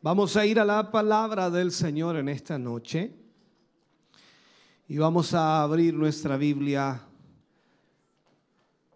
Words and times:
Vamos 0.00 0.36
a 0.36 0.46
ir 0.46 0.60
a 0.60 0.64
la 0.64 0.92
palabra 0.92 1.50
del 1.50 1.72
Señor 1.72 2.14
en 2.14 2.28
esta 2.28 2.56
noche 2.56 3.12
y 4.86 4.96
vamos 4.96 5.34
a 5.34 5.60
abrir 5.60 5.92
nuestra 5.92 6.36
Biblia 6.36 7.02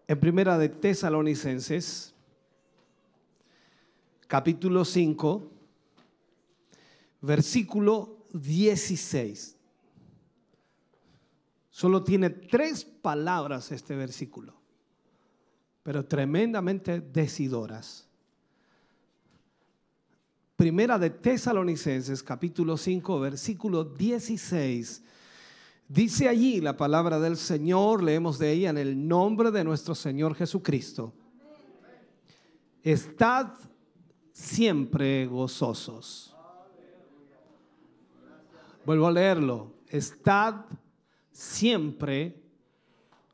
en 0.07 0.17
Primera 0.17 0.57
de 0.57 0.69
Tesalonicenses, 0.69 2.13
capítulo 4.27 4.85
5, 4.85 5.51
versículo 7.19 8.25
16. 8.31 9.57
Solo 11.69 12.01
tiene 12.05 12.29
tres 12.29 12.85
palabras 12.85 13.73
este 13.73 13.97
versículo, 13.97 14.53
pero 15.83 16.05
tremendamente 16.05 17.01
decidoras. 17.01 18.07
Primera 20.63 20.97
de 20.97 21.09
Tesalonicenses, 21.09 22.23
capítulo 22.23 22.77
5, 22.77 23.19
versículo 23.19 23.83
16. 23.83 25.03
Dice 25.89 26.29
allí 26.29 26.61
la 26.61 26.77
palabra 26.77 27.19
del 27.19 27.35
Señor, 27.35 28.01
leemos 28.01 28.39
de 28.39 28.53
ella 28.53 28.69
en 28.69 28.77
el 28.77 29.05
nombre 29.05 29.51
de 29.51 29.65
nuestro 29.65 29.93
Señor 29.93 30.35
Jesucristo. 30.35 31.11
Estad 32.81 33.47
siempre 34.31 35.25
gozosos. 35.25 36.33
Vuelvo 38.85 39.07
a 39.07 39.11
leerlo. 39.11 39.73
Estad 39.89 40.63
siempre 41.33 42.41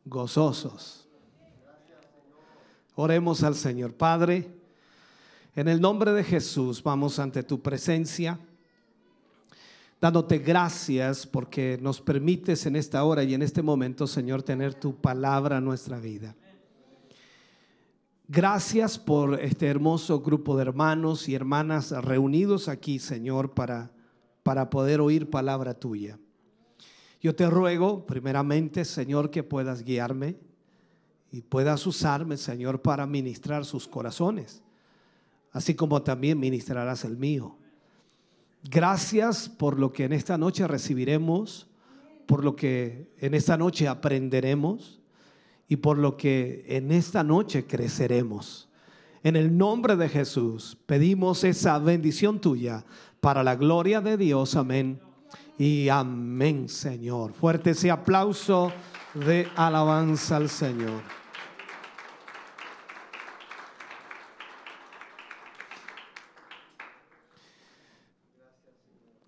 gozosos. 0.03 1.07
Oremos 2.95 3.43
al 3.43 3.53
Señor. 3.53 3.93
Padre, 3.93 4.58
en 5.59 5.67
el 5.67 5.81
nombre 5.81 6.13
de 6.13 6.23
Jesús 6.23 6.81
vamos 6.81 7.19
ante 7.19 7.43
tu 7.43 7.61
presencia, 7.61 8.39
dándote 9.99 10.37
gracias 10.37 11.27
porque 11.27 11.77
nos 11.81 11.99
permites 11.99 12.65
en 12.65 12.77
esta 12.77 13.03
hora 13.03 13.25
y 13.25 13.33
en 13.33 13.41
este 13.41 13.61
momento, 13.61 14.07
Señor, 14.07 14.41
tener 14.41 14.73
tu 14.73 14.95
palabra 14.95 15.57
en 15.57 15.65
nuestra 15.65 15.99
vida. 15.99 16.33
Gracias 18.29 18.97
por 18.97 19.37
este 19.41 19.67
hermoso 19.67 20.21
grupo 20.21 20.55
de 20.55 20.61
hermanos 20.61 21.27
y 21.27 21.35
hermanas 21.35 21.91
reunidos 21.91 22.69
aquí, 22.69 22.97
Señor, 22.97 23.53
para, 23.53 23.91
para 24.43 24.69
poder 24.69 25.01
oír 25.01 25.29
palabra 25.29 25.73
tuya. 25.73 26.17
Yo 27.19 27.35
te 27.35 27.49
ruego, 27.49 28.05
primeramente, 28.05 28.85
Señor, 28.85 29.29
que 29.29 29.43
puedas 29.43 29.83
guiarme 29.83 30.37
y 31.33 31.41
puedas 31.41 31.85
usarme, 31.85 32.37
Señor, 32.37 32.81
para 32.81 33.05
ministrar 33.05 33.65
sus 33.65 33.89
corazones 33.89 34.63
así 35.51 35.75
como 35.75 36.01
también 36.01 36.39
ministrarás 36.39 37.05
el 37.05 37.17
mío. 37.17 37.57
Gracias 38.63 39.49
por 39.49 39.79
lo 39.79 39.91
que 39.93 40.03
en 40.03 40.13
esta 40.13 40.37
noche 40.37 40.67
recibiremos, 40.67 41.67
por 42.25 42.43
lo 42.43 42.55
que 42.55 43.11
en 43.19 43.33
esta 43.33 43.57
noche 43.57 43.87
aprenderemos 43.87 44.99
y 45.67 45.77
por 45.77 45.97
lo 45.97 46.17
que 46.17 46.65
en 46.67 46.91
esta 46.91 47.23
noche 47.23 47.65
creceremos. 47.65 48.69
En 49.23 49.35
el 49.35 49.57
nombre 49.57 49.95
de 49.95 50.09
Jesús 50.09 50.77
pedimos 50.85 51.43
esa 51.43 51.77
bendición 51.79 52.39
tuya 52.39 52.85
para 53.19 53.43
la 53.43 53.55
gloria 53.55 54.01
de 54.01 54.17
Dios. 54.17 54.55
Amén. 54.55 54.99
Y 55.57 55.89
amén, 55.89 56.69
Señor. 56.69 57.33
Fuerte 57.33 57.71
ese 57.71 57.91
aplauso 57.91 58.71
de 59.13 59.47
alabanza 59.55 60.37
al 60.37 60.49
Señor. 60.49 61.18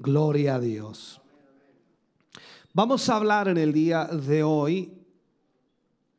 Gloria 0.02 0.56
a 0.56 0.60
Dios. 0.60 1.22
Vamos 2.74 3.08
a 3.08 3.18
hablar 3.18 3.48
en 3.48 3.58
el 3.60 3.72
día 3.72 4.06
de 4.06 4.42
hoy 4.42 4.98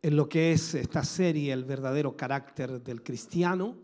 en 0.00 0.15
lo 0.15 0.28
que 0.28 0.53
es 0.53 0.76
esta 0.76 1.03
serie, 1.03 1.53
el 1.53 1.65
verdadero 1.65 2.16
carácter 2.16 2.81
del 2.81 3.03
cristiano. 3.03 3.76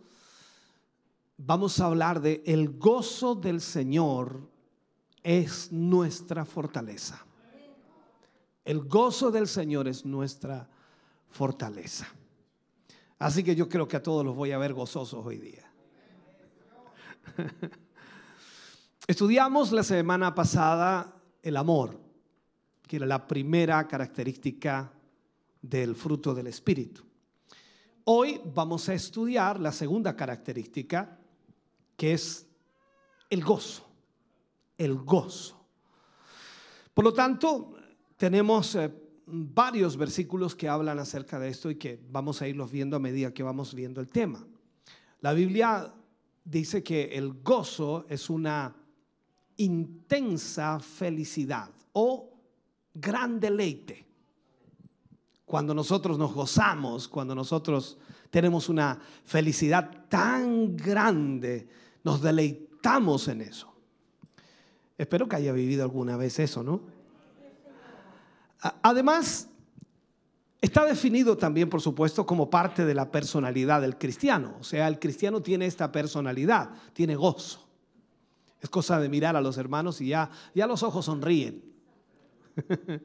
Vamos 1.37 1.81
a 1.81 1.87
hablar 1.87 2.21
de 2.21 2.45
el 2.47 2.79
gozo 2.79 3.35
del 3.35 3.61
Señor 3.61 4.49
es 5.25 5.73
nuestra 5.73 6.45
fortaleza. 6.45 7.27
El 8.65 8.83
gozo 8.83 9.33
del 9.33 9.49
Señor 9.49 9.89
es 9.89 10.05
nuestra 10.05 10.69
fortaleza. 11.29 12.07
Así 13.19 13.43
que 13.43 13.57
yo 13.57 13.69
creo 13.69 13.89
que 13.89 13.97
a 13.97 14.03
todos 14.03 14.25
los 14.25 14.37
voy 14.37 14.53
a 14.53 14.59
ver 14.59 14.75
gozosos 14.75 15.27
hoy 15.27 15.39
día. 15.39 15.69
Estudiamos 19.09 19.73
la 19.73 19.83
semana 19.83 20.35
pasada 20.35 21.15
el 21.43 21.57
amor, 21.57 21.99
que 22.87 22.97
era 22.97 23.07
la 23.07 23.27
primera 23.27 23.89
característica 23.89 24.93
del 25.63 25.95
fruto 25.95 26.35
del 26.35 26.49
Espíritu. 26.49 27.01
Hoy 28.05 28.39
vamos 28.55 28.87
a 28.91 28.93
estudiar 28.93 29.61
la 29.61 29.73
segunda 29.73 30.15
característica, 30.15 31.19
que 31.97 32.13
es 32.13 32.47
el 33.31 33.43
gozo, 33.43 33.89
el 34.77 34.97
gozo. 34.97 35.59
Por 36.93 37.07
lo 37.07 37.15
tanto, 37.15 37.77
tenemos 38.19 38.75
eh, 38.75 38.93
varios 39.25 39.97
versículos 39.97 40.55
que 40.55 40.69
hablan 40.69 40.99
acerca 40.99 41.39
de 41.39 41.49
esto 41.49 41.71
y 41.71 41.77
que 41.77 41.99
vamos 42.11 42.43
a 42.43 42.49
irlos 42.49 42.71
viendo 42.71 42.97
a 42.97 43.01
medida 43.01 43.33
que 43.33 43.43
vamos 43.43 43.73
viendo 43.73 44.03
el 44.03 44.09
tema. 44.09 44.47
La 45.21 45.33
Biblia 45.33 45.95
dice 46.45 46.83
que 46.83 47.05
el 47.05 47.43
gozo 47.43 48.05
es 48.11 48.29
una 48.29 48.75
intensa 49.59 50.81
felicidad 50.81 51.71
o 51.93 52.31
gran 52.95 53.39
deleite. 53.39 54.07
Cuando 55.45 55.75
nosotros 55.75 56.19
nos 56.19 56.33
gozamos, 56.33 57.09
cuando 57.09 57.35
nosotros 57.35 57.99
tenemos 58.31 58.69
una 58.69 58.99
felicidad 59.25 60.07
tan 60.09 60.77
grande, 60.77 61.69
nos 62.05 62.21
deleitamos 62.21 63.29
en 63.29 63.43
eso. 63.43 63.73
Espero 64.97 65.29
que 65.29 65.37
haya 65.37 65.53
vivido 65.53 65.85
alguna 65.85 66.17
vez 66.17 66.39
eso, 66.39 66.63
¿no? 66.63 66.83
Además, 68.83 69.49
está 70.61 70.85
definido 70.85 71.37
también, 71.37 71.71
por 71.71 71.81
supuesto, 71.81 72.27
como 72.27 72.51
parte 72.51 72.85
de 72.85 72.95
la 72.95 73.11
personalidad 73.11 73.81
del 73.81 73.97
cristiano. 73.97 74.57
O 74.61 74.65
sea, 74.65 74.89
el 74.89 74.99
cristiano 74.99 75.41
tiene 75.41 75.67
esta 75.67 75.93
personalidad, 75.93 76.71
tiene 76.93 77.15
gozo. 77.15 77.68
Es 78.61 78.71
cosa 78.71 78.99
de 79.01 79.09
mirar 79.09 79.37
a 79.37 79.41
los 79.41 79.57
hermanos 79.57 80.01
y 80.01 80.09
ya, 80.09 80.31
ya 80.55 80.67
los 80.67 80.83
ojos 80.83 81.05
sonríen. 81.05 81.63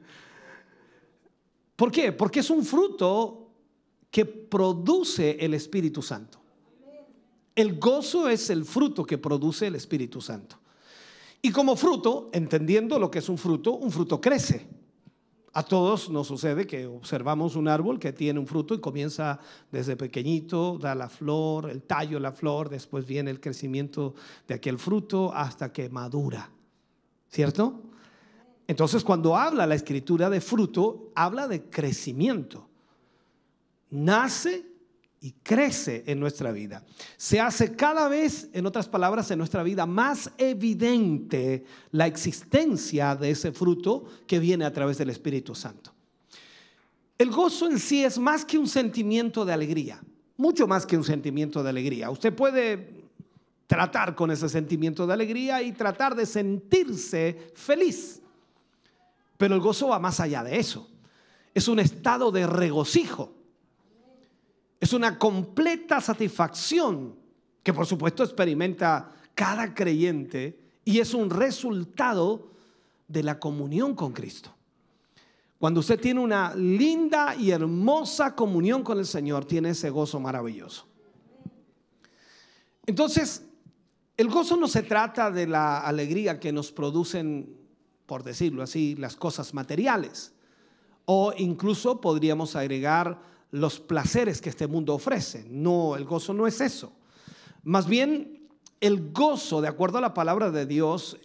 ¿Por 1.76 1.90
qué? 1.90 2.12
Porque 2.12 2.40
es 2.40 2.50
un 2.50 2.64
fruto 2.64 3.50
que 4.10 4.24
produce 4.24 5.36
el 5.40 5.54
Espíritu 5.54 6.02
Santo. 6.02 6.38
El 7.54 7.78
gozo 7.78 8.28
es 8.28 8.50
el 8.50 8.64
fruto 8.64 9.04
que 9.04 9.18
produce 9.18 9.68
el 9.68 9.76
Espíritu 9.76 10.20
Santo. 10.20 10.58
Y 11.40 11.50
como 11.50 11.76
fruto, 11.76 12.30
entendiendo 12.32 12.98
lo 12.98 13.10
que 13.10 13.18
es 13.20 13.28
un 13.28 13.38
fruto, 13.38 13.74
un 13.74 13.92
fruto 13.92 14.20
crece. 14.20 14.66
A 15.56 15.62
todos 15.62 16.10
nos 16.10 16.26
sucede 16.26 16.66
que 16.66 16.84
observamos 16.84 17.54
un 17.54 17.68
árbol 17.68 18.00
que 18.00 18.12
tiene 18.12 18.40
un 18.40 18.46
fruto 18.48 18.74
y 18.74 18.80
comienza 18.80 19.38
desde 19.70 19.96
pequeñito, 19.96 20.78
da 20.78 20.96
la 20.96 21.08
flor, 21.08 21.70
el 21.70 21.84
tallo, 21.84 22.18
la 22.18 22.32
flor, 22.32 22.68
después 22.68 23.06
viene 23.06 23.30
el 23.30 23.40
crecimiento 23.40 24.16
de 24.48 24.54
aquel 24.54 24.80
fruto 24.80 25.32
hasta 25.32 25.72
que 25.72 25.88
madura. 25.88 26.50
¿Cierto? 27.28 27.82
Entonces 28.66 29.04
cuando 29.04 29.36
habla 29.36 29.64
la 29.64 29.76
escritura 29.76 30.28
de 30.28 30.40
fruto, 30.40 31.12
habla 31.14 31.46
de 31.46 31.62
crecimiento. 31.70 32.66
Nace 33.90 34.73
y 35.24 35.32
crece 35.42 36.04
en 36.06 36.20
nuestra 36.20 36.52
vida. 36.52 36.84
Se 37.16 37.40
hace 37.40 37.74
cada 37.74 38.08
vez, 38.08 38.50
en 38.52 38.66
otras 38.66 38.88
palabras, 38.88 39.30
en 39.30 39.38
nuestra 39.38 39.62
vida 39.62 39.86
más 39.86 40.30
evidente 40.36 41.64
la 41.92 42.06
existencia 42.06 43.16
de 43.16 43.30
ese 43.30 43.50
fruto 43.50 44.04
que 44.26 44.38
viene 44.38 44.66
a 44.66 44.72
través 44.74 44.98
del 44.98 45.08
Espíritu 45.08 45.54
Santo. 45.54 45.94
El 47.16 47.30
gozo 47.30 47.66
en 47.66 47.78
sí 47.78 48.04
es 48.04 48.18
más 48.18 48.44
que 48.44 48.58
un 48.58 48.68
sentimiento 48.68 49.46
de 49.46 49.54
alegría, 49.54 49.98
mucho 50.36 50.66
más 50.66 50.84
que 50.84 50.98
un 50.98 51.04
sentimiento 51.04 51.62
de 51.62 51.70
alegría. 51.70 52.10
Usted 52.10 52.34
puede 52.34 53.06
tratar 53.66 54.14
con 54.14 54.30
ese 54.30 54.50
sentimiento 54.50 55.06
de 55.06 55.14
alegría 55.14 55.62
y 55.62 55.72
tratar 55.72 56.14
de 56.14 56.26
sentirse 56.26 57.50
feliz. 57.54 58.20
Pero 59.38 59.54
el 59.54 59.62
gozo 59.62 59.88
va 59.88 59.98
más 59.98 60.20
allá 60.20 60.44
de 60.44 60.58
eso. 60.58 60.86
Es 61.54 61.66
un 61.66 61.78
estado 61.78 62.30
de 62.30 62.46
regocijo. 62.46 63.32
Es 64.84 64.92
una 64.92 65.18
completa 65.18 65.98
satisfacción 65.98 67.16
que 67.62 67.72
por 67.72 67.86
supuesto 67.86 68.22
experimenta 68.22 69.10
cada 69.34 69.72
creyente 69.72 70.60
y 70.84 70.98
es 70.98 71.14
un 71.14 71.30
resultado 71.30 72.50
de 73.08 73.22
la 73.22 73.40
comunión 73.40 73.94
con 73.94 74.12
Cristo. 74.12 74.54
Cuando 75.58 75.80
usted 75.80 75.98
tiene 75.98 76.20
una 76.20 76.54
linda 76.54 77.34
y 77.34 77.50
hermosa 77.50 78.34
comunión 78.34 78.82
con 78.82 78.98
el 78.98 79.06
Señor, 79.06 79.46
tiene 79.46 79.70
ese 79.70 79.88
gozo 79.88 80.20
maravilloso. 80.20 80.86
Entonces, 82.84 83.42
el 84.18 84.28
gozo 84.28 84.54
no 84.58 84.68
se 84.68 84.82
trata 84.82 85.30
de 85.30 85.46
la 85.46 85.78
alegría 85.78 86.38
que 86.38 86.52
nos 86.52 86.72
producen, 86.72 87.56
por 88.04 88.22
decirlo 88.22 88.62
así, 88.62 88.96
las 88.96 89.16
cosas 89.16 89.54
materiales. 89.54 90.34
O 91.06 91.32
incluso 91.38 92.02
podríamos 92.02 92.54
agregar 92.54 93.32
los 93.54 93.78
placeres 93.78 94.40
que 94.40 94.50
este 94.50 94.66
mundo 94.66 94.94
ofrece. 94.94 95.46
No, 95.48 95.94
el 95.94 96.04
gozo 96.04 96.34
no 96.34 96.48
es 96.48 96.60
eso. 96.60 96.92
Más 97.62 97.86
bien, 97.86 98.48
el 98.80 99.12
gozo, 99.12 99.60
de 99.60 99.68
acuerdo 99.68 99.98
a 99.98 100.00
la 100.00 100.12
palabra 100.12 100.50
de 100.50 100.66
Dios, 100.66 101.16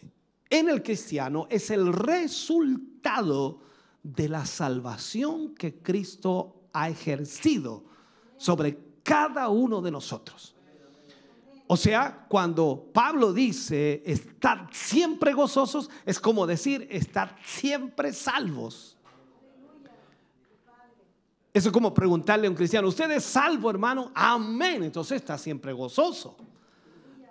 en 0.52 0.70
el 0.70 0.84
cristiano 0.84 1.48
es 1.50 1.72
el 1.72 1.92
resultado 1.92 3.62
de 4.04 4.30
la 4.30 4.46
salvación 4.46 5.56
que 5.56 5.82
Cristo 5.82 6.70
ha 6.72 6.88
ejercido 6.90 7.84
sobre 8.38 8.78
cada 9.02 9.50
uno 9.50 9.82
de 9.82 9.90
nosotros. 9.90 10.56
O 11.66 11.78
sea, 11.78 12.28
cuando 12.30 12.92
Pablo 12.94 13.34
dice 13.34 14.04
estar 14.06 14.70
siempre 14.72 15.34
gozosos, 15.34 15.90
es 16.06 16.20
como 16.20 16.46
decir 16.46 16.88
estar 16.92 17.36
siempre 17.44 18.14
salvos. 18.14 18.89
Eso 21.54 21.70
es 21.70 21.74
como 21.74 21.94
preguntarle 21.94 22.48
a 22.48 22.50
un 22.50 22.56
cristiano, 22.56 22.88
¿usted 22.88 23.10
es 23.12 23.24
salvo, 23.24 23.70
hermano? 23.70 24.12
Amén. 24.14 24.84
Entonces 24.84 25.18
está 25.18 25.38
siempre 25.38 25.74
gozoso. 25.74 26.38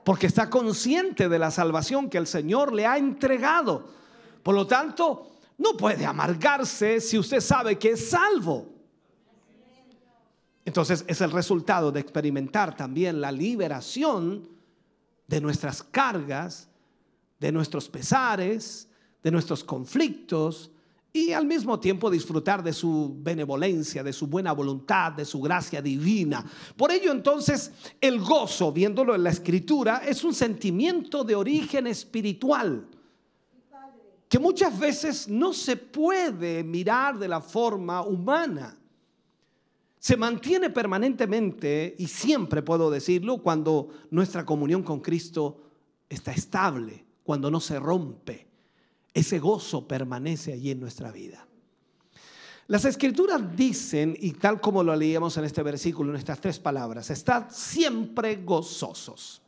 Porque 0.05 0.27
está 0.27 0.51
consciente 0.51 1.29
de 1.29 1.39
la 1.39 1.51
salvación 1.51 2.11
que 2.11 2.19
el 2.19 2.27
Señor 2.27 2.73
le 2.73 2.87
ha 2.87 2.99
entregado. 2.99 3.89
Por 4.43 4.55
lo 4.55 4.67
tanto, 4.67 5.31
no 5.59 5.77
puede 5.77 6.07
amargarse 6.07 7.01
si 7.01 7.19
usted 7.19 7.41
sabe 7.41 7.79
que 7.79 7.91
es 7.91 8.11
salvo. 8.11 8.67
Entonces 10.65 11.05
es 11.07 11.21
el 11.21 11.31
resultado 11.31 11.93
de 11.93 12.01
experimentar 12.01 12.77
también 12.77 13.21
la 13.21 13.33
liberación 13.33 14.49
de 15.27 15.41
nuestras 15.41 15.83
cargas, 15.83 16.69
de 17.39 17.53
nuestros 17.53 17.89
pesares, 17.89 18.89
de 19.23 19.31
nuestros 19.31 19.65
conflictos, 19.65 20.71
y 21.13 21.33
al 21.33 21.47
mismo 21.47 21.81
tiempo 21.81 22.11
disfrutar 22.11 22.63
de 22.63 22.73
su 22.73 23.17
benevolencia, 23.19 24.03
de 24.03 24.13
su 24.13 24.27
buena 24.27 24.53
voluntad, 24.53 25.13
de 25.13 25.25
su 25.25 25.41
gracia 25.41 25.81
divina. 25.81 26.45
Por 26.77 26.91
ello 26.91 27.13
entonces 27.13 27.73
el 28.01 28.21
gozo, 28.21 28.73
viéndolo 28.73 29.15
en 29.15 29.25
la 29.25 29.31
escritura, 29.31 30.03
es 30.07 30.23
un 30.25 30.35
sentimiento 30.35 31.25
de 31.25 31.35
origen 31.35 31.87
espiritual 31.87 32.87
que 34.29 34.39
muchas 34.39 34.79
veces 34.79 35.27
no 35.29 35.55
se 35.55 35.77
puede 35.77 36.63
mirar 36.63 37.19
de 37.19 37.29
la 37.29 37.41
forma 37.41 38.03
humana. 38.03 38.77
Se 39.99 40.19
mantiene 40.19 40.69
permanentemente, 40.69 41.97
y 41.99 42.07
siempre 42.07 42.63
puedo 42.63 42.91
decirlo, 42.91 43.39
cuando 43.39 43.89
nuestra 44.11 44.45
comunión 44.45 44.83
con 44.83 45.01
Cristo 45.01 45.63
está 46.09 46.33
estable, 46.33 47.07
cuando 47.25 47.51
no 47.51 47.59
se 47.59 47.81
rompe 47.81 48.48
ese 49.15 49.39
gozo 49.39 49.87
permanece 49.87 50.53
allí 50.53 50.71
en 50.71 50.81
nuestra 50.81 51.11
vida. 51.11 51.49
Las 52.69 52.85
escrituras 52.85 53.57
dicen, 53.57 54.15
y 54.19 54.33
tal 54.33 54.61
como 54.61 54.83
lo 54.83 54.95
leíamos 54.95 55.37
en 55.39 55.45
este 55.45 55.63
versículo, 55.63 56.11
en 56.11 56.17
estas 56.17 56.39
tres 56.39 56.59
palabras, 56.59 57.09
estad 57.09 57.47
siempre 57.51 58.37
gozosos. 58.37 59.41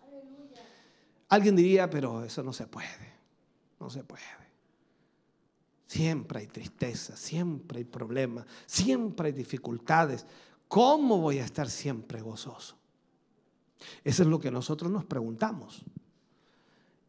Alguien 1.29 1.55
diría, 1.55 1.89
pero 1.91 2.25
eso 2.25 2.43
no 2.43 2.53
se 2.55 2.67
puede, 2.67 2.89
no 3.79 3.91
se 3.91 4.03
puede. 4.05 4.23
Siempre 5.87 6.41
hay 6.41 6.47
tristeza, 6.47 7.15
siempre 7.15 7.79
hay 7.79 7.85
problemas, 7.85 8.47
siempre 8.65 9.27
hay 9.27 9.33
dificultades. 9.33 10.25
¿Cómo 10.67 11.19
voy 11.19 11.41
a 11.41 11.45
estar 11.45 11.69
siempre 11.69 12.23
gozoso? 12.23 12.77
Eso 14.03 14.23
es 14.23 14.29
lo 14.29 14.39
que 14.41 14.51
nosotros 14.51 14.91
nos 14.91 15.05
preguntamos. 15.05 15.83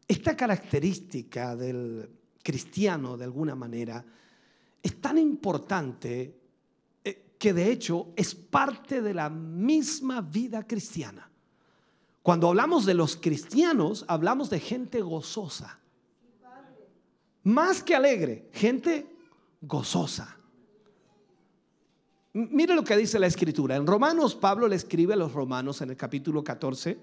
Esta 0.06 0.36
característica 0.36 1.56
del 1.56 2.10
cristiano 2.42 3.16
de 3.16 3.24
alguna 3.24 3.54
manera, 3.54 4.04
es 4.82 5.00
tan 5.00 5.18
importante 5.18 6.38
eh, 7.04 7.34
que 7.38 7.52
de 7.52 7.70
hecho 7.70 8.12
es 8.16 8.34
parte 8.34 9.00
de 9.00 9.14
la 9.14 9.30
misma 9.30 10.20
vida 10.20 10.66
cristiana. 10.66 11.30
Cuando 12.22 12.48
hablamos 12.48 12.86
de 12.86 12.94
los 12.94 13.16
cristianos, 13.16 14.04
hablamos 14.08 14.50
de 14.50 14.60
gente 14.60 15.00
gozosa. 15.00 15.78
Más 17.44 17.82
que 17.82 17.96
alegre, 17.96 18.48
gente 18.52 19.06
gozosa. 19.60 20.36
Mire 22.34 22.74
lo 22.74 22.84
que 22.84 22.96
dice 22.96 23.18
la 23.18 23.26
escritura. 23.26 23.76
En 23.76 23.86
Romanos, 23.86 24.34
Pablo 24.34 24.68
le 24.68 24.76
escribe 24.76 25.14
a 25.14 25.16
los 25.16 25.32
romanos 25.32 25.82
en 25.82 25.90
el 25.90 25.96
capítulo 25.96 26.42
14, 26.42 26.98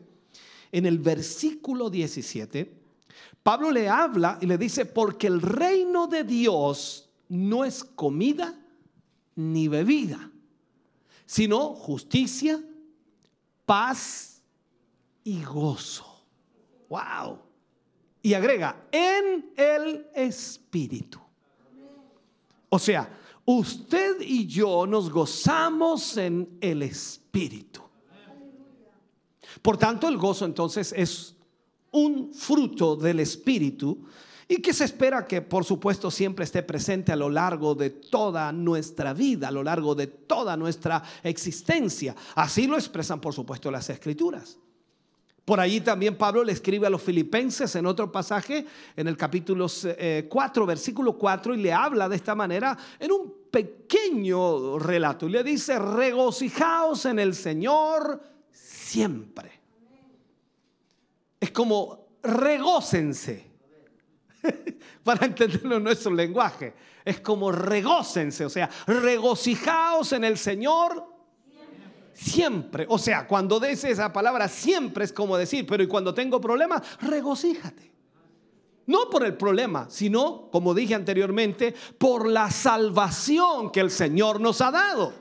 en 0.71 0.85
el 0.85 0.97
versículo 0.97 1.89
17. 1.89 2.71
Pablo 3.43 3.71
le 3.71 3.89
habla 3.89 4.37
y 4.41 4.45
le 4.45 4.57
dice, 4.57 4.85
porque 4.85 5.27
el 5.27 5.41
reino 5.41 6.07
de 6.07 6.23
Dios 6.23 7.09
no 7.29 7.63
es 7.65 7.83
comida 7.83 8.59
ni 9.35 9.67
bebida, 9.67 10.29
sino 11.25 11.73
justicia, 11.73 12.61
paz 13.65 14.41
y 15.23 15.43
gozo. 15.43 16.05
Wow. 16.89 17.39
Y 18.21 18.33
agrega, 18.33 18.87
en 18.91 19.53
el 19.55 20.07
Espíritu. 20.13 21.19
O 22.69 22.77
sea, 22.77 23.17
usted 23.45 24.21
y 24.21 24.45
yo 24.45 24.85
nos 24.85 25.09
gozamos 25.09 26.17
en 26.17 26.57
el 26.61 26.83
Espíritu. 26.83 27.81
Por 29.61 29.77
tanto, 29.77 30.07
el 30.07 30.17
gozo 30.17 30.45
entonces 30.45 30.93
es 30.95 31.35
un 31.91 32.33
fruto 32.33 32.95
del 32.95 33.19
Espíritu 33.19 34.05
y 34.51 34.57
que 34.63 34.73
se 34.73 34.85
espera 34.85 35.27
que 35.27 35.43
por 35.43 35.63
supuesto 35.63 36.09
siempre 36.09 36.43
esté 36.43 36.63
presente 36.63 37.11
a 37.11 37.15
lo 37.15 37.29
largo 37.29 37.75
de 37.75 37.91
toda 37.91 38.51
nuestra 38.51 39.13
vida, 39.13 39.49
a 39.49 39.51
lo 39.51 39.63
largo 39.63 39.93
de 39.93 40.07
toda 40.07 40.57
nuestra 40.57 41.03
existencia. 41.21 42.15
Así 42.33 42.65
lo 42.65 42.75
expresan 42.75 43.21
por 43.21 43.33
supuesto 43.33 43.69
las 43.69 43.89
escrituras. 43.91 44.57
Por 45.45 45.59
allí 45.59 45.81
también 45.81 46.15
Pablo 46.15 46.43
le 46.43 46.51
escribe 46.51 46.87
a 46.87 46.89
los 46.89 47.01
filipenses 47.01 47.75
en 47.75 47.85
otro 47.85 48.11
pasaje, 48.11 48.65
en 48.95 49.07
el 49.07 49.17
capítulo 49.17 49.67
4, 49.67 50.63
eh, 50.63 50.67
versículo 50.67 51.17
4, 51.17 51.53
y 51.53 51.57
le 51.57 51.73
habla 51.73 52.09
de 52.09 52.15
esta 52.15 52.33
manera 52.33 52.77
en 52.99 53.11
un 53.11 53.33
pequeño 53.51 54.79
relato. 54.79 55.27
Y 55.27 55.31
le 55.31 55.43
dice, 55.43 55.77
regocijaos 55.77 57.05
en 57.05 57.19
el 57.19 57.35
Señor 57.35 58.21
siempre 58.51 59.58
es 61.39 61.51
como 61.51 62.07
regócense. 62.21 63.49
Para 65.03 65.25
entenderlo 65.25 65.77
en 65.77 65.83
nuestro 65.83 66.13
lenguaje. 66.13 66.73
Es 67.03 67.21
como 67.21 67.51
regócense, 67.51 68.45
o 68.45 68.49
sea, 68.49 68.69
regocijaos 68.85 70.11
en 70.13 70.23
el 70.23 70.37
Señor 70.37 71.05
siempre. 72.13 72.85
O 72.89 72.97
sea, 72.97 73.25
cuando 73.27 73.59
des 73.59 73.83
esa 73.83 74.11
palabra 74.11 74.47
siempre 74.47 75.05
es 75.05 75.13
como 75.13 75.37
decir, 75.37 75.65
pero 75.65 75.81
y 75.81 75.87
cuando 75.87 76.13
tengo 76.13 76.41
problemas, 76.41 76.81
regocíjate. 77.01 77.89
No 78.87 79.09
por 79.09 79.23
el 79.23 79.37
problema, 79.37 79.87
sino, 79.89 80.49
como 80.51 80.73
dije 80.73 80.95
anteriormente, 80.95 81.73
por 81.97 82.27
la 82.27 82.49
salvación 82.49 83.71
que 83.71 83.79
el 83.79 83.91
Señor 83.91 84.41
nos 84.41 84.61
ha 84.61 84.71
dado. 84.71 85.13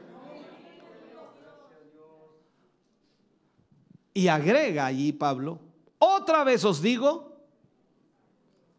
Y 4.14 4.28
agrega 4.28 4.86
allí 4.86 5.12
Pablo, 5.12 5.60
otra 5.98 6.44
vez 6.44 6.64
os 6.64 6.80
digo, 6.80 7.36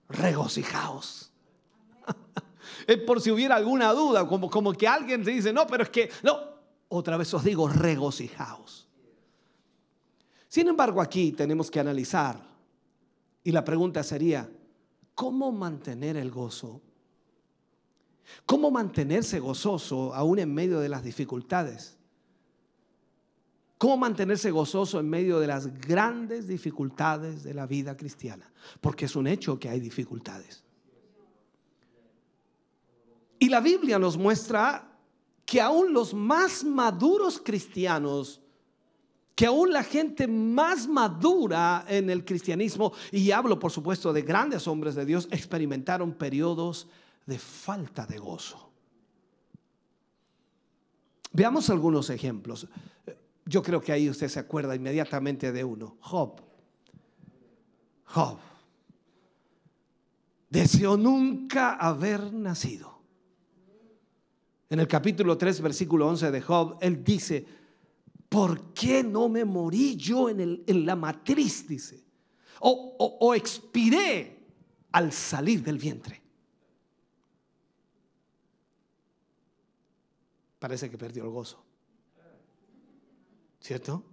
regocijaos. 0.09 1.31
es 2.87 2.97
por 2.97 3.21
si 3.21 3.31
hubiera 3.31 3.55
alguna 3.55 3.91
duda, 3.93 4.27
como, 4.27 4.49
como 4.49 4.73
que 4.73 4.87
alguien 4.87 5.23
se 5.23 5.31
dice, 5.31 5.53
no, 5.53 5.67
pero 5.67 5.83
es 5.83 5.89
que, 5.89 6.09
no, 6.23 6.39
otra 6.87 7.17
vez 7.17 7.33
os 7.33 7.43
digo, 7.43 7.67
regocijaos. 7.67 8.87
Sin 10.47 10.67
embargo, 10.67 11.01
aquí 11.01 11.31
tenemos 11.31 11.69
que 11.69 11.79
analizar, 11.79 12.41
y 13.43 13.51
la 13.51 13.63
pregunta 13.63 14.01
sería, 14.03 14.49
¿cómo 15.13 15.51
mantener 15.51 16.17
el 16.17 16.31
gozo? 16.31 16.81
¿Cómo 18.45 18.71
mantenerse 18.71 19.39
gozoso 19.39 20.13
aún 20.13 20.39
en 20.39 20.53
medio 20.53 20.79
de 20.79 20.89
las 20.89 21.03
dificultades? 21.03 21.98
Cómo 23.79 23.95
mantenerse 23.95 24.51
gozoso 24.51 24.99
en 24.99 25.09
medio 25.09 25.39
de 25.39 25.47
las 25.47 25.79
grandes 25.79 26.47
dificultades 26.47 27.43
de 27.43 27.53
la 27.53 27.65
vida 27.65 27.95
cristiana, 27.95 28.51
porque 28.81 29.05
es 29.05 29.15
un 29.15 29.25
hecho 29.25 29.57
que 29.57 29.69
hay 29.69 29.79
dificultades. 29.79 30.63
Y 33.39 33.47
la 33.47 33.61
Biblia 33.61 33.97
nos 33.97 34.17
muestra 34.17 34.85
que 35.45 35.61
aún 35.61 35.93
los 35.93 36.13
más 36.13 36.65
maduros 36.65 37.41
cristianos, 37.43 38.41
que 39.33 39.45
aún 39.45 39.71
la 39.71 39.83
gente 39.83 40.27
más 40.27 40.85
madura 40.85 41.85
en 41.87 42.09
el 42.09 42.25
cristianismo, 42.25 42.91
y 43.13 43.31
hablo 43.31 43.57
por 43.57 43.71
supuesto 43.71 44.11
de 44.11 44.23
grandes 44.23 44.67
hombres 44.67 44.93
de 44.95 45.05
Dios, 45.05 45.29
experimentaron 45.31 46.11
periodos 46.11 46.89
de 47.25 47.39
falta 47.39 48.05
de 48.05 48.17
gozo. 48.17 48.69
Veamos 51.31 51.69
algunos 51.69 52.09
ejemplos. 52.09 52.67
Yo 53.49 53.63
creo 53.63 53.81
que 53.81 53.91
ahí 53.91 54.07
usted 54.07 54.27
se 54.27 54.39
acuerda 54.39 54.75
inmediatamente 54.75 55.51
de 55.51 55.63
uno, 55.63 55.97
Job. 56.01 56.39
Job 58.05 58.37
deseó 60.47 60.95
nunca 60.95 61.73
haber 61.73 62.31
nacido. 62.31 62.99
En 64.69 64.79
el 64.79 64.87
capítulo 64.87 65.35
3, 65.35 65.61
versículo 65.61 66.07
11 66.07 66.29
de 66.29 66.41
Job, 66.41 66.77
él 66.79 67.03
dice, 67.03 67.43
¿por 68.29 68.71
qué 68.71 69.03
no 69.03 69.29
me 69.29 69.43
morí 69.45 69.95
yo 69.95 70.29
en, 70.29 70.85
la 70.85 70.95
matriz? 70.95 71.67
Dice, 71.67 72.05
o 72.59 73.33
expiré 73.33 74.45
al 74.91 75.11
salir 75.11 75.63
del 75.63 75.79
vientre. 75.79 76.21
Parece 80.59 80.87
que 80.87 80.99
perdió 80.99 81.23
el 81.23 81.31
gozo. 81.31 81.68
¿Cierto? 83.59 84.03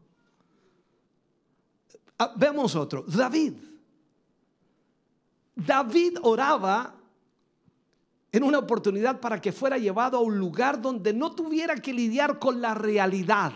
Ah, 2.19 2.33
veamos 2.37 2.75
otro, 2.75 3.05
David. 3.07 3.55
David 5.55 6.19
oraba 6.23 6.95
en 8.33 8.43
una 8.43 8.59
oportunidad 8.59 9.21
para 9.21 9.41
que 9.41 9.53
fuera 9.53 9.79
llevado 9.79 10.19
a 10.19 10.21
un 10.21 10.39
lugar 10.39 10.81
donde 10.81 11.13
no 11.13 11.35
tuviera 11.35 11.77
que 11.77 11.93
lidiar 11.93 12.39
con 12.39 12.61
la 12.61 12.75
realidad, 12.75 13.53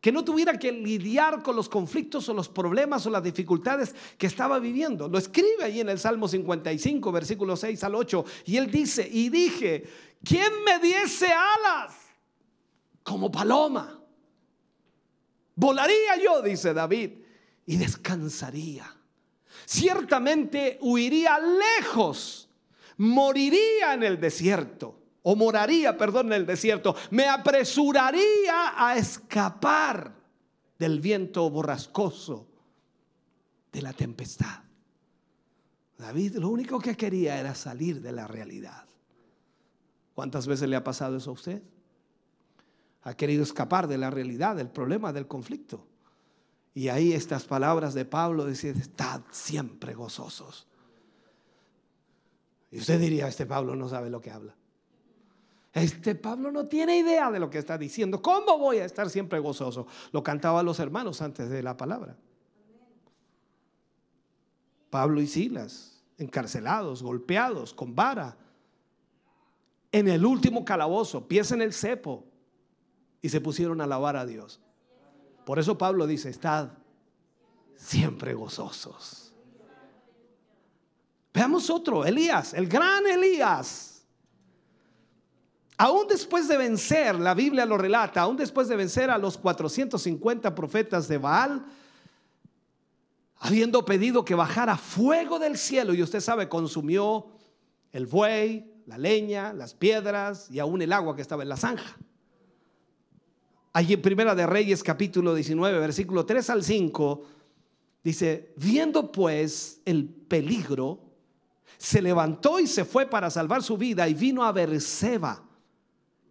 que 0.00 0.12
no 0.12 0.24
tuviera 0.24 0.58
que 0.58 0.70
lidiar 0.70 1.42
con 1.42 1.56
los 1.56 1.68
conflictos 1.68 2.28
o 2.28 2.34
los 2.34 2.48
problemas 2.48 3.04
o 3.06 3.10
las 3.10 3.22
dificultades 3.22 3.94
que 4.16 4.28
estaba 4.28 4.60
viviendo. 4.60 5.08
Lo 5.08 5.18
escribe 5.18 5.64
ahí 5.64 5.80
en 5.80 5.88
el 5.88 5.98
Salmo 5.98 6.28
55, 6.28 7.10
versículo 7.10 7.56
6 7.56 7.82
al 7.82 7.94
8, 7.96 8.24
y 8.46 8.56
él 8.56 8.70
dice, 8.70 9.08
y 9.10 9.28
dije, 9.28 9.84
¿quién 10.22 10.52
me 10.64 10.78
diese 10.78 11.26
alas 11.26 11.96
como 13.02 13.32
paloma? 13.32 14.03
Volaría 15.56 16.16
yo, 16.22 16.42
dice 16.42 16.74
David, 16.74 17.10
y 17.66 17.76
descansaría. 17.76 18.84
Ciertamente 19.66 20.78
huiría 20.80 21.38
lejos 21.38 22.44
moriría 22.96 23.94
en 23.94 24.02
el 24.02 24.20
desierto, 24.20 25.00
o 25.22 25.36
moraría, 25.36 25.96
perdón, 25.96 26.26
en 26.26 26.34
el 26.34 26.46
desierto, 26.46 26.94
me 27.10 27.26
apresuraría 27.26 28.74
a 28.76 28.96
escapar 28.96 30.14
del 30.78 31.00
viento 31.00 31.48
borrascoso, 31.50 32.48
de 33.72 33.82
la 33.82 33.92
tempestad. 33.92 34.62
David 35.98 36.36
lo 36.36 36.48
único 36.48 36.78
que 36.78 36.96
quería 36.96 37.38
era 37.38 37.54
salir 37.54 38.00
de 38.00 38.12
la 38.12 38.26
realidad. 38.26 38.84
¿Cuántas 40.14 40.46
veces 40.46 40.68
le 40.68 40.76
ha 40.76 40.84
pasado 40.84 41.16
eso 41.16 41.30
a 41.30 41.34
usted? 41.34 41.62
Ha 43.04 43.14
querido 43.14 43.42
escapar 43.42 43.86
de 43.86 43.98
la 43.98 44.10
realidad, 44.10 44.56
del 44.56 44.68
problema, 44.68 45.12
del 45.12 45.26
conflicto. 45.26 45.86
Y 46.74 46.88
ahí 46.88 47.12
estas 47.12 47.44
palabras 47.44 47.94
de 47.94 48.04
Pablo 48.04 48.44
decían, 48.44 48.76
estad 48.76 49.20
siempre 49.30 49.94
gozosos. 49.94 50.66
Y 52.70 52.78
usted 52.78 52.98
diría, 52.98 53.28
este 53.28 53.46
Pablo 53.46 53.76
no 53.76 53.88
sabe 53.88 54.10
lo 54.10 54.20
que 54.20 54.30
habla. 54.30 54.56
Este 55.72 56.14
Pablo 56.14 56.50
no 56.50 56.66
tiene 56.66 56.98
idea 56.98 57.30
de 57.30 57.38
lo 57.38 57.50
que 57.50 57.58
está 57.58 57.76
diciendo. 57.76 58.22
¿Cómo 58.22 58.58
voy 58.58 58.78
a 58.78 58.84
estar 58.84 59.10
siempre 59.10 59.38
gozoso? 59.38 59.86
Lo 60.10 60.22
cantaban 60.22 60.64
los 60.64 60.78
hermanos 60.80 61.20
antes 61.20 61.50
de 61.50 61.62
la 61.62 61.76
palabra. 61.76 62.16
Pablo 64.90 65.20
y 65.20 65.26
Silas, 65.26 66.02
encarcelados, 66.16 67.02
golpeados, 67.02 67.74
con 67.74 67.94
vara, 67.94 68.36
en 69.92 70.08
el 70.08 70.24
último 70.24 70.64
calabozo, 70.64 71.28
pies 71.28 71.52
en 71.52 71.62
el 71.62 71.72
cepo, 71.72 72.24
y 73.24 73.30
se 73.30 73.40
pusieron 73.40 73.80
a 73.80 73.84
alabar 73.84 74.18
a 74.18 74.26
Dios. 74.26 74.60
Por 75.46 75.58
eso 75.58 75.78
Pablo 75.78 76.06
dice, 76.06 76.28
estad 76.28 76.68
siempre 77.74 78.34
gozosos. 78.34 79.32
Veamos 81.32 81.70
otro, 81.70 82.04
Elías, 82.04 82.52
el 82.52 82.68
gran 82.68 83.06
Elías. 83.06 84.04
Aún 85.78 86.06
después 86.06 86.48
de 86.48 86.58
vencer, 86.58 87.14
la 87.14 87.32
Biblia 87.32 87.64
lo 87.64 87.78
relata, 87.78 88.20
aún 88.20 88.36
después 88.36 88.68
de 88.68 88.76
vencer 88.76 89.08
a 89.08 89.16
los 89.16 89.38
450 89.38 90.54
profetas 90.54 91.08
de 91.08 91.16
Baal, 91.16 91.64
habiendo 93.38 93.86
pedido 93.86 94.22
que 94.22 94.34
bajara 94.34 94.76
fuego 94.76 95.38
del 95.38 95.56
cielo, 95.56 95.94
y 95.94 96.02
usted 96.02 96.20
sabe, 96.20 96.50
consumió 96.50 97.28
el 97.90 98.04
buey, 98.04 98.70
la 98.84 98.98
leña, 98.98 99.54
las 99.54 99.72
piedras 99.72 100.50
y 100.50 100.58
aún 100.58 100.82
el 100.82 100.92
agua 100.92 101.16
que 101.16 101.22
estaba 101.22 101.42
en 101.42 101.48
la 101.48 101.56
zanja. 101.56 101.96
Allí 103.74 103.94
en 103.94 104.02
Primera 104.02 104.36
de 104.36 104.46
Reyes 104.46 104.84
capítulo 104.84 105.34
19, 105.34 105.80
versículo 105.80 106.24
3 106.24 106.48
al 106.50 106.62
5, 106.62 107.24
dice, 108.04 108.54
viendo 108.56 109.10
pues 109.10 109.80
el 109.84 110.04
peligro, 110.06 111.00
se 111.76 112.00
levantó 112.00 112.60
y 112.60 112.68
se 112.68 112.84
fue 112.84 113.06
para 113.06 113.30
salvar 113.30 113.64
su 113.64 113.76
vida 113.76 114.08
y 114.08 114.14
vino 114.14 114.44
a 114.44 114.52
Berseba, 114.52 115.42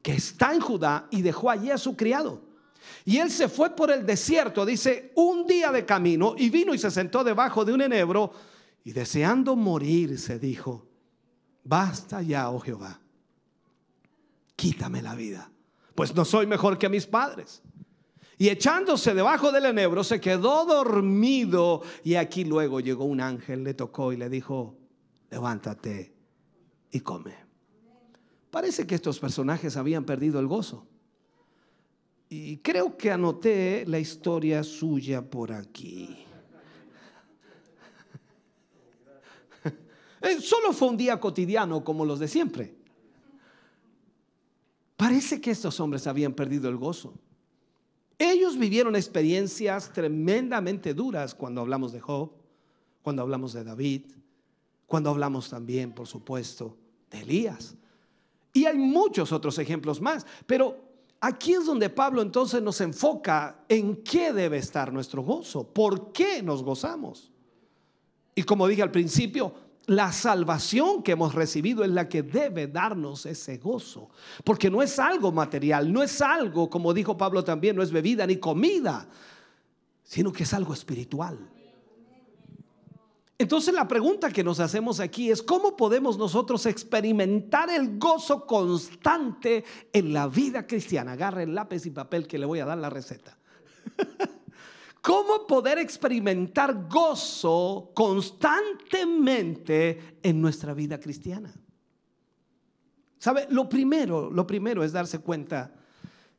que 0.01 0.13
está 0.13 0.53
en 0.53 0.61
Judá, 0.61 1.09
y 1.11 1.21
dejó 1.21 1.49
allí 1.49 1.69
a 1.69 1.77
su 1.77 1.97
criado. 1.97 2.41
Y 3.03 3.17
él 3.17 3.29
se 3.29 3.49
fue 3.49 3.71
por 3.71 3.91
el 3.91 4.05
desierto, 4.05 4.65
dice, 4.65 5.11
un 5.15 5.45
día 5.45 5.69
de 5.69 5.85
camino, 5.85 6.35
y 6.37 6.49
vino 6.49 6.73
y 6.73 6.77
se 6.77 6.91
sentó 6.91 7.25
debajo 7.25 7.65
de 7.65 7.73
un 7.73 7.81
enebro, 7.81 8.31
y 8.85 8.93
deseando 8.93 9.57
morir, 9.57 10.17
se 10.17 10.39
dijo, 10.39 10.87
basta 11.65 12.21
ya, 12.21 12.49
oh 12.49 12.61
Jehová, 12.61 13.01
quítame 14.55 15.01
la 15.01 15.13
vida, 15.13 15.51
pues 15.95 16.15
no 16.15 16.25
soy 16.25 16.47
mejor 16.47 16.77
que 16.77 16.89
mis 16.89 17.05
padres. 17.05 17.61
Y 18.37 18.49
echándose 18.49 19.13
debajo 19.13 19.51
del 19.51 19.65
enebro, 19.65 20.03
se 20.03 20.19
quedó 20.19 20.65
dormido, 20.65 21.81
y 22.03 22.15
aquí 22.15 22.43
luego 22.43 22.79
llegó 22.79 23.05
un 23.05 23.21
ángel, 23.21 23.63
le 23.63 23.73
tocó 23.73 24.11
y 24.11 24.17
le 24.17 24.29
dijo, 24.29 24.75
levántate 25.29 26.13
y 26.91 26.99
come. 26.99 27.35
Parece 28.49 28.85
que 28.85 28.95
estos 28.95 29.19
personajes 29.19 29.77
habían 29.77 30.03
perdido 30.03 30.39
el 30.39 30.47
gozo. 30.47 30.87
Y 32.29 32.57
creo 32.57 32.97
que 32.97 33.11
anoté 33.11 33.85
la 33.87 33.99
historia 33.99 34.63
suya 34.63 35.21
por 35.21 35.51
aquí. 35.51 36.17
Eh, 40.21 40.39
solo 40.39 40.71
fue 40.71 40.87
un 40.87 40.95
día 40.95 41.19
cotidiano 41.19 41.83
como 41.83 42.05
los 42.05 42.17
de 42.17 42.29
siempre. 42.29 42.82
Parece 45.03 45.41
que 45.41 45.51
estos 45.51 45.81
hombres 45.81 46.07
habían 46.07 46.31
perdido 46.31 46.69
el 46.69 46.77
gozo. 46.77 47.13
Ellos 48.17 48.57
vivieron 48.57 48.95
experiencias 48.95 49.91
tremendamente 49.91 50.93
duras 50.93 51.35
cuando 51.35 51.59
hablamos 51.59 51.91
de 51.91 51.99
Job, 51.99 52.31
cuando 53.01 53.21
hablamos 53.21 53.51
de 53.51 53.65
David, 53.65 54.03
cuando 54.87 55.09
hablamos 55.09 55.49
también, 55.49 55.91
por 55.91 56.07
supuesto, 56.07 56.77
de 57.11 57.19
Elías. 57.19 57.75
Y 58.53 58.63
hay 58.63 58.77
muchos 58.77 59.33
otros 59.33 59.59
ejemplos 59.59 59.99
más, 59.99 60.25
pero 60.45 60.79
aquí 61.19 61.51
es 61.51 61.65
donde 61.65 61.89
Pablo 61.89 62.21
entonces 62.21 62.61
nos 62.61 62.79
enfoca 62.79 63.65
en 63.67 64.03
qué 64.03 64.31
debe 64.31 64.55
estar 64.55 64.93
nuestro 64.93 65.21
gozo, 65.21 65.67
por 65.67 66.13
qué 66.13 66.41
nos 66.41 66.63
gozamos. 66.63 67.29
Y 68.35 68.43
como 68.43 68.69
dije 68.69 68.81
al 68.81 68.91
principio, 68.91 69.53
la 69.85 70.11
salvación 70.11 71.03
que 71.03 71.11
hemos 71.11 71.35
recibido 71.35 71.83
es 71.83 71.89
la 71.89 72.07
que 72.07 72.23
debe 72.23 72.67
darnos 72.67 73.25
ese 73.25 73.57
gozo, 73.57 74.09
porque 74.43 74.69
no 74.69 74.81
es 74.81 74.97
algo 74.99 75.31
material, 75.31 75.91
no 75.91 76.01
es 76.01 76.21
algo, 76.21 76.69
como 76.69 76.93
dijo 76.93 77.17
Pablo 77.17 77.43
también, 77.43 77.75
no 77.75 77.83
es 77.83 77.91
bebida 77.91 78.25
ni 78.25 78.37
comida, 78.37 79.07
sino 80.03 80.31
que 80.31 80.43
es 80.43 80.53
algo 80.53 80.73
espiritual. 80.73 81.37
Entonces 83.37 83.73
la 83.73 83.87
pregunta 83.87 84.31
que 84.31 84.43
nos 84.43 84.61
hacemos 84.61 85.01
aquí 85.01 85.29
es, 85.29 85.41
¿cómo 85.41 85.75
podemos 85.75 86.17
nosotros 86.17 86.65
experimentar 86.65 87.69
el 87.69 87.97
gozo 87.99 88.45
constante 88.45 89.65
en 89.91 90.13
la 90.13 90.27
vida 90.27 90.65
cristiana? 90.65 91.13
Agarre 91.13 91.43
el 91.43 91.53
lápiz 91.53 91.85
y 91.85 91.89
papel 91.89 92.25
que 92.25 92.37
le 92.37 92.45
voy 92.45 92.59
a 92.59 92.65
dar 92.65 92.77
la 92.77 92.89
receta. 92.89 93.37
¿Cómo 95.03 95.45
poder 95.45 95.77
experimentar 95.79 96.87
gozo 96.87 97.91
constantemente 97.93 100.17
en 100.23 100.41
nuestra 100.41 100.73
vida 100.73 100.97
cristiana? 100.97 101.53
¿Sabe? 103.19 103.45
Lo 103.49 103.67
primero, 103.67 104.31
lo 104.31 104.47
primero 104.47 104.81
es 104.81 104.93
darse 104.93 105.19
cuenta 105.19 105.73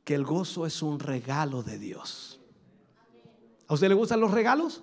que 0.03 0.15
el 0.15 0.25
gozo 0.25 0.65
es 0.65 0.81
un 0.81 0.99
regalo 0.99 1.63
de 1.63 1.79
Dios. 1.79 2.41
¿A 3.67 3.75
usted 3.75 3.89
le 3.89 3.95
gustan 3.95 4.21
los 4.21 4.31
regalos? 4.31 4.83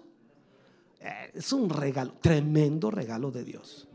Eh, 0.99 1.31
es 1.33 1.51
un 1.51 1.67
regalo, 1.67 2.13
tremendo 2.21 2.91
regalo 2.91 3.31
de 3.31 3.43
Dios. 3.43 3.87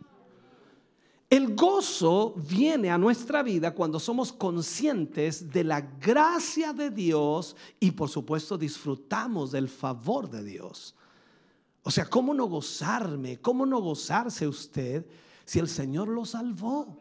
El 1.36 1.54
gozo 1.54 2.32
viene 2.48 2.88
a 2.88 2.96
nuestra 2.96 3.42
vida 3.42 3.74
cuando 3.74 4.00
somos 4.00 4.32
conscientes 4.32 5.50
de 5.50 5.64
la 5.64 5.82
gracia 5.82 6.72
de 6.72 6.88
Dios 6.88 7.54
y 7.78 7.90
por 7.90 8.08
supuesto 8.08 8.56
disfrutamos 8.56 9.52
del 9.52 9.68
favor 9.68 10.30
de 10.30 10.42
Dios. 10.42 10.94
O 11.82 11.90
sea, 11.90 12.06
¿cómo 12.06 12.32
no 12.32 12.46
gozarme? 12.46 13.38
¿Cómo 13.38 13.66
no 13.66 13.82
gozarse 13.82 14.48
usted 14.48 15.04
si 15.44 15.58
el 15.58 15.68
Señor 15.68 16.08
lo 16.08 16.24
salvó? 16.24 16.96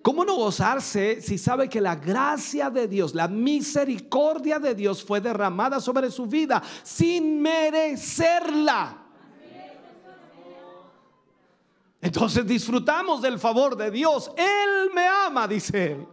¿Cómo 0.00 0.24
no 0.24 0.36
gozarse 0.36 1.20
si 1.20 1.36
sabe 1.36 1.68
que 1.68 1.80
la 1.80 1.96
gracia 1.96 2.70
de 2.70 2.86
Dios, 2.86 3.12
la 3.12 3.26
misericordia 3.26 4.60
de 4.60 4.76
Dios 4.76 5.02
fue 5.02 5.20
derramada 5.20 5.80
sobre 5.80 6.12
su 6.12 6.26
vida 6.26 6.62
sin 6.84 7.42
merecerla? 7.42 8.99
Entonces 12.00 12.46
disfrutamos 12.46 13.20
del 13.20 13.38
favor 13.38 13.76
de 13.76 13.90
Dios. 13.90 14.30
Él 14.36 14.90
me 14.94 15.06
ama, 15.06 15.46
dice 15.46 15.92
él. 15.92 16.06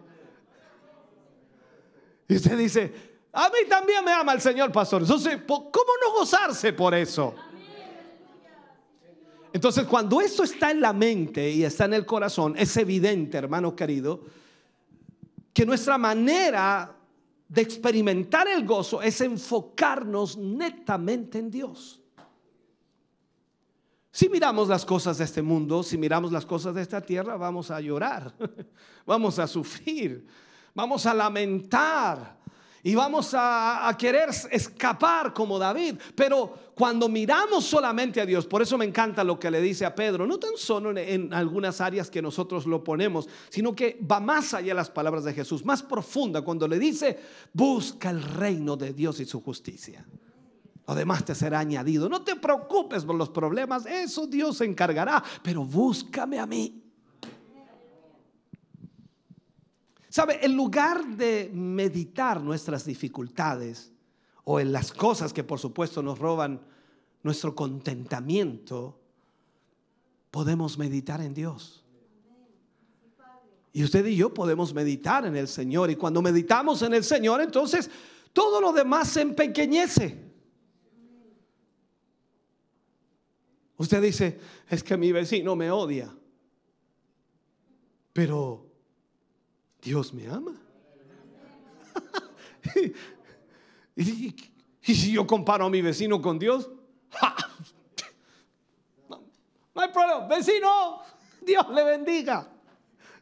Y 2.28 2.36
usted 2.36 2.58
dice, 2.58 2.94
a 3.32 3.50
mí 3.50 3.70
también 3.70 4.04
me 4.04 4.12
ama 4.12 4.34
el 4.34 4.42
Señor, 4.42 4.72
pastor. 4.72 5.02
Entonces, 5.02 5.40
¿cómo 5.48 5.92
no 6.02 6.20
gozarse 6.20 6.74
por 6.74 6.94
eso? 6.94 7.34
Entonces, 9.54 9.86
cuando 9.86 10.20
esto 10.20 10.44
está 10.44 10.72
en 10.72 10.82
la 10.82 10.92
mente 10.92 11.50
y 11.50 11.64
está 11.64 11.86
en 11.86 11.94
el 11.94 12.06
corazón, 12.06 12.56
es 12.58 12.76
evidente, 12.76 13.38
hermano 13.38 13.76
querido, 13.76 14.22
que 15.54 15.66
nuestra 15.66 15.98
manera 15.98 16.94
de 17.48 17.62
experimentar 17.62 18.48
el 18.50 18.66
gozo 18.66 19.02
es 19.02 19.22
enfocarnos 19.22 20.38
netamente 20.38 21.40
en 21.40 21.50
Dios. 21.50 22.02
Si 24.18 24.30
miramos 24.30 24.68
las 24.68 24.84
cosas 24.84 25.20
de 25.20 25.26
este 25.26 25.44
mundo, 25.44 25.84
si 25.84 25.96
miramos 25.96 26.32
las 26.32 26.44
cosas 26.44 26.74
de 26.74 26.82
esta 26.82 27.00
tierra, 27.00 27.38
vamos 27.38 27.70
a 27.70 27.80
llorar, 27.80 28.34
vamos 29.06 29.38
a 29.38 29.46
sufrir, 29.46 30.26
vamos 30.74 31.06
a 31.06 31.14
lamentar, 31.14 32.36
y 32.82 32.96
vamos 32.96 33.36
a, 33.36 33.96
querer 33.96 34.30
escapar 34.50 35.36
como 35.36 35.60
David. 35.60 36.00
Pero 36.16 36.72
cuando 36.74 37.08
miramos 37.08 37.64
solamente 37.66 38.20
a 38.20 38.26
Dios, 38.26 38.48
por 38.48 38.64
eso 38.64 38.76
me 38.76 38.86
encanta 38.86 39.24
lo 39.24 39.40
que 39.40 39.52
le 39.52 39.62
dice 39.62 39.86
a 39.86 39.94
Pedro, 39.94 40.26
no 40.26 40.40
tan 40.40 40.58
solo 40.58 40.90
en, 40.90 40.98
en 40.98 41.32
algunas 41.32 41.80
áreas 41.80 42.10
que 42.10 42.20
nosotros 42.20 42.66
lo 42.66 42.84
ponemos, 42.84 43.30
sino 43.50 43.76
que 43.76 44.00
va 44.12 44.20
más 44.20 44.56
allá 44.56 44.70
de 44.70 44.74
las 44.74 44.90
palabras 44.90 45.26
de 45.26 45.36
Jesús, 45.36 45.64
más 45.64 45.84
profunda 45.84 46.42
cuando 46.42 46.68
le 46.68 46.80
dice, 46.80 47.20
busca 47.54 48.10
el 48.10 48.24
reino 48.24 48.78
de 48.78 48.94
Dios 48.94 49.20
y 49.20 49.26
su 49.26 49.44
justicia. 49.44 50.04
Lo 50.88 50.96
demás 50.96 51.26
te 51.26 51.36
será 51.36 51.60
añadido. 51.60 52.08
No 52.08 52.24
te 52.24 52.38
preocupes 52.38 53.04
por 53.04 53.16
los 53.16 53.30
problemas, 53.30 53.86
eso 53.86 54.26
Dios 54.26 54.58
se 54.58 54.66
encargará, 54.66 55.22
pero 55.44 55.66
búscame 55.66 56.40
a 56.40 56.46
mí. 56.46 56.82
¿Sabe? 60.10 60.44
En 60.44 60.56
lugar 60.56 61.06
de 61.06 61.52
meditar 61.54 62.42
nuestras 62.42 62.86
dificultades 62.86 63.92
o 64.46 64.60
en 64.62 64.72
las 64.72 64.94
cosas 64.94 65.34
que 65.34 65.44
por 65.44 65.60
supuesto 65.60 66.02
nos 66.02 66.18
roban 66.18 66.62
nuestro 67.22 67.54
contentamiento, 67.54 68.98
podemos 70.32 70.78
meditar 70.78 71.20
en 71.22 71.34
Dios. 71.34 71.84
Y 73.74 73.84
usted 73.84 74.06
y 74.06 74.16
yo 74.16 74.34
podemos 74.34 74.74
meditar 74.74 75.26
en 75.26 75.36
el 75.36 75.50
Señor. 75.50 75.92
Y 75.92 75.98
cuando 75.98 76.22
meditamos 76.22 76.82
en 76.82 76.94
el 76.94 77.04
Señor, 77.04 77.42
entonces 77.42 77.92
todo 78.32 78.62
lo 78.62 78.72
demás 78.72 79.10
se 79.10 79.22
empequeñece. 79.22 80.27
Usted 83.78 84.02
dice, 84.02 84.40
es 84.70 84.84
que 84.84 84.98
mi 84.98 85.12
vecino 85.12 85.56
me 85.56 85.70
odia. 85.70 86.14
Pero 88.12 88.66
Dios 89.82 90.14
me 90.14 90.28
ama. 90.28 90.60
y, 93.96 94.36
si 94.82 95.12
yo 95.12 95.28
comparo 95.28 95.66
a 95.66 95.70
mi 95.70 95.82
vecino 95.82 96.20
con 96.22 96.40
Dios, 96.40 96.70
no, 99.10 99.22
hay 99.76 99.90
problema. 99.90 100.28
Vecino, 100.28 101.02
Dios 101.42 101.70
le 101.70 101.84
bendiga. 101.84 102.52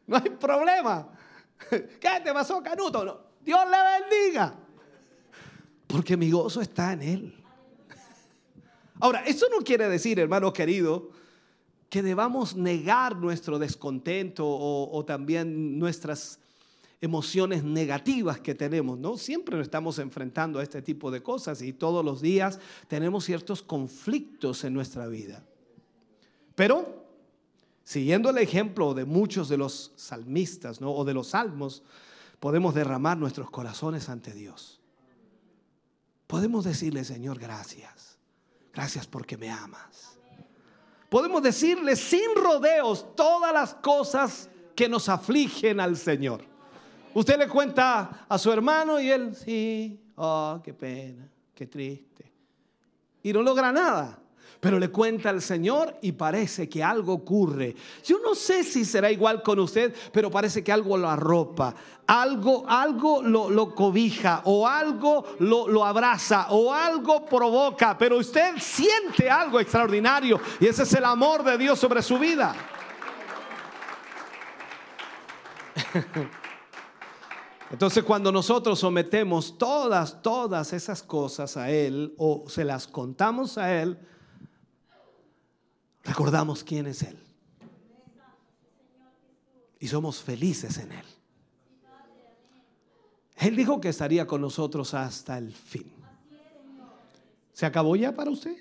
No 0.06 0.16
hay 0.16 0.30
problema. 0.30 1.06
¿Qué 1.70 2.20
te 2.24 2.32
pasó, 2.32 2.62
Canuto? 2.62 3.32
Dios 3.42 3.60
le 3.70 4.00
bendiga. 4.00 4.54
Porque 5.86 6.16
mi 6.16 6.30
gozo 6.30 6.62
está 6.62 6.94
en 6.94 7.02
Él. 7.02 7.45
Ahora, 9.00 9.24
eso 9.26 9.46
no 9.50 9.64
quiere 9.64 9.88
decir, 9.88 10.18
hermano 10.18 10.52
querido, 10.52 11.10
que 11.90 12.02
debamos 12.02 12.56
negar 12.56 13.16
nuestro 13.16 13.58
descontento 13.58 14.44
o 14.46 15.04
también 15.04 15.78
nuestras 15.78 16.40
emociones 17.00 17.62
negativas 17.62 18.40
que 18.40 18.54
tenemos, 18.54 18.98
¿no? 18.98 19.18
Siempre 19.18 19.56
nos 19.56 19.66
estamos 19.66 19.98
enfrentando 19.98 20.58
a 20.58 20.62
este 20.62 20.82
tipo 20.82 21.10
de 21.10 21.22
cosas 21.22 21.60
y 21.62 21.72
todos 21.72 22.04
los 22.04 22.20
días 22.20 22.58
tenemos 22.88 23.24
ciertos 23.24 23.62
conflictos 23.62 24.64
en 24.64 24.72
nuestra 24.72 25.06
vida. 25.06 25.44
Pero, 26.54 27.04
siguiendo 27.84 28.30
el 28.30 28.38
ejemplo 28.38 28.94
de 28.94 29.04
muchos 29.04 29.48
de 29.48 29.58
los 29.58 29.92
salmistas, 29.96 30.80
¿no? 30.80 30.92
O 30.92 31.04
de 31.04 31.14
los 31.14 31.28
salmos, 31.28 31.82
podemos 32.40 32.74
derramar 32.74 33.18
nuestros 33.18 33.50
corazones 33.50 34.08
ante 34.08 34.32
Dios. 34.32 34.80
Podemos 36.26 36.64
decirle, 36.64 37.04
Señor, 37.04 37.38
gracias. 37.38 38.15
Gracias 38.76 39.06
porque 39.06 39.38
me 39.38 39.50
amas. 39.50 40.18
Podemos 41.08 41.42
decirle 41.42 41.96
sin 41.96 42.34
rodeos 42.36 43.16
todas 43.16 43.50
las 43.50 43.72
cosas 43.72 44.50
que 44.74 44.86
nos 44.86 45.08
afligen 45.08 45.80
al 45.80 45.96
Señor. 45.96 46.44
Usted 47.14 47.38
le 47.38 47.48
cuenta 47.48 48.26
a 48.28 48.36
su 48.36 48.52
hermano 48.52 49.00
y 49.00 49.10
él, 49.10 49.34
sí, 49.34 49.98
oh, 50.16 50.60
qué 50.62 50.74
pena, 50.74 51.26
qué 51.54 51.66
triste. 51.66 52.30
Y 53.22 53.32
no 53.32 53.40
logra 53.40 53.72
nada. 53.72 54.18
Pero 54.66 54.80
le 54.80 54.88
cuenta 54.88 55.30
al 55.30 55.40
Señor 55.42 55.94
y 56.02 56.10
parece 56.10 56.68
que 56.68 56.82
algo 56.82 57.12
ocurre. 57.12 57.76
Yo 58.04 58.18
no 58.18 58.34
sé 58.34 58.64
si 58.64 58.84
será 58.84 59.12
igual 59.12 59.40
con 59.40 59.60
usted, 59.60 59.94
pero 60.10 60.28
parece 60.28 60.64
que 60.64 60.72
algo 60.72 60.96
lo 60.96 61.08
arropa, 61.08 61.72
algo, 62.04 62.64
algo 62.68 63.22
lo, 63.22 63.72
cobija, 63.76 64.40
o 64.42 64.66
algo 64.66 65.24
lo, 65.38 65.68
lo 65.68 65.84
abraza, 65.84 66.48
o 66.50 66.74
algo 66.74 67.24
provoca. 67.24 67.96
Pero 67.96 68.18
usted 68.18 68.56
siente 68.58 69.30
algo 69.30 69.60
extraordinario 69.60 70.40
y 70.58 70.66
ese 70.66 70.82
es 70.82 70.92
el 70.94 71.04
amor 71.04 71.44
de 71.44 71.56
Dios 71.58 71.78
sobre 71.78 72.02
su 72.02 72.18
vida. 72.18 72.52
Entonces 77.70 78.02
cuando 78.02 78.32
nosotros 78.32 78.80
sometemos 78.80 79.56
todas, 79.58 80.20
todas 80.22 80.72
esas 80.72 81.04
cosas 81.04 81.56
a 81.56 81.70
Él 81.70 82.16
o 82.18 82.46
se 82.48 82.64
las 82.64 82.88
contamos 82.88 83.58
a 83.58 83.72
Él, 83.72 83.96
recordamos 86.16 86.64
quién 86.64 86.86
es 86.86 87.02
Él. 87.02 87.18
Y 89.78 89.86
somos 89.86 90.22
felices 90.22 90.78
en 90.78 90.92
Él. 90.92 91.04
Él 93.36 93.54
dijo 93.54 93.78
que 93.82 93.90
estaría 93.90 94.26
con 94.26 94.40
nosotros 94.40 94.94
hasta 94.94 95.36
el 95.36 95.52
fin. 95.52 95.92
¿Se 97.52 97.66
acabó 97.66 97.96
ya 97.96 98.14
para 98.14 98.30
usted? 98.30 98.56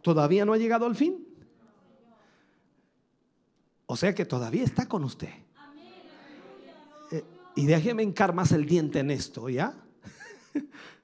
¿Todavía 0.00 0.46
no 0.46 0.54
ha 0.54 0.56
llegado 0.56 0.86
al 0.86 0.96
fin? 0.96 1.22
O 3.84 3.96
sea 3.98 4.14
que 4.14 4.24
todavía 4.24 4.64
está 4.64 4.88
con 4.88 5.04
usted. 5.04 5.34
Y 7.54 7.66
déjeme 7.66 8.02
encar 8.02 8.34
más 8.34 8.50
el 8.52 8.64
diente 8.64 9.00
en 9.00 9.10
esto, 9.10 9.50
¿ya? 9.50 9.74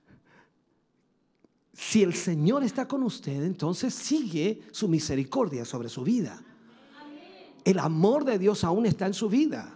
si 1.89 2.03
el 2.03 2.15
Señor 2.15 2.63
está 2.63 2.87
con 2.87 3.03
usted, 3.03 3.43
entonces 3.43 3.93
sigue 3.93 4.63
su 4.71 4.87
misericordia 4.87 5.65
sobre 5.65 5.89
su 5.89 6.05
vida. 6.05 6.41
El 7.65 7.81
amor 7.81 8.25
de 8.25 8.39
Dios 8.39 8.63
aún 8.63 8.87
está 8.87 9.07
en 9.07 9.15
su 9.15 9.29
vida. 9.29 9.75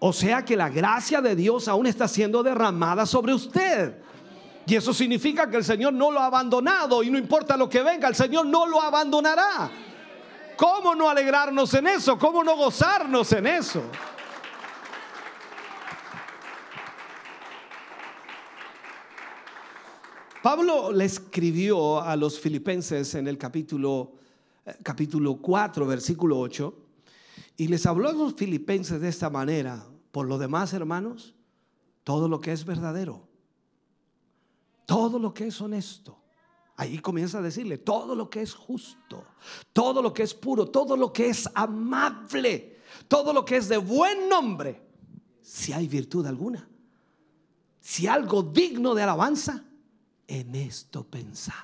O 0.00 0.12
sea 0.12 0.44
que 0.44 0.56
la 0.56 0.68
gracia 0.68 1.20
de 1.20 1.36
Dios 1.36 1.68
aún 1.68 1.86
está 1.86 2.08
siendo 2.08 2.42
derramada 2.42 3.06
sobre 3.06 3.32
usted. 3.32 3.96
Y 4.66 4.74
eso 4.74 4.92
significa 4.92 5.48
que 5.48 5.58
el 5.58 5.64
Señor 5.64 5.92
no 5.92 6.10
lo 6.10 6.18
ha 6.18 6.26
abandonado 6.26 7.04
y 7.04 7.10
no 7.10 7.18
importa 7.18 7.56
lo 7.56 7.68
que 7.68 7.82
venga, 7.82 8.08
el 8.08 8.16
Señor 8.16 8.44
no 8.44 8.66
lo 8.66 8.82
abandonará. 8.82 9.70
¿Cómo 10.56 10.94
no 10.96 11.08
alegrarnos 11.08 11.72
en 11.74 11.86
eso? 11.86 12.18
¿Cómo 12.18 12.42
no 12.42 12.56
gozarnos 12.56 13.30
en 13.32 13.46
eso? 13.46 13.82
Pablo 20.46 20.92
le 20.92 21.06
escribió 21.06 22.00
a 22.00 22.14
los 22.14 22.38
filipenses 22.38 23.16
en 23.16 23.26
el 23.26 23.36
capítulo, 23.36 24.12
eh, 24.64 24.76
capítulo 24.80 25.38
4, 25.38 25.84
versículo 25.84 26.38
8, 26.38 26.72
y 27.56 27.66
les 27.66 27.84
habló 27.84 28.08
a 28.08 28.12
los 28.12 28.34
filipenses 28.34 29.00
de 29.00 29.08
esta 29.08 29.28
manera, 29.28 29.84
Por 30.12 30.28
lo 30.28 30.38
demás, 30.38 30.72
hermanos, 30.72 31.34
todo 32.04 32.28
lo 32.28 32.40
que 32.40 32.52
es 32.52 32.64
verdadero, 32.64 33.26
todo 34.86 35.18
lo 35.18 35.34
que 35.34 35.48
es 35.48 35.60
honesto, 35.60 36.16
Ahí 36.76 37.00
comienza 37.00 37.38
a 37.38 37.42
decirle 37.42 37.78
todo 37.78 38.14
lo 38.14 38.30
que 38.30 38.42
es 38.42 38.54
justo, 38.54 39.24
todo 39.72 40.00
lo 40.00 40.14
que 40.14 40.22
es 40.22 40.32
puro, 40.32 40.66
todo 40.66 40.96
lo 40.96 41.12
que 41.12 41.28
es 41.28 41.50
amable, 41.56 42.78
todo 43.08 43.32
lo 43.32 43.44
que 43.44 43.56
es 43.56 43.68
de 43.68 43.78
buen 43.78 44.28
nombre, 44.28 44.80
si 45.42 45.72
hay 45.72 45.88
virtud 45.88 46.24
alguna, 46.24 46.68
si 47.80 48.06
algo 48.06 48.44
digno 48.44 48.94
de 48.94 49.02
alabanza, 49.02 49.65
en 50.26 50.54
esto 50.54 51.04
pensad. 51.04 51.54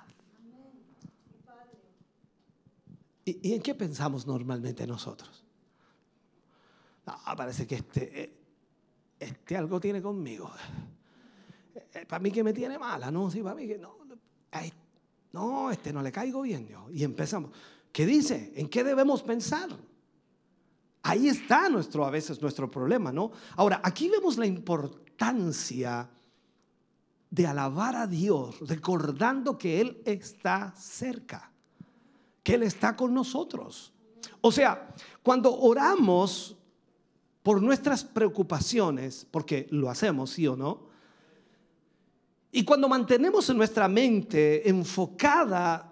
¿Y, 3.25 3.53
en 3.53 3.63
qué 3.63 3.75
pensamos 3.75 4.27
normalmente 4.27 4.87
nosotros? 4.87 5.45
parece 7.37 7.67
que 7.67 7.77
este, 7.77 8.23
eh, 8.23 8.33
este 9.19 9.57
algo 9.57 9.81
tiene 9.81 10.01
conmigo. 10.03 10.51
Eh, 11.75 11.89
eh, 11.95 12.07
para 12.07 12.23
mí 12.23 12.31
que 12.31 12.45
me 12.45 12.53
tiene 12.53 12.79
mala, 12.79 13.11
no, 13.11 13.31
sí, 13.31 13.43
para 13.43 13.55
mí 13.55 13.67
que 13.67 13.79
no. 13.79 14.03
No, 15.33 15.71
este 15.71 15.93
no 15.93 16.03
le 16.03 16.13
caigo 16.13 16.43
bien 16.43 16.69
yo. 16.69 16.91
Y 16.91 17.05
empezamos. 17.05 17.53
¿Qué 17.91 18.05
dice? 18.05 18.53
¿En 18.55 18.69
qué 18.69 18.85
debemos 18.85 19.23
pensar? 19.23 19.71
Ahí 21.03 21.29
está 21.29 21.69
nuestro, 21.69 22.05
a 22.05 22.11
veces 22.11 22.41
nuestro 22.41 22.71
problema, 22.71 23.13
¿no? 23.13 23.33
Ahora, 23.57 23.81
aquí 23.83 24.09
vemos 24.09 24.37
la 24.37 24.47
importancia 24.47 26.09
de 27.33 27.47
alabar 27.47 27.97
a 27.97 28.07
Dios, 28.07 28.57
recordando 28.61 29.57
que 29.57 29.81
Él 29.81 30.03
está 30.05 30.75
cerca, 30.77 31.51
que 32.43 32.55
Él 32.55 32.63
está 32.63 32.95
con 32.95 33.15
nosotros. 33.15 33.95
O 34.43 34.53
sea, 34.53 34.95
cuando 35.23 35.59
oramos 35.59 36.59
por 37.43 37.63
nuestras 37.63 38.05
preocupaciones, 38.05 39.27
porque 39.31 39.67
lo 39.71 39.89
hacemos, 39.89 40.29
sí 40.29 40.47
o 40.47 40.57
no, 40.57 40.91
y 42.53 42.67
cuando 42.67 42.87
mantenemos 42.87 43.49
en 43.49 43.57
nuestra 43.57 43.89
mente 43.89 44.69
enfocada 44.69 45.91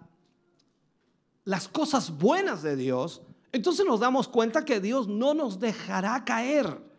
las 1.45 1.69
cosas 1.69 2.11
buenas 2.19 2.63
de 2.63 2.77
Dios, 2.77 3.23
entonces 3.51 3.87
nos 3.87 4.01
damos 4.01 4.29
cuenta 4.29 4.67
que 4.67 4.79
Dios 4.79 5.09
no 5.09 5.33
nos 5.33 5.59
dejará 5.59 6.23
caer, 6.23 6.90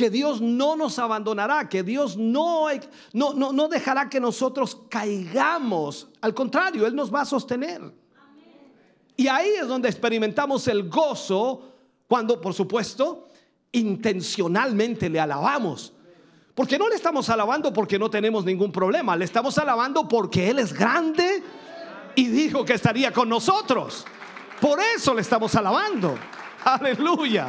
que 0.00 0.08
Dios 0.08 0.40
no 0.40 0.76
nos 0.76 0.98
abandonará, 0.98 1.68
que 1.68 1.82
Dios 1.82 2.16
no, 2.16 2.68
no, 3.12 3.34
no, 3.34 3.68
dejará 3.68 4.08
que 4.08 4.18
nosotros 4.18 4.78
caigamos. 4.88 6.08
Al 6.22 6.32
contrario, 6.32 6.86
Él 6.86 6.96
nos 6.96 7.14
va 7.14 7.20
a 7.20 7.24
sostener. 7.26 7.82
Y 9.14 9.28
ahí 9.28 9.50
es 9.60 9.68
donde 9.68 9.90
experimentamos 9.90 10.66
el 10.68 10.88
gozo 10.88 11.74
cuando, 12.08 12.40
por 12.40 12.54
supuesto, 12.54 13.28
intencionalmente 13.72 15.10
le 15.10 15.20
alabamos. 15.20 15.92
Porque 16.54 16.78
no 16.78 16.88
le 16.88 16.94
estamos 16.94 17.28
alabando 17.28 17.70
porque 17.70 17.98
no 17.98 18.08
tenemos 18.08 18.46
ningún 18.46 18.72
problema, 18.72 19.18
le 19.18 19.26
estamos 19.26 19.58
alabando 19.58 20.08
porque 20.08 20.48
Él 20.48 20.60
es 20.60 20.72
grande 20.72 21.42
y 22.14 22.26
dijo 22.28 22.64
que 22.64 22.72
estaría 22.72 23.12
con 23.12 23.28
nosotros. 23.28 24.06
Por 24.62 24.80
eso 24.80 25.12
le 25.12 25.20
estamos 25.20 25.54
alabando. 25.56 26.14
Aleluya. 26.64 27.48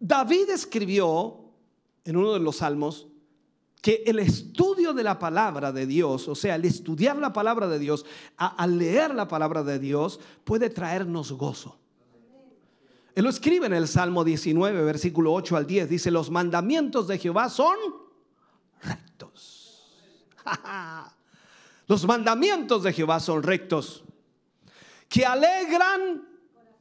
David 0.00 0.50
escribió 0.50 1.40
en 2.04 2.16
uno 2.16 2.32
de 2.32 2.40
los 2.40 2.56
salmos 2.56 3.08
que 3.82 4.02
el 4.06 4.18
estudio 4.18 4.92
de 4.92 5.04
la 5.04 5.18
palabra 5.18 5.72
de 5.72 5.86
Dios, 5.86 6.28
o 6.28 6.34
sea, 6.34 6.56
el 6.56 6.64
estudiar 6.64 7.16
la 7.16 7.32
palabra 7.32 7.68
de 7.68 7.78
Dios, 7.78 8.04
al 8.36 8.78
leer 8.78 9.14
la 9.14 9.28
palabra 9.28 9.62
de 9.62 9.78
Dios, 9.78 10.20
puede 10.44 10.68
traernos 10.70 11.32
gozo. 11.32 11.78
Él 13.14 13.24
lo 13.24 13.30
escribe 13.30 13.66
en 13.66 13.72
el 13.72 13.88
Salmo 13.88 14.24
19, 14.24 14.84
versículo 14.84 15.32
8 15.32 15.56
al 15.56 15.66
10. 15.66 15.88
Dice, 15.88 16.10
los 16.10 16.30
mandamientos 16.30 17.08
de 17.08 17.18
Jehová 17.18 17.48
son 17.48 17.76
rectos. 18.82 19.84
los 21.88 22.06
mandamientos 22.06 22.82
de 22.82 22.92
Jehová 22.92 23.18
son 23.20 23.42
rectos, 23.42 24.04
que 25.08 25.24
alegran 25.24 26.27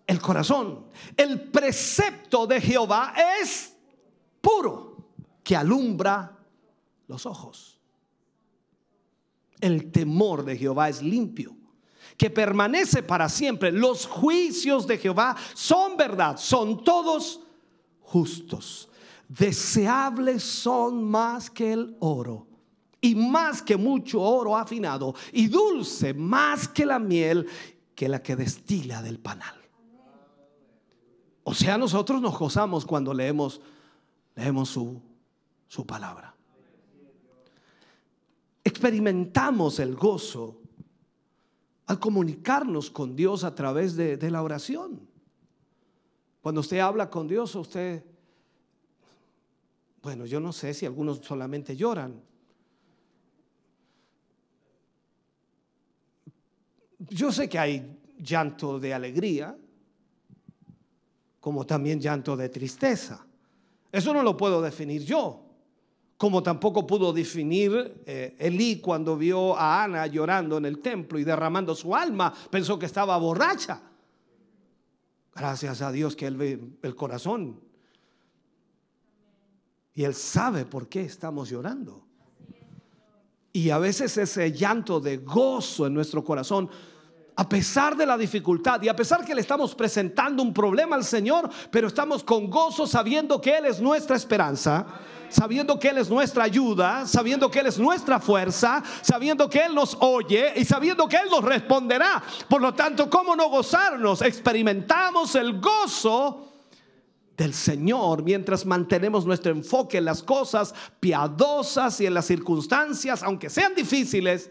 el 0.08 0.22
corazón. 0.22 0.88
El 1.16 1.42
precepto 1.52 2.48
de 2.48 2.62
Jehová 2.62 3.14
es 3.42 3.76
puro, 4.42 5.12
que 5.44 5.56
alumbra 5.56 6.38
los 7.08 7.26
ojos. 7.26 7.80
El 9.60 9.92
temor 9.92 10.44
de 10.46 10.58
Jehová 10.58 10.90
es 10.90 11.02
limpio 11.02 11.56
que 12.18 12.30
permanece 12.30 13.04
para 13.04 13.30
siempre. 13.30 13.72
Los 13.72 14.06
juicios 14.06 14.88
de 14.88 14.98
Jehová 14.98 15.36
son 15.54 15.98
verdad, 15.98 16.38
son 16.38 16.84
todos 16.84 17.42
justos. 18.02 18.90
Deseables 19.28 20.42
son 20.44 21.04
más 21.04 21.50
que 21.50 21.74
el 21.74 21.96
oro 22.00 22.48
y 23.02 23.14
más 23.14 23.62
que 23.62 23.76
mucho 23.78 24.22
oro 24.22 24.58
afinado 24.58 25.14
y 25.32 25.48
dulce 25.48 26.14
más 26.14 26.68
que 26.68 26.86
la 26.86 26.98
miel 26.98 27.48
que 27.94 28.08
la 28.08 28.24
que 28.24 28.36
destila 28.36 29.02
del 29.02 29.20
panal. 29.20 29.57
O 31.50 31.54
sea, 31.54 31.78
nosotros 31.78 32.22
nos 32.22 32.38
gozamos 32.38 32.86
cuando 32.86 33.14
leemos, 33.14 33.62
leemos 34.36 34.68
su, 34.68 35.02
su 35.66 35.86
palabra. 35.88 36.36
Experimentamos 38.66 39.80
el 39.80 39.96
gozo 39.96 40.60
al 41.86 42.02
comunicarnos 42.02 42.92
con 42.92 43.16
Dios 43.16 43.46
a 43.46 43.56
través 43.56 43.96
de, 43.96 44.30
la 44.30 44.44
oración. 44.44 45.08
Cuando 46.42 46.60
usted 46.60 46.80
habla 46.80 47.10
con 47.10 47.30
Dios, 47.30 47.56
usted, 47.56 48.04
bueno, 50.02 50.26
yo 50.26 50.42
no 50.42 50.52
sé 50.52 50.74
si 50.74 50.86
algunos 50.86 51.20
solamente 51.20 51.78
lloran. 51.78 52.22
Yo 57.00 57.32
sé 57.32 57.48
que 57.48 57.58
hay 57.58 57.98
llanto 58.18 58.82
de 58.82 58.94
alegría, 58.94 59.58
como 61.48 61.66
también 61.66 62.02
llanto 62.02 62.36
de 62.36 62.50
tristeza. 62.50 63.26
Eso 63.90 64.14
no 64.14 64.22
lo 64.22 64.36
puedo 64.36 64.62
definir 64.62 65.02
yo 65.06 65.48
como 66.18 66.44
tampoco 66.44 66.86
pudo 66.86 67.14
definir 67.14 68.02
eh, 68.06 68.36
Elí 68.38 68.82
cuando 68.82 69.16
vio 69.16 69.56
a 69.56 69.84
Ana 69.84 70.08
llorando 70.08 70.58
en 70.58 70.66
el 70.66 70.80
templo 70.80 71.18
y 71.20 71.24
derramando 71.24 71.74
su 71.74 71.96
alma, 71.96 72.34
pensó 72.50 72.78
que 72.78 72.88
estaba 72.88 73.16
borracha. 73.18 73.82
Gracias 75.34 75.82
a 75.82 75.90
Dios 75.90 76.18
que 76.18 76.26
Él 76.26 76.36
ve 76.36 76.60
el 76.82 76.96
corazón. 76.96 77.62
Y 79.94 80.04
Él 80.04 80.16
sabe 80.16 80.66
por 80.66 80.90
qué 80.90 81.02
estamos 81.04 81.50
llorando. 81.50 82.04
Y 83.54 83.70
a 83.70 83.78
veces 83.78 84.18
ese 84.18 84.52
llanto 84.52 85.00
de 85.00 85.18
gozo 85.18 85.86
en 85.88 85.94
nuestro 85.94 86.26
corazón, 86.26 86.70
a 87.40 87.48
pesar 87.48 87.96
de 87.96 88.06
la 88.06 88.18
dificultad 88.18 88.82
y 88.82 88.90
a 88.90 88.96
pesar 88.96 89.24
que 89.24 89.36
le 89.36 89.42
estamos 89.42 89.76
presentando 89.76 90.42
un 90.42 90.54
problema 90.54 90.96
al 90.96 91.04
Señor, 91.04 91.50
pero 91.70 91.88
estamos 91.88 92.24
con 92.24 92.50
gozo 92.50 92.88
sabiendo 92.88 93.40
que 93.40 93.56
Él 93.58 93.66
es 93.66 93.80
nuestra 93.80 94.16
esperanza 94.16 94.86
sabiendo 95.30 95.78
que 95.78 95.90
Él 95.90 95.98
es 95.98 96.10
nuestra 96.10 96.46
ayuda, 96.46 97.06
sabiendo 97.06 97.52
que 97.52 97.60
Él 97.60 97.68
es 97.68 97.78
nuestra 97.78 98.18
fuerza, 98.20 98.82
sabiendo 99.02 99.50
que 99.50 99.60
Él 99.60 99.76
nos 99.76 99.98
oye 100.00 100.54
y 100.56 100.64
sabiendo 100.64 101.06
que 101.08 101.18
Él 101.18 101.30
nos 101.30 101.44
responderá. 101.44 102.24
Por 102.48 102.62
lo 102.62 102.74
tanto, 102.74 103.10
¿cómo 103.10 103.36
no 103.36 103.50
gozarnos? 103.50 104.22
Experimentamos 104.22 105.36
el 105.36 105.60
gozo 105.60 106.54
del 107.36 107.54
Señor 107.54 108.24
mientras 108.24 108.66
mantenemos 108.66 109.26
nuestro 109.26 109.52
enfoque 109.52 109.98
en 109.98 110.06
las 110.06 110.24
cosas 110.24 110.74
piadosas 111.02 112.00
y 112.00 112.06
en 112.06 112.14
las 112.14 112.26
circunstancias, 112.26 113.22
aunque 113.22 113.50
sean 113.50 113.76
difíciles, 113.76 114.50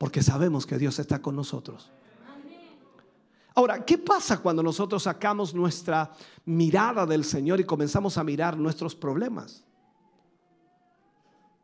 porque 0.00 0.22
sabemos 0.22 0.64
que 0.64 0.78
Dios 0.78 0.98
está 0.98 1.20
con 1.20 1.36
nosotros. 1.36 1.92
Ahora, 3.54 3.84
¿qué 3.84 3.98
pasa 3.98 4.40
cuando 4.40 4.62
nosotros 4.62 5.02
sacamos 5.02 5.52
nuestra 5.52 6.10
mirada 6.46 7.04
del 7.04 7.22
Señor 7.22 7.60
y 7.60 7.64
comenzamos 7.64 8.16
a 8.16 8.24
mirar 8.24 8.56
nuestros 8.56 8.96
problemas? 8.96 9.62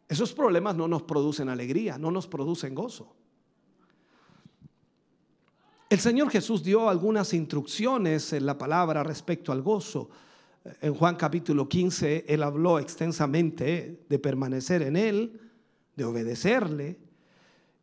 Esos 0.07 0.35
problemas 0.35 0.77
no 0.77 0.87
nos 0.87 1.05
producen 1.05 1.49
alegría, 1.49 1.97
no 1.97 2.11
nos 2.11 2.27
producen 2.27 2.75
gozo. 2.75 3.17
El 5.89 5.99
Señor 5.99 6.29
Jesús 6.29 6.63
dio 6.63 6.91
algunas 6.91 7.33
instrucciones 7.33 8.35
en 8.35 8.45
la 8.45 8.59
palabra 8.59 9.03
respecto 9.03 9.51
al 9.51 9.63
gozo. 9.63 10.11
En 10.83 10.93
Juan 10.93 11.17
capítulo 11.17 11.67
15, 11.67 12.27
Él 12.29 12.43
habló 12.43 12.81
extensamente 12.81 14.05
de 14.07 14.19
permanecer 14.19 14.83
en 14.83 14.97
Él, 14.97 15.41
de 15.97 16.05
obedecerle. 16.05 17.06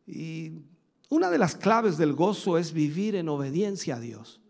Y 0.06 0.52
una 1.08 1.30
de 1.30 1.38
las 1.38 1.54
claves 1.54 1.96
del 1.96 2.12
gozo 2.12 2.58
es 2.58 2.72
vivir 2.72 3.14
en 3.14 3.28
obediencia 3.28 3.96
a 3.96 4.00
Dios. 4.00 4.40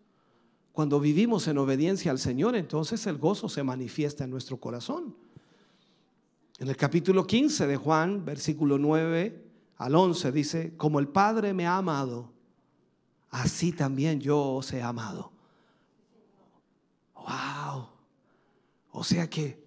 Cuando 0.71 0.99
vivimos 0.99 1.47
en 1.47 1.57
obediencia 1.57 2.11
al 2.11 2.19
Señor, 2.19 2.55
entonces 2.55 3.05
el 3.07 3.17
gozo 3.17 3.47
se 3.47 3.63
manifiesta 3.63 4.25
en 4.25 4.31
nuestro 4.31 4.57
corazón. 4.59 5.15
En 6.57 6.67
el 6.67 6.75
capítulo 6.75 7.25
15 7.25 7.67
de 7.67 7.77
Juan, 7.77 8.25
versículo 8.25 8.77
9 8.77 9.43
al 9.77 9.95
11, 9.95 10.31
dice, 10.31 10.73
como 10.75 10.99
el 10.99 11.07
Padre 11.07 11.53
me 11.53 11.65
ha 11.65 11.77
amado, 11.77 12.31
así 13.29 13.71
también 13.71 14.19
yo 14.19 14.41
os 14.41 14.73
he 14.73 14.81
amado. 14.81 15.31
Wow. 17.15 17.87
O 18.91 19.03
sea 19.03 19.29
que 19.29 19.63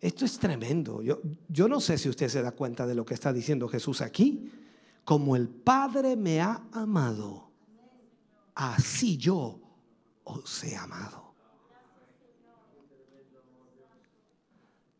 esto 0.00 0.24
es 0.24 0.38
tremendo. 0.38 1.02
Yo, 1.02 1.20
yo 1.48 1.68
no 1.68 1.80
sé 1.80 1.98
si 1.98 2.08
usted 2.08 2.28
se 2.28 2.42
da 2.42 2.52
cuenta 2.52 2.86
de 2.86 2.94
lo 2.94 3.04
que 3.04 3.14
está 3.14 3.32
diciendo 3.32 3.68
Jesús 3.68 4.00
aquí. 4.00 4.50
Como 5.04 5.36
el 5.36 5.48
Padre 5.48 6.16
me 6.16 6.40
ha 6.40 6.62
amado, 6.72 7.50
así 8.54 9.16
yo 9.16 9.60
os 10.24 10.64
he 10.64 10.76
amado. 10.76 11.34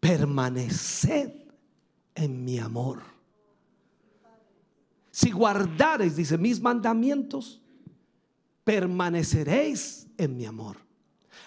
Permaneced 0.00 1.32
en 2.14 2.44
mi 2.44 2.58
amor. 2.58 3.02
Si 5.10 5.30
guardareis, 5.30 6.16
dice, 6.16 6.38
mis 6.38 6.60
mandamientos, 6.60 7.60
permaneceréis 8.64 10.06
en 10.16 10.36
mi 10.36 10.46
amor. 10.46 10.76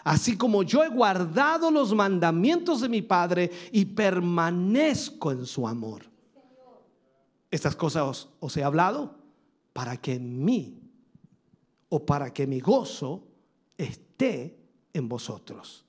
Así 0.04 0.38
como 0.38 0.64
yo 0.64 0.84
he 0.84 0.90
guardado 0.90 1.72
los 1.72 1.94
mandamientos 1.94 2.82
de 2.82 2.90
mi 2.90 3.02
Padre 3.02 3.50
y 3.72 3.86
permanezco 3.86 5.32
en 5.32 5.46
su 5.46 5.68
amor. 5.68 6.13
Estas 7.54 7.76
cosas 7.76 8.30
os, 8.40 8.58
he 8.58 8.64
hablado 8.64 9.16
para 9.74 9.98
que 9.98 10.16
en 10.16 10.44
mí 10.44 10.82
o 11.88 12.04
para 12.04 12.34
que 12.34 12.48
mi 12.48 12.60
gozo 12.60 13.28
esté 13.78 14.58
en 14.92 15.08
vosotros 15.08 15.86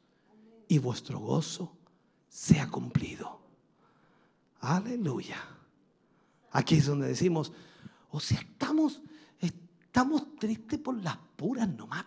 y 0.69 0.77
vuestro 0.77 1.21
gozo 1.21 1.75
sea 2.29 2.69
cumplido. 2.69 3.41
Aleluya. 4.61 5.39
Aquí 6.51 6.75
es 6.75 6.85
donde 6.85 7.09
decimos, 7.09 7.51
o 8.11 8.21
sea, 8.21 8.41
estamos, 8.41 9.01
estamos 9.41 10.37
tristes 10.37 10.79
por 10.79 11.03
las 11.03 11.17
puras 11.35 11.67
nomás. 11.67 12.05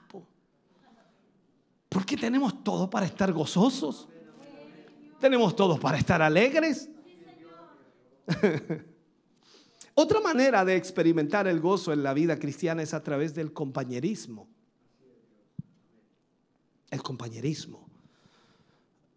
Porque 1.89 2.15
tenemos 2.15 2.63
todo 2.63 2.91
para 2.91 3.07
estar 3.07 3.33
gozosos. 3.33 4.07
Tenemos 5.19 5.55
todo 5.55 5.79
para 5.79 5.97
estar 5.97 6.21
alegres. 6.21 6.91
Otra 9.99 10.19
manera 10.19 10.63
de 10.63 10.75
experimentar 10.75 11.47
el 11.47 11.59
gozo 11.59 11.91
en 11.91 12.03
la 12.03 12.13
vida 12.13 12.37
cristiana 12.37 12.83
es 12.83 12.93
a 12.93 13.01
través 13.01 13.33
del 13.33 13.51
compañerismo. 13.51 14.47
El 16.91 17.01
compañerismo. 17.01 17.89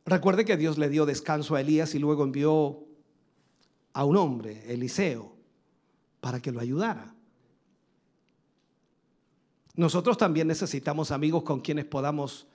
Recuerde 0.06 0.46
que 0.46 0.56
Dios 0.56 0.78
le 0.78 0.88
dio 0.88 1.04
descanso 1.04 1.54
a 1.54 1.60
Elías 1.60 1.94
y 1.94 1.98
luego 1.98 2.24
envió 2.24 2.82
a 3.92 4.06
un 4.06 4.16
hombre, 4.16 4.72
Eliseo, 4.72 5.36
para 6.22 6.40
que 6.40 6.50
lo 6.50 6.60
ayudara. 6.60 7.14
Nosotros 9.74 10.16
también 10.16 10.48
necesitamos 10.48 11.10
amigos 11.10 11.42
con 11.42 11.60
quienes 11.60 11.84
podamos 11.84 12.46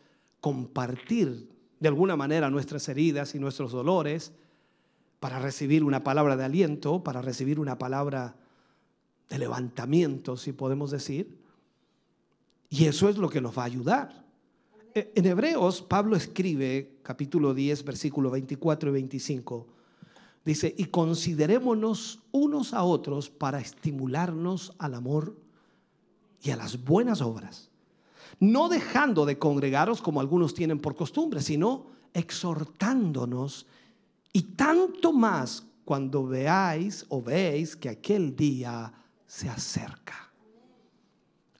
compartir 0.42 1.48
de 1.80 1.88
alguna 1.88 2.16
manera 2.16 2.50
nuestras 2.50 2.90
heridas 2.90 3.36
y 3.36 3.40
nuestros 3.40 3.72
dolores 3.72 4.32
para 5.26 5.40
recibir 5.40 5.84
una 5.84 6.04
palabra 6.04 6.38
de 6.38 6.44
aliento, 6.44 7.04
para 7.04 7.20
recibir 7.20 7.60
una 7.60 7.80
palabra 7.80 8.36
de 9.28 9.40
levantamiento, 9.40 10.38
si 10.38 10.54
podemos 10.54 10.92
decir. 10.92 11.40
Y 12.70 12.86
eso 12.86 13.10
es 13.10 13.18
lo 13.18 13.28
que 13.28 13.42
nos 13.42 13.58
va 13.58 13.64
a 13.64 13.66
ayudar. 13.66 14.24
E, 14.94 15.12
en 15.16 15.26
Hebreos, 15.26 15.82
Pablo 15.82 16.16
escribe, 16.16 17.00
capítulo 17.02 17.56
10, 17.56 17.86
versículo 17.86 18.30
24 18.30 18.90
y 18.90 18.94
25, 18.94 19.68
dice, 20.46 20.76
y 20.78 20.86
considerémonos 20.86 22.20
unos 22.32 22.76
a 22.76 22.84
otros 22.84 23.32
para 23.32 23.60
estimularnos 23.60 24.74
al 24.78 24.94
amor 24.94 25.36
y 26.44 26.52
a 26.52 26.56
las 26.56 26.84
buenas 26.84 27.22
obras, 27.22 27.72
no 28.40 28.70
dejando 28.70 29.26
de 29.26 29.40
congregaros 29.40 30.04
como 30.04 30.22
algunos 30.22 30.54
tienen 30.54 30.78
por 30.78 30.96
costumbre, 30.96 31.42
sino 31.42 31.88
exhortándonos 32.14 33.66
y 34.36 34.42
tanto 34.42 35.14
más 35.14 35.66
cuando 35.86 36.28
veáis 36.28 37.06
o 37.08 37.22
veis 37.22 37.74
que 37.74 37.88
aquel 37.88 38.36
día 38.36 38.92
se 39.26 39.48
acerca. 39.48 40.30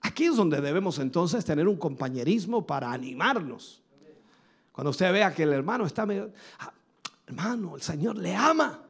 Aquí 0.02 0.26
es 0.26 0.36
donde 0.36 0.60
debemos 0.60 0.98
entonces 0.98 1.42
tener 1.42 1.68
un 1.68 1.78
compañerismo 1.78 2.66
para 2.66 2.92
animarnos. 2.92 3.82
Cuando 4.72 4.90
usted 4.90 5.10
vea 5.10 5.34
que 5.34 5.44
el 5.44 5.54
hermano 5.54 5.86
está 5.86 6.04
medio, 6.04 6.30
ah, 6.58 6.70
hermano, 7.26 7.76
el 7.76 7.80
Señor 7.80 8.18
le 8.18 8.36
ama. 8.36 8.82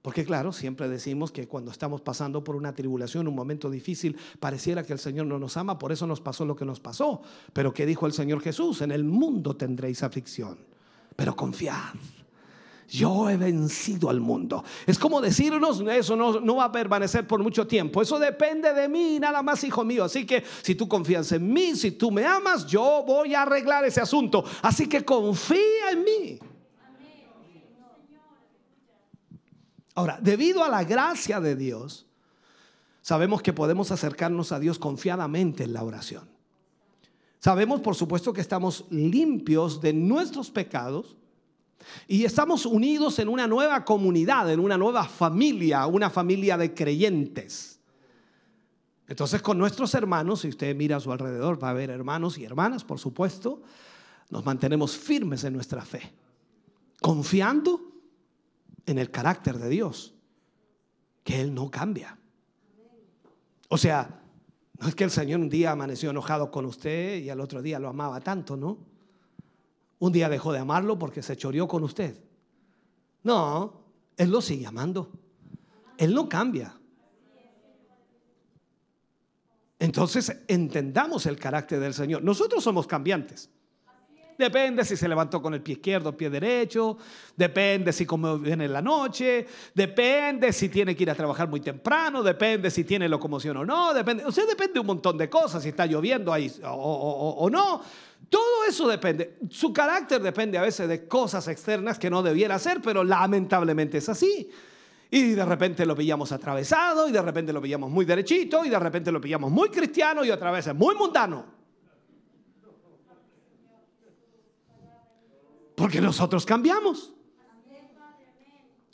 Porque 0.00 0.24
claro, 0.24 0.50
siempre 0.50 0.88
decimos 0.88 1.30
que 1.30 1.46
cuando 1.46 1.72
estamos 1.72 2.00
pasando 2.00 2.42
por 2.42 2.56
una 2.56 2.74
tribulación, 2.74 3.28
un 3.28 3.34
momento 3.34 3.68
difícil, 3.68 4.16
pareciera 4.40 4.82
que 4.82 4.94
el 4.94 4.98
Señor 4.98 5.26
no 5.26 5.38
nos 5.38 5.58
ama, 5.58 5.78
por 5.78 5.92
eso 5.92 6.06
nos 6.06 6.22
pasó 6.22 6.46
lo 6.46 6.56
que 6.56 6.64
nos 6.64 6.80
pasó. 6.80 7.20
Pero 7.52 7.74
¿qué 7.74 7.84
dijo 7.84 8.06
el 8.06 8.14
Señor 8.14 8.40
Jesús? 8.40 8.80
En 8.80 8.92
el 8.92 9.04
mundo 9.04 9.56
tendréis 9.56 10.02
aflicción 10.02 10.74
pero 11.16 11.34
confiad. 11.34 11.94
Yo 12.88 13.28
he 13.28 13.36
vencido 13.36 14.08
al 14.08 14.20
mundo. 14.20 14.64
Es 14.86 14.98
como 14.98 15.20
decirnos, 15.20 15.80
eso 15.80 16.14
no, 16.14 16.56
va 16.56 16.64
a 16.66 16.72
permanecer 16.72 17.26
por 17.26 17.42
mucho 17.42 17.66
tiempo. 17.66 18.00
Eso 18.00 18.18
depende 18.18 18.72
de 18.72 18.88
mí, 18.88 19.18
nada 19.18 19.42
más, 19.42 19.64
hijo 19.64 19.84
mío. 19.84 20.04
Así 20.04 20.24
que 20.24 20.44
si 20.62 20.76
tú 20.76 20.86
confías 20.86 21.32
en 21.32 21.52
mí, 21.52 21.74
si 21.74 21.92
tú 21.92 22.12
me 22.12 22.24
amas, 22.24 22.64
yo 22.66 23.02
voy 23.04 23.34
a 23.34 23.42
arreglar 23.42 23.84
ese 23.84 24.00
asunto. 24.00 24.44
Así 24.62 24.88
que 24.88 25.04
confía 25.04 25.90
en 25.90 26.04
mí. 26.04 26.38
Ahora, 29.96 30.18
debido 30.20 30.62
a 30.62 30.68
la 30.68 30.84
gracia 30.84 31.40
de 31.40 31.56
Dios, 31.56 32.06
sabemos 33.02 33.42
que 33.42 33.52
podemos 33.52 33.90
acercarnos 33.90 34.52
a 34.52 34.60
Dios 34.60 34.78
confiadamente 34.78 35.64
en 35.64 35.72
la 35.72 35.82
oración. 35.82 36.35
Sabemos, 37.46 37.80
por 37.80 37.94
supuesto, 37.94 38.32
que 38.32 38.40
estamos 38.40 38.86
limpios 38.90 39.80
de 39.80 39.92
nuestros 39.92 40.50
pecados 40.50 41.16
y 42.08 42.24
estamos 42.24 42.66
unidos 42.66 43.20
en 43.20 43.28
una 43.28 43.46
nueva 43.46 43.84
comunidad, 43.84 44.50
en 44.50 44.58
una 44.58 44.76
nueva 44.76 45.04
familia, 45.04 45.86
una 45.86 46.10
familia 46.10 46.58
de 46.58 46.74
creyentes. 46.74 47.78
Entonces, 49.06 49.42
con 49.42 49.58
nuestros 49.58 49.94
hermanos, 49.94 50.40
si 50.40 50.48
usted 50.48 50.74
mira 50.74 50.96
a 50.96 51.00
su 51.00 51.12
alrededor, 51.12 51.62
va 51.62 51.68
a 51.68 51.70
haber 51.70 51.90
hermanos 51.90 52.36
y 52.36 52.44
hermanas, 52.44 52.82
por 52.82 52.98
supuesto, 52.98 53.62
nos 54.28 54.44
mantenemos 54.44 54.96
firmes 54.96 55.44
en 55.44 55.52
nuestra 55.52 55.82
fe, 55.82 56.12
confiando 57.00 57.80
en 58.86 58.98
el 58.98 59.12
carácter 59.12 59.56
de 59.58 59.68
Dios, 59.68 60.14
que 61.22 61.40
Él 61.40 61.54
no 61.54 61.70
cambia. 61.70 62.18
O 63.68 63.78
sea, 63.78 64.25
no 64.78 64.88
es 64.88 64.94
que 64.94 65.04
el 65.04 65.10
Señor 65.10 65.40
un 65.40 65.48
día 65.48 65.72
amaneció 65.72 66.10
enojado 66.10 66.50
con 66.50 66.66
usted 66.66 67.22
y 67.22 67.30
al 67.30 67.40
otro 67.40 67.62
día 67.62 67.78
lo 67.78 67.88
amaba 67.88 68.20
tanto, 68.20 68.56
¿no? 68.56 68.78
Un 69.98 70.12
día 70.12 70.28
dejó 70.28 70.52
de 70.52 70.58
amarlo 70.58 70.98
porque 70.98 71.22
se 71.22 71.36
choreó 71.36 71.66
con 71.66 71.82
usted. 71.82 72.16
No, 73.22 73.80
Él 74.16 74.30
lo 74.30 74.40
sigue 74.40 74.66
amando. 74.66 75.10
Él 75.96 76.12
no 76.12 76.28
cambia. 76.28 76.78
Entonces 79.78 80.36
entendamos 80.48 81.26
el 81.26 81.38
carácter 81.38 81.80
del 81.80 81.94
Señor. 81.94 82.22
Nosotros 82.22 82.62
somos 82.62 82.86
cambiantes. 82.86 83.50
Depende 84.38 84.84
si 84.84 84.96
se 84.96 85.08
levantó 85.08 85.40
con 85.40 85.54
el 85.54 85.62
pie 85.62 85.74
izquierdo 85.74 86.10
o 86.10 86.16
pie 86.16 86.30
derecho. 86.30 86.98
Depende 87.36 87.92
si 87.92 88.04
come 88.04 88.38
bien 88.38 88.60
en 88.60 88.72
la 88.72 88.82
noche. 88.82 89.46
Depende 89.74 90.52
si 90.52 90.68
tiene 90.68 90.94
que 90.94 91.04
ir 91.04 91.10
a 91.10 91.14
trabajar 91.14 91.48
muy 91.48 91.60
temprano. 91.60 92.22
Depende 92.22 92.70
si 92.70 92.84
tiene 92.84 93.08
locomoción 93.08 93.56
o 93.56 93.64
no. 93.64 93.94
Depende, 93.94 94.24
o 94.24 94.32
sea, 94.32 94.44
depende 94.46 94.74
de 94.74 94.80
un 94.80 94.86
montón 94.86 95.16
de 95.16 95.28
cosas. 95.30 95.62
Si 95.62 95.70
está 95.70 95.86
lloviendo 95.86 96.32
ahí 96.32 96.52
o, 96.64 97.36
o 97.38 97.50
no. 97.50 97.82
Todo 98.28 98.64
eso 98.68 98.88
depende. 98.88 99.38
Su 99.50 99.72
carácter 99.72 100.20
depende 100.20 100.58
a 100.58 100.62
veces 100.62 100.88
de 100.88 101.06
cosas 101.06 101.46
externas 101.48 101.98
que 101.98 102.10
no 102.10 102.22
debiera 102.22 102.56
hacer, 102.56 102.80
pero 102.82 103.04
lamentablemente 103.04 103.98
es 103.98 104.08
así. 104.08 104.50
Y 105.10 105.32
de 105.32 105.44
repente 105.44 105.86
lo 105.86 105.94
pillamos 105.94 106.32
atravesado, 106.32 107.08
y 107.08 107.12
de 107.12 107.22
repente 107.22 107.52
lo 107.52 107.62
pillamos 107.62 107.90
muy 107.90 108.04
derechito, 108.04 108.64
y 108.64 108.68
de 108.68 108.78
repente 108.78 109.12
lo 109.12 109.20
pillamos 109.20 109.50
muy 109.50 109.68
cristiano, 109.68 110.24
y 110.24 110.30
otra 110.30 110.50
vez 110.50 110.66
es 110.66 110.74
muy 110.74 110.96
mundano. 110.96 111.46
Porque 115.76 116.00
nosotros 116.00 116.44
cambiamos. 116.46 117.12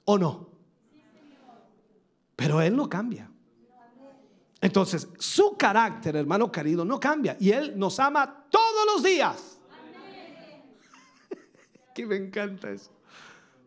¿O 0.05 0.19
no? 0.19 0.51
Pero 2.35 2.61
Él 2.61 2.77
no 2.77 2.89
cambia. 2.89 3.31
Entonces, 4.61 5.09
su 5.19 5.57
carácter, 5.57 6.17
hermano 6.17 6.51
querido, 6.51 6.85
no 6.85 6.99
cambia. 6.99 7.37
Y 7.39 7.51
Él 7.51 7.79
nos 7.79 7.99
ama 8.01 8.47
todos 8.51 8.87
los 8.87 9.03
días. 9.03 9.59
que 11.95 12.05
me 12.05 12.17
encanta 12.17 12.71
eso. 12.71 12.91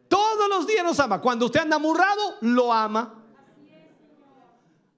Todos 0.09 0.49
los 0.49 0.67
días 0.67 0.83
nos 0.83 0.99
ama. 0.99 1.21
Cuando 1.21 1.45
usted 1.45 1.61
anda 1.61 1.77
amurrado, 1.77 2.35
lo 2.41 2.71
ama. 2.71 3.23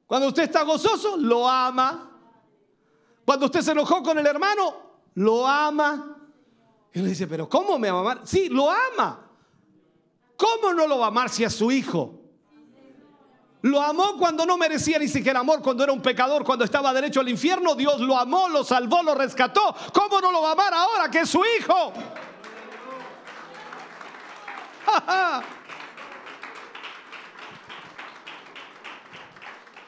Cuando 0.07 0.29
usted 0.29 0.43
está 0.43 0.63
gozoso, 0.63 1.17
lo 1.17 1.47
ama. 1.47 2.11
Cuando 3.25 3.45
usted 3.45 3.61
se 3.61 3.71
enojó 3.71 4.01
con 4.01 4.17
el 4.17 4.25
hermano, 4.25 4.75
lo 5.15 5.45
ama. 5.47 6.16
Y 6.97 6.99
uno 6.99 7.09
dice, 7.09 7.27
pero 7.27 7.47
¿cómo 7.47 7.77
me 7.77 7.91
va 7.91 7.99
a 7.99 8.01
amar? 8.01 8.21
Sí, 8.23 8.49
lo 8.49 8.71
ama. 8.71 9.19
¿Cómo 10.35 10.73
no 10.73 10.87
lo 10.87 10.97
va 10.97 11.05
a 11.05 11.09
amar 11.09 11.29
si 11.29 11.43
es 11.43 11.53
su 11.53 11.69
hijo? 11.69 12.19
Lo 13.61 13.79
amó 13.79 14.17
cuando 14.17 14.47
no 14.47 14.57
merecía 14.57 14.97
ni 14.97 15.07
siquiera 15.07 15.41
amor, 15.41 15.61
cuando 15.61 15.83
era 15.83 15.93
un 15.93 16.01
pecador, 16.01 16.43
cuando 16.43 16.65
estaba 16.65 16.91
derecho 16.93 17.19
al 17.19 17.29
infierno. 17.29 17.75
Dios 17.75 17.99
lo 17.99 18.17
amó, 18.17 18.49
lo 18.49 18.63
salvó, 18.63 19.03
lo 19.03 19.13
rescató. 19.13 19.75
¿Cómo 19.93 20.19
no 20.19 20.31
lo 20.31 20.41
va 20.41 20.49
a 20.49 20.53
amar 20.53 20.73
ahora 20.73 21.11
que 21.11 21.19
es 21.19 21.29
su 21.29 21.43
hijo? 21.59 21.93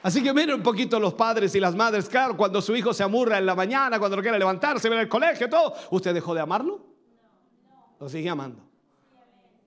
Así 0.04 0.22
que 0.22 0.32
miren 0.32 0.58
un 0.58 0.64
poquito 0.64 1.00
los 1.00 1.16
padres 1.16 1.56
y 1.56 1.60
las 1.60 1.74
madres, 1.74 2.08
claro, 2.08 2.38
cuando 2.38 2.62
su 2.62 2.76
hijo 2.76 2.94
se 2.94 3.02
amurra 3.02 3.40
en 3.40 3.48
la 3.48 3.56
mañana, 3.56 3.98
cuando 3.98 4.16
no 4.16 4.22
quiere 4.22 4.38
levantarse, 4.38 4.88
viene 4.90 5.02
al 5.02 5.10
colegio, 5.10 5.50
todo, 5.50 5.74
¿usted 5.90 6.14
dejó 6.14 6.36
de 6.36 6.42
amarlo? 6.42 6.89
Lo 8.00 8.08
sigue 8.08 8.30
amando. 8.30 8.62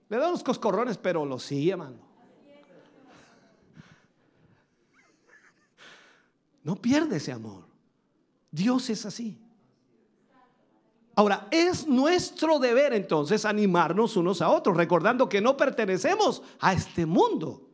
Le 0.09 0.17
da 0.17 0.29
unos 0.29 0.43
coscorrones, 0.43 0.99
pero 0.99 1.25
lo 1.25 1.39
sigue 1.39 1.73
amando. 1.73 2.03
No 6.65 6.77
pierde 6.77 7.17
ese 7.17 7.33
amor. 7.33 7.65
Dios 8.51 8.89
es 8.91 9.05
así. 9.05 9.39
Ahora, 11.15 11.49
es 11.51 11.87
nuestro 11.87 12.59
deber 12.59 12.95
entonces 12.95 13.45
animarnos 13.45 14.17
unos 14.17 14.41
a 14.41 14.49
otros, 14.49 14.77
recordando 14.77 15.29
que 15.29 15.41
no 15.41 15.57
pertenecemos 15.57 16.43
a 16.61 16.73
este 16.73 17.05
mundo. 17.05 17.69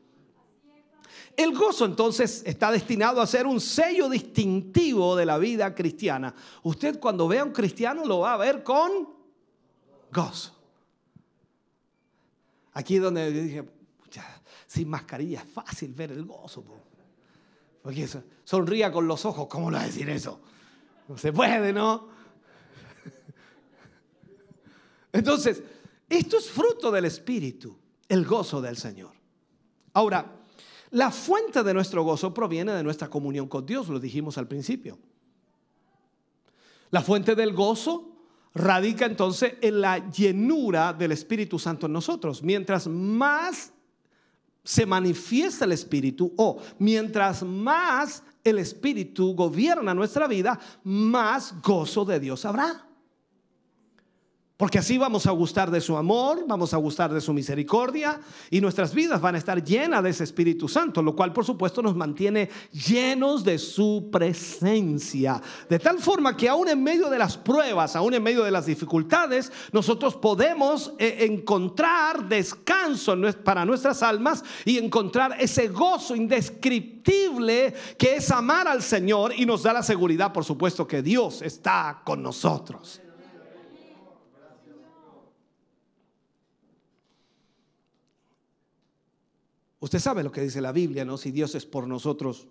El 1.36 1.56
gozo 1.56 1.84
entonces 1.84 2.42
está 2.46 2.72
destinado 2.72 3.20
a 3.20 3.26
ser 3.26 3.46
un 3.46 3.60
sello 3.60 4.08
distintivo 4.08 5.14
de 5.14 5.24
la 5.24 5.38
vida 5.38 5.72
cristiana. 5.72 6.34
Usted 6.64 6.98
cuando 6.98 7.28
vea 7.28 7.42
a 7.42 7.44
un 7.44 7.52
cristiano 7.52 8.04
lo 8.04 8.20
va 8.20 8.32
a 8.34 8.38
ver 8.38 8.64
con 8.64 9.17
gozo. 10.12 10.54
Aquí 12.72 12.96
es 12.96 13.02
donde 13.02 13.30
dije, 13.30 13.64
sin 14.66 14.88
mascarilla 14.88 15.40
es 15.40 15.48
fácil 15.48 15.94
ver 15.94 16.12
el 16.12 16.24
gozo. 16.24 16.64
Porque 17.82 18.08
sonría 18.44 18.92
con 18.92 19.08
los 19.08 19.24
ojos, 19.24 19.48
¿cómo 19.48 19.70
lo 19.70 19.76
va 19.76 19.82
a 19.82 19.86
decir 19.86 20.08
eso? 20.10 20.40
No 21.08 21.16
se 21.16 21.32
puede, 21.32 21.72
¿no? 21.72 22.08
Entonces, 25.12 25.62
esto 26.08 26.38
es 26.38 26.50
fruto 26.50 26.90
del 26.90 27.06
Espíritu, 27.06 27.76
el 28.08 28.24
gozo 28.24 28.60
del 28.60 28.76
Señor. 28.76 29.12
Ahora, 29.94 30.38
la 30.90 31.10
fuente 31.10 31.62
de 31.62 31.74
nuestro 31.74 32.02
gozo 32.02 32.32
proviene 32.32 32.72
de 32.72 32.82
nuestra 32.82 33.08
comunión 33.08 33.48
con 33.48 33.66
Dios, 33.66 33.88
lo 33.88 33.98
dijimos 33.98 34.38
al 34.38 34.48
principio. 34.48 34.98
La 36.90 37.02
fuente 37.02 37.34
del 37.34 37.52
gozo 37.52 38.17
radica 38.58 39.06
entonces 39.06 39.54
en 39.60 39.80
la 39.80 40.10
llenura 40.10 40.92
del 40.92 41.12
Espíritu 41.12 41.58
Santo 41.58 41.86
en 41.86 41.92
nosotros. 41.92 42.42
Mientras 42.42 42.86
más 42.86 43.72
se 44.64 44.84
manifiesta 44.84 45.64
el 45.64 45.72
Espíritu 45.72 46.34
o 46.36 46.60
mientras 46.78 47.42
más 47.42 48.22
el 48.44 48.58
Espíritu 48.58 49.34
gobierna 49.34 49.94
nuestra 49.94 50.26
vida, 50.26 50.58
más 50.82 51.54
gozo 51.62 52.04
de 52.04 52.20
Dios 52.20 52.44
habrá. 52.44 52.87
Porque 54.58 54.80
así 54.80 54.98
vamos 54.98 55.24
a 55.28 55.30
gustar 55.30 55.70
de 55.70 55.80
su 55.80 55.96
amor, 55.96 56.44
vamos 56.48 56.74
a 56.74 56.78
gustar 56.78 57.14
de 57.14 57.20
su 57.20 57.32
misericordia 57.32 58.20
y 58.50 58.60
nuestras 58.60 58.92
vidas 58.92 59.20
van 59.20 59.36
a 59.36 59.38
estar 59.38 59.62
llenas 59.62 60.02
de 60.02 60.10
ese 60.10 60.24
Espíritu 60.24 60.66
Santo, 60.66 61.00
lo 61.00 61.14
cual 61.14 61.32
por 61.32 61.44
supuesto 61.44 61.80
nos 61.80 61.94
mantiene 61.94 62.50
llenos 62.72 63.44
de 63.44 63.56
su 63.56 64.08
presencia. 64.10 65.40
De 65.68 65.78
tal 65.78 66.00
forma 66.00 66.36
que 66.36 66.48
aún 66.48 66.68
en 66.68 66.82
medio 66.82 67.08
de 67.08 67.20
las 67.20 67.36
pruebas, 67.36 67.94
aún 67.94 68.14
en 68.14 68.22
medio 68.24 68.42
de 68.42 68.50
las 68.50 68.66
dificultades, 68.66 69.52
nosotros 69.70 70.16
podemos 70.16 70.92
eh, 70.98 71.18
encontrar 71.20 72.28
descanso 72.28 73.16
para 73.44 73.64
nuestras 73.64 74.02
almas 74.02 74.42
y 74.64 74.78
encontrar 74.78 75.36
ese 75.38 75.68
gozo 75.68 76.16
indescriptible 76.16 77.74
que 77.96 78.16
es 78.16 78.28
amar 78.32 78.66
al 78.66 78.82
Señor 78.82 79.32
y 79.36 79.46
nos 79.46 79.62
da 79.62 79.72
la 79.72 79.84
seguridad, 79.84 80.32
por 80.32 80.44
supuesto, 80.44 80.84
que 80.84 81.00
Dios 81.00 81.42
está 81.42 82.02
con 82.04 82.24
nosotros. 82.24 83.02
Usted 89.80 89.98
sabe 89.98 90.22
lo 90.22 90.32
que 90.32 90.40
dice 90.40 90.60
la 90.60 90.72
Biblia, 90.72 91.04
¿no? 91.04 91.16
Si 91.16 91.30
Dios 91.30 91.54
es 91.54 91.64
por 91.64 91.86
nosotros. 91.86 92.48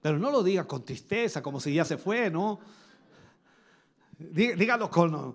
Pero 0.00 0.18
no 0.18 0.30
lo 0.30 0.42
diga 0.42 0.66
con 0.66 0.84
tristeza, 0.84 1.42
como 1.42 1.60
si 1.60 1.74
ya 1.74 1.84
se 1.84 1.98
fue, 1.98 2.30
¿no? 2.30 2.60
Dígalo 4.18 4.90
con, 4.90 5.34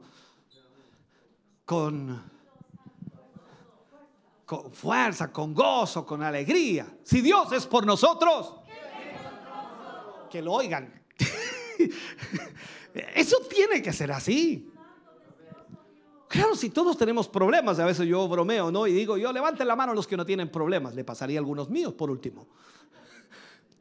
con, 1.66 2.24
con 4.46 4.72
fuerza, 4.72 5.32
con 5.32 5.54
gozo, 5.54 6.06
con 6.06 6.24
alegría. 6.24 6.88
Si 7.04 7.22
Dios 7.22 7.52
es 7.52 7.68
por 7.68 7.86
nosotros, 7.86 8.56
que 10.30 10.42
lo 10.42 10.54
oigan. 10.54 11.04
Eso 13.16 13.38
tiene 13.50 13.82
que 13.82 13.94
ser 13.94 14.12
así. 14.12 14.72
Claro, 16.30 16.56
si 16.56 16.70
todos 16.70 16.96
tenemos 16.96 17.28
problemas, 17.28 17.80
a 17.80 17.86
veces 17.86 18.08
yo 18.08 18.28
bromeo, 18.28 18.72
¿no? 18.72 18.86
Y 18.86 18.94
digo, 18.94 19.18
yo 19.18 19.34
levanten 19.34 19.68
la 19.68 19.76
mano 19.76 19.96
los 19.96 20.06
que 20.06 20.16
no 20.16 20.28
tienen 20.28 20.52
problemas, 20.52 20.94
le 20.94 21.04
pasaría 21.04 21.40
a 21.40 21.42
algunos 21.42 21.72
míos 21.72 21.94
por 21.94 22.12
último. 22.12 22.48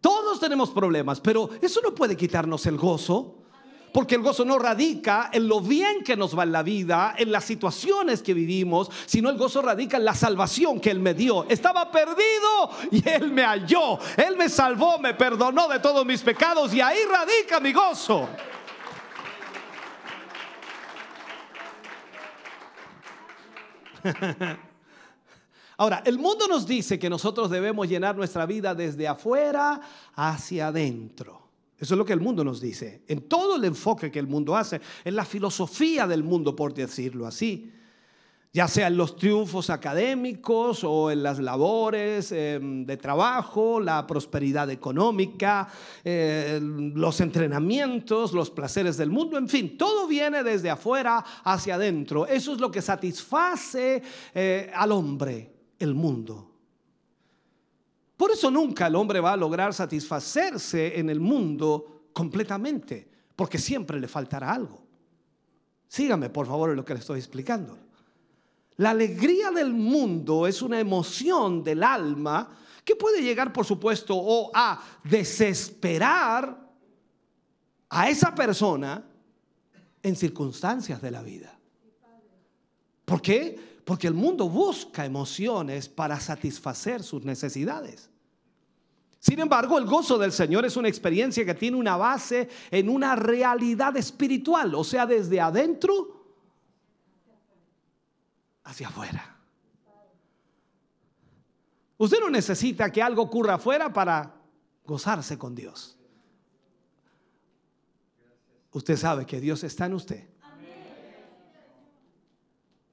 Todos 0.01 0.41
tenemos 0.41 0.71
problemas, 0.71 1.21
pero 1.21 1.51
eso 1.61 1.83
no 1.83 1.95
puede 1.95 2.17
quitarnos 2.17 2.65
el 2.65 2.79
gozo, 2.79 3.35
porque 3.93 4.15
el 4.15 4.23
gozo 4.23 4.47
no 4.47 4.59
radica 4.59 5.29
en 5.31 5.47
lo 5.47 5.61
bien 5.61 6.03
que 6.03 6.17
nos 6.17 6.39
va 6.39 6.45
en 6.45 6.53
la 6.53 6.63
vida, 6.63 7.15
en 7.19 7.31
las 7.31 7.45
situaciones 7.45 8.23
que 8.23 8.33
vivimos, 8.33 8.91
sino 9.05 9.29
el 9.29 9.37
gozo 9.37 9.61
radica 9.61 9.99
en 9.99 10.07
la 10.07 10.15
salvación 10.15 10.81
que 10.81 10.91
Él 10.91 11.01
me 11.01 11.13
dio. 11.13 11.45
Estaba 11.51 11.91
perdido 11.91 12.71
y 12.91 13.07
Él 13.07 13.31
me 13.31 13.43
halló, 13.43 13.99
Él 14.17 14.39
me 14.39 14.49
salvó, 14.49 14.99
me 14.99 15.13
perdonó 15.13 15.69
de 15.69 15.81
todos 15.81 16.07
mis 16.07 16.23
pecados 16.23 16.73
y 16.73 16.81
ahí 16.81 17.01
radica 17.11 17.61
mi 17.61 17.75
gozo. 17.75 18.27
Ahora, 25.77 26.03
el 26.05 26.19
mundo 26.19 26.49
nos 26.49 26.67
dice 26.67 26.99
que 26.99 27.09
nosotros 27.09 27.51
debemos 27.51 27.89
llenar 27.89 28.17
nuestra 28.17 28.47
vida 28.47 28.75
desde 28.75 29.07
afuera 29.07 29.81
hacia 30.15 30.69
adentro. 30.69 31.49
Eso 31.79 31.95
es 31.95 31.99
lo 31.99 32.05
que 32.05 32.13
el 32.13 32.21
mundo 32.21 32.43
nos 32.43 32.61
dice. 32.61 33.03
En 33.07 33.29
todo 33.29 33.57
el 33.57 33.65
enfoque 33.65 34.11
que 34.11 34.19
el 34.19 34.27
mundo 34.27 34.57
hace, 34.57 34.81
en 35.05 35.15
la 35.15 35.25
filosofía 35.25 36.09
del 36.09 36.25
mundo, 36.25 36.57
por 36.57 36.75
decirlo 36.75 37.27
así 37.27 37.73
ya 38.53 38.67
sea 38.67 38.87
en 38.87 38.97
los 38.97 39.17
triunfos 39.17 39.69
académicos 39.69 40.83
o 40.83 41.11
en 41.11 41.23
las 41.23 41.39
labores 41.39 42.33
em, 42.33 42.87
de 42.87 42.97
trabajo, 42.97 43.79
la 43.79 44.07
prosperidad 44.07 44.71
económica, 44.71 45.69
eh, 46.03 46.59
los 46.63 47.21
entrenamientos, 47.21 48.33
los 48.33 48.51
placeres 48.51 48.97
del 48.97 49.11
mundo, 49.11 49.37
en 49.37 49.49
fin, 49.49 49.77
todo 49.77 50.07
viene 50.07 50.43
desde 50.43 50.71
afuera 50.71 51.23
hacia 51.45 51.75
adentro. 51.75 52.27
Eso 52.27 52.55
es 52.55 52.61
lo 52.61 52.71
que 52.71 52.81
satisface 52.81 54.03
eh, 54.35 54.71
al 54.75 54.93
hombre, 54.93 55.53
el 55.79 55.95
mundo. 55.95 56.51
Por 58.17 58.31
eso 58.33 58.51
nunca 58.51 58.87
el 58.87 58.97
hombre 58.97 59.21
va 59.21 59.35
a 59.35 59.37
lograr 59.37 59.73
satisfacerse 59.75 60.99
en 60.99 61.11
el 61.11 61.21
mundo 61.21 62.09
completamente, 62.13 63.09
porque 63.37 63.59
siempre 63.59 64.01
le 64.01 64.09
faltará 64.09 64.53
algo. 64.53 64.83
Sígame, 65.87 66.29
por 66.29 66.47
favor, 66.47 66.71
en 66.71 66.77
lo 66.77 66.85
que 66.85 66.95
le 66.95 67.01
estoy 67.01 67.19
explicando. 67.19 67.88
La 68.79 68.91
alegría 68.91 69.51
del 69.51 69.73
mundo 69.75 70.47
es 70.47 70.63
una 70.63 70.79
emoción 70.79 71.65
del 71.65 71.83
alma 71.83 72.49
que 72.85 72.95
puede 72.95 73.21
llegar, 73.21 73.53
por 73.53 73.67
supuesto, 73.67 74.15
o 74.17 74.53
a 74.55 74.81
desesperar 75.03 76.57
a 77.89 78.09
esa 78.09 78.33
persona 78.35 79.05
en 80.01 80.15
circunstancias 80.15 81.03
de 81.03 81.11
la 81.11 81.23
vida. 81.23 81.59
¿Por 83.05 83.21
qué? 83.21 83.81
Porque 83.85 84.07
el 84.07 84.15
mundo 84.15 84.49
busca 84.49 85.05
emociones 85.05 85.89
para 85.89 86.21
satisfacer 86.21 87.03
sus 87.03 87.25
necesidades. 87.25 88.09
Sin 89.19 89.41
embargo, 89.41 89.77
el 89.77 89.87
gozo 89.87 90.19
del 90.19 90.31
Señor 90.31 90.65
es 90.65 90.77
una 90.77 90.89
experiencia 90.89 91.45
que 91.45 91.55
tiene 91.55 91.77
una 91.77 91.97
base 91.97 92.49
en 92.71 92.89
una 92.89 93.17
realidad 93.17 93.97
espiritual, 93.97 94.73
o 94.77 94.85
sea, 94.85 95.05
desde 95.05 95.41
adentro 95.41 96.18
hacia 98.69 98.89
afuera. 98.89 99.37
Usted 101.97 102.21
no 102.21 102.31
necesita 102.31 102.91
que 102.93 103.03
algo 103.03 103.23
ocurra 103.23 103.55
afuera 103.55 103.93
para 103.93 104.35
gozarse 104.85 105.37
con 105.39 105.55
Dios. 105.55 105.99
Usted 108.71 108.97
sabe 108.97 109.27
que 109.27 109.41
Dios 109.41 109.65
está 109.65 109.87
en 109.87 109.95
usted. 109.95 110.29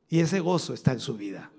Y 0.07 0.19
ese 0.19 0.39
gozo 0.39 0.73
está 0.73 0.93
en 0.93 1.01
su 1.01 1.17
vida. 1.17 1.51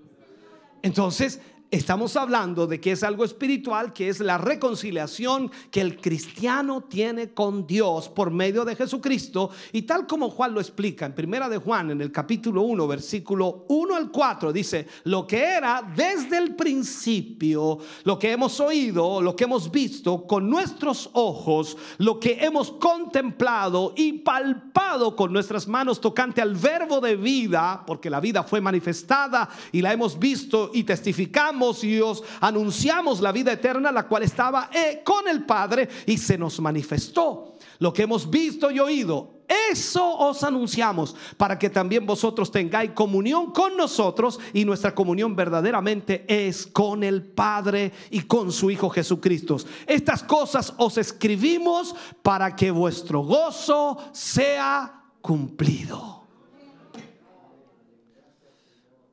Entonces, 0.81 1.39
Estamos 1.69 2.15
hablando 2.15 2.65
de 2.65 2.79
que 2.79 2.93
es 2.93 3.03
algo 3.03 3.25
espiritual, 3.25 3.91
que 3.91 4.07
es 4.07 4.21
la 4.21 4.37
reconciliación 4.37 5.51
que 5.69 5.81
el 5.81 5.99
cristiano 5.99 6.79
tiene 6.79 7.33
con 7.33 7.67
Dios 7.67 8.07
por 8.07 8.31
medio 8.31 8.63
de 8.63 8.73
Jesucristo. 8.73 9.49
Y 9.73 9.81
tal 9.81 10.07
como 10.07 10.29
Juan 10.29 10.53
lo 10.53 10.61
explica 10.61 11.05
en 11.05 11.13
Primera 11.13 11.49
de 11.49 11.57
Juan, 11.57 11.91
en 11.91 11.99
el 11.99 12.09
capítulo 12.09 12.61
1, 12.61 12.87
versículo 12.87 13.65
1 13.67 13.95
al 13.97 14.11
4, 14.11 14.53
dice, 14.53 14.87
lo 15.03 15.27
que 15.27 15.43
era 15.43 15.83
desde 15.93 16.37
el 16.37 16.55
principio, 16.55 17.79
lo 18.05 18.17
que 18.17 18.31
hemos 18.31 18.61
oído, 18.61 19.21
lo 19.21 19.35
que 19.35 19.43
hemos 19.43 19.69
visto 19.69 20.25
con 20.25 20.49
nuestros 20.49 21.09
ojos, 21.11 21.75
lo 21.97 22.17
que 22.17 22.45
hemos 22.45 22.71
contemplado 22.71 23.93
y 23.97 24.13
palpado 24.13 25.17
con 25.17 25.33
nuestras 25.33 25.67
manos 25.67 25.99
tocante 25.99 26.41
al 26.41 26.55
verbo 26.55 27.01
de 27.01 27.17
vida, 27.17 27.83
porque 27.85 28.09
la 28.09 28.21
vida 28.21 28.43
fue 28.43 28.61
manifestada 28.61 29.49
y 29.73 29.81
la 29.81 29.91
hemos 29.91 30.17
visto 30.17 30.71
y 30.73 30.85
testificamos 30.85 31.56
y 31.83 31.99
os 31.99 32.23
anunciamos 32.41 33.19
la 33.21 33.31
vida 33.31 33.51
eterna, 33.51 33.91
la 33.91 34.07
cual 34.07 34.23
estaba 34.23 34.69
eh, 34.73 35.01
con 35.03 35.27
el 35.27 35.45
Padre 35.45 35.89
y 36.05 36.17
se 36.17 36.37
nos 36.37 36.59
manifestó. 36.59 37.55
Lo 37.79 37.93
que 37.93 38.03
hemos 38.03 38.29
visto 38.29 38.71
y 38.71 38.79
oído, 38.79 39.37
eso 39.71 40.17
os 40.17 40.43
anunciamos 40.43 41.15
para 41.37 41.57
que 41.57 41.69
también 41.69 42.05
vosotros 42.05 42.51
tengáis 42.51 42.91
comunión 42.91 43.51
con 43.51 43.77
nosotros 43.77 44.39
y 44.53 44.65
nuestra 44.65 44.93
comunión 44.93 45.35
verdaderamente 45.35 46.25
es 46.27 46.67
con 46.67 47.03
el 47.03 47.23
Padre 47.23 47.91
y 48.09 48.21
con 48.21 48.51
su 48.51 48.69
Hijo 48.69 48.89
Jesucristo. 48.89 49.57
Estas 49.85 50.23
cosas 50.23 50.73
os 50.77 50.97
escribimos 50.97 51.95
para 52.21 52.55
que 52.55 52.71
vuestro 52.71 53.21
gozo 53.21 53.97
sea 54.11 55.03
cumplido 55.21 56.16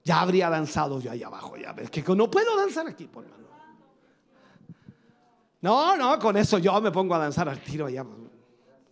ya 0.05 0.21
habría 0.21 0.51
danzado 0.51 1.01
yo 1.01 1.11
ahí 1.11 1.23
abajo. 1.23 1.57
Ya 1.57 1.75
que 1.75 2.03
no 2.15 2.31
puedo 2.31 2.57
danzar 2.57 2.87
aquí, 2.87 3.07
por. 3.07 3.25
No, 5.63 5.97
no, 5.97 6.19
con 6.19 6.37
eso 6.37 6.59
yo 6.59 6.79
me 6.83 6.93
pongo 6.93 7.15
a 7.15 7.19
danzar 7.19 7.49
al 7.49 7.59
tiro 7.61 7.87
allá. 7.87 8.05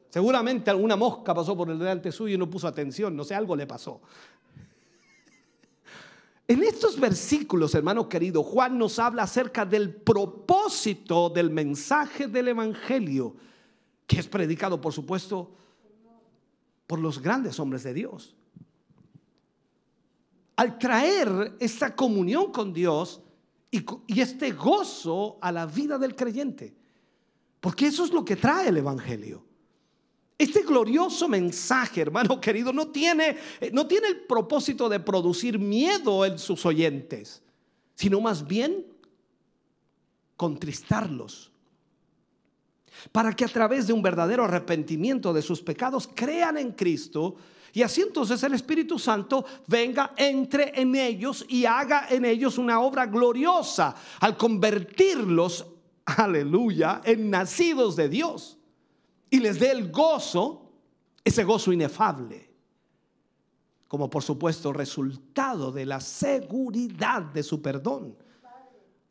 Seguramente 0.08 0.70
alguna 0.70 0.96
mosca 0.96 1.34
pasó 1.34 1.54
por 1.54 1.70
el 1.70 1.78
delante 1.78 2.10
suyo 2.10 2.34
y 2.34 2.38
no 2.38 2.48
puso 2.48 2.66
atención, 2.66 3.14
no 3.14 3.24
sé, 3.24 3.34
algo 3.34 3.54
le 3.54 3.66
pasó. 3.66 4.00
En 6.48 6.62
estos 6.62 6.98
versículos, 6.98 7.74
hermano 7.74 8.08
querido, 8.08 8.42
Juan 8.42 8.78
nos 8.78 8.98
habla 8.98 9.24
acerca 9.24 9.64
del 9.66 9.94
propósito 9.94 11.28
del 11.28 11.50
mensaje 11.50 12.26
del 12.26 12.48
Evangelio, 12.48 13.36
que 14.06 14.18
es 14.18 14.26
predicado, 14.26 14.80
por 14.80 14.92
supuesto, 14.94 15.50
por 16.86 16.98
los 16.98 17.20
grandes 17.20 17.60
hombres 17.60 17.82
de 17.82 17.94
Dios 17.94 18.34
al 20.56 20.78
traer 20.78 21.56
esa 21.60 21.94
comunión 21.94 22.52
con 22.52 22.72
Dios 22.72 23.20
y, 23.70 23.84
este 24.20 24.52
gozo 24.52 25.38
a 25.40 25.50
la 25.50 25.66
vida 25.66 25.98
del 25.98 26.14
creyente. 26.14 26.74
Porque 27.60 27.86
eso 27.86 28.04
es 28.04 28.12
lo 28.12 28.24
que 28.24 28.36
trae 28.36 28.68
el 28.68 28.76
Evangelio. 28.76 29.44
Este 30.36 30.62
glorioso 30.62 31.28
mensaje, 31.28 32.00
hermano 32.00 32.40
querido, 32.40 32.72
no 32.72 32.88
tiene, 32.88 33.38
no 33.72 33.86
tiene 33.86 34.08
el 34.08 34.20
propósito 34.22 34.88
de 34.88 35.00
producir 35.00 35.58
miedo 35.58 36.24
en 36.24 36.38
sus 36.38 36.66
oyentes, 36.66 37.42
sino 37.94 38.20
más 38.20 38.46
bien 38.46 38.86
contristarlos. 40.36 41.50
Para 43.10 43.32
que 43.32 43.44
a 43.44 43.48
través 43.48 43.86
de 43.86 43.92
un 43.92 44.02
verdadero 44.02 44.44
arrepentimiento 44.44 45.32
de 45.32 45.42
sus 45.42 45.62
pecados 45.62 46.08
crean 46.12 46.58
en 46.58 46.72
Cristo 46.72 47.36
y 47.72 47.82
así 47.82 48.02
entonces 48.02 48.42
el 48.42 48.52
Espíritu 48.52 48.98
Santo 48.98 49.44
venga, 49.66 50.12
entre 50.16 50.78
en 50.78 50.94
ellos 50.94 51.44
y 51.48 51.64
haga 51.64 52.06
en 52.10 52.26
ellos 52.26 52.58
una 52.58 52.80
obra 52.80 53.06
gloriosa 53.06 53.94
al 54.20 54.36
convertirlos, 54.36 55.66
aleluya, 56.04 57.00
en 57.04 57.30
nacidos 57.30 57.96
de 57.96 58.10
Dios. 58.10 58.58
Y 59.30 59.40
les 59.40 59.58
dé 59.58 59.70
el 59.70 59.90
gozo, 59.90 60.70
ese 61.24 61.44
gozo 61.44 61.72
inefable, 61.72 62.50
como 63.88 64.10
por 64.10 64.22
supuesto 64.22 64.72
resultado 64.74 65.72
de 65.72 65.86
la 65.86 66.00
seguridad 66.00 67.22
de 67.22 67.42
su 67.42 67.62
perdón, 67.62 68.14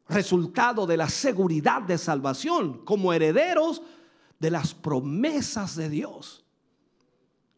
resultado 0.08 0.86
de 0.86 0.98
la 0.98 1.10
seguridad 1.10 1.82
de 1.82 1.98
salvación, 1.98 2.86
como 2.86 3.12
herederos 3.12 3.82
de 4.38 4.52
las 4.52 4.76
promesas 4.76 5.76
de 5.76 5.90
Dios. 5.90 6.41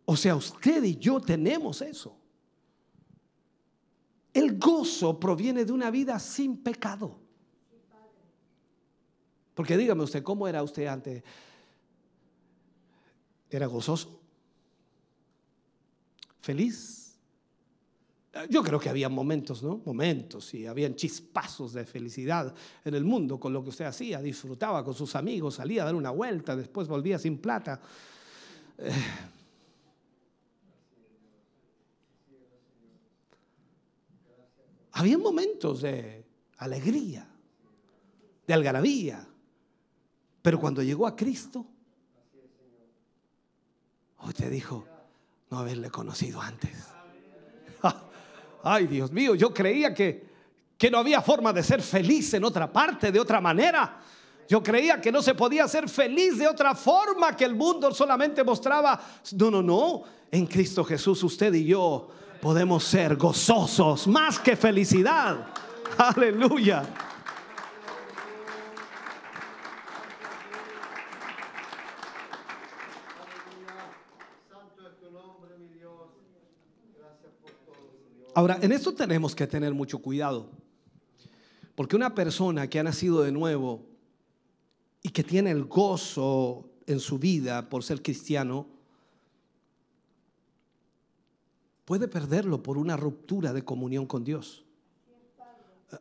O 0.05 0.15
sea, 0.15 0.35
usted 0.35 0.83
y 0.83 0.97
yo 0.97 1.19
tenemos 1.19 1.81
eso. 1.81 2.17
El 4.33 4.57
gozo 4.57 5.19
proviene 5.19 5.63
de 5.63 5.71
una 5.71 5.91
vida 5.91 6.19
sin 6.19 6.57
pecado. 6.57 7.19
Porque 9.53 9.77
dígame 9.77 10.03
usted, 10.03 10.23
¿cómo 10.23 10.47
era 10.47 10.63
usted 10.63 10.87
antes? 10.87 11.23
¿Era 13.49 13.67
gozoso? 13.67 14.19
¿Feliz? 16.41 17.03
Yo 18.49 18.63
creo 18.63 18.79
que 18.79 18.89
había 18.89 19.09
momentos, 19.09 19.61
¿no? 19.61 19.79
Momentos 19.85 20.55
y 20.55 20.65
habían 20.65 20.95
chispazos 20.95 21.73
de 21.73 21.85
felicidad 21.85 22.53
en 22.83 22.95
el 22.95 23.03
mundo 23.03 23.39
con 23.39 23.53
lo 23.53 23.63
que 23.63 23.69
usted 23.69 23.85
hacía. 23.85 24.19
Disfrutaba 24.19 24.83
con 24.83 24.95
sus 24.95 25.15
amigos, 25.15 25.55
salía 25.55 25.83
a 25.83 25.85
dar 25.85 25.95
una 25.95 26.09
vuelta, 26.09 26.55
después 26.55 26.87
volvía 26.87 27.19
sin 27.19 27.37
plata. 27.37 27.79
Eh, 28.79 28.91
Había 34.93 35.17
momentos 35.17 35.81
de 35.81 36.23
alegría, 36.57 37.27
de 38.45 38.53
algarabía. 38.53 39.27
Pero 40.41 40.59
cuando 40.59 40.83
llegó 40.83 41.07
a 41.07 41.15
Cristo, 41.15 41.65
usted 44.21 44.51
dijo, 44.51 44.85
no 45.49 45.57
haberle 45.59 45.89
conocido 45.89 46.39
antes. 46.39 46.71
Ay, 48.63 48.87
Dios 48.87 49.11
mío, 49.11 49.35
yo 49.35 49.53
creía 49.53 49.93
que, 49.93 50.27
que 50.77 50.91
no 50.91 50.99
había 50.99 51.21
forma 51.21 51.51
de 51.51 51.63
ser 51.63 51.81
feliz 51.81 52.33
en 52.35 52.43
otra 52.43 52.71
parte, 52.71 53.11
de 53.11 53.19
otra 53.19 53.41
manera. 53.41 53.99
Yo 54.47 54.61
creía 54.61 55.01
que 55.01 55.11
no 55.11 55.23
se 55.23 55.33
podía 55.33 55.67
ser 55.67 55.89
feliz 55.89 56.37
de 56.37 56.47
otra 56.47 56.75
forma, 56.75 57.35
que 57.35 57.45
el 57.45 57.55
mundo 57.55 57.91
solamente 57.93 58.43
mostraba, 58.43 59.01
no, 59.37 59.49
no, 59.49 59.63
no, 59.63 60.03
en 60.29 60.45
Cristo 60.45 60.83
Jesús 60.83 61.23
usted 61.23 61.53
y 61.53 61.65
yo 61.65 62.09
podemos 62.43 62.83
ser 62.83 63.15
gozosos 63.15 64.05
más 64.05 64.37
que 64.37 64.57
felicidad. 64.57 65.47
Aleluya. 65.97 66.83
Ahora, 78.35 78.59
en 78.61 78.73
esto 78.73 78.93
tenemos 78.93 79.33
que 79.33 79.47
tener 79.47 79.73
mucho 79.73 79.99
cuidado. 79.99 80.49
Porque 81.75 81.95
una 81.95 82.13
persona 82.13 82.69
que 82.69 82.77
ha 82.77 82.83
nacido 82.83 83.21
de 83.21 83.31
nuevo 83.31 83.85
y 85.01 85.11
que 85.11 85.23
tiene 85.23 85.51
el 85.51 85.63
gozo 85.63 86.69
en 86.87 86.99
su 86.99 87.17
vida 87.17 87.69
por 87.69 87.85
ser 87.85 88.01
cristiano, 88.01 88.67
puede 91.85 92.07
perderlo 92.07 92.63
por 92.63 92.77
una 92.77 92.97
ruptura 92.97 93.53
de 93.53 93.63
comunión 93.63 94.05
con 94.05 94.23
Dios 94.23 94.63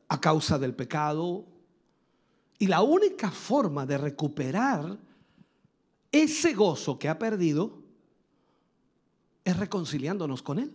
a 0.08 0.20
causa 0.20 0.58
del 0.58 0.74
pecado. 0.74 1.44
Y 2.58 2.66
la 2.66 2.82
única 2.82 3.30
forma 3.30 3.86
de 3.86 3.98
recuperar 3.98 4.98
ese 6.10 6.54
gozo 6.54 6.98
que 6.98 7.08
ha 7.08 7.18
perdido 7.18 7.82
es 9.44 9.56
reconciliándonos 9.56 10.42
con 10.42 10.58
Él. 10.58 10.72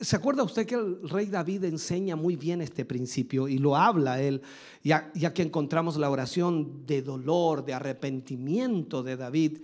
¿Se 0.00 0.16
acuerda 0.16 0.42
usted 0.42 0.66
que 0.66 0.76
el 0.76 1.08
rey 1.08 1.26
David 1.26 1.64
enseña 1.64 2.16
muy 2.16 2.36
bien 2.36 2.62
este 2.62 2.86
principio 2.86 3.48
y 3.48 3.58
lo 3.58 3.76
habla 3.76 4.20
él, 4.20 4.40
ya, 4.82 5.12
ya 5.14 5.34
que 5.34 5.42
encontramos 5.42 5.98
la 5.98 6.08
oración 6.08 6.86
de 6.86 7.02
dolor, 7.02 7.66
de 7.66 7.74
arrepentimiento 7.74 9.02
de 9.02 9.16
David? 9.18 9.58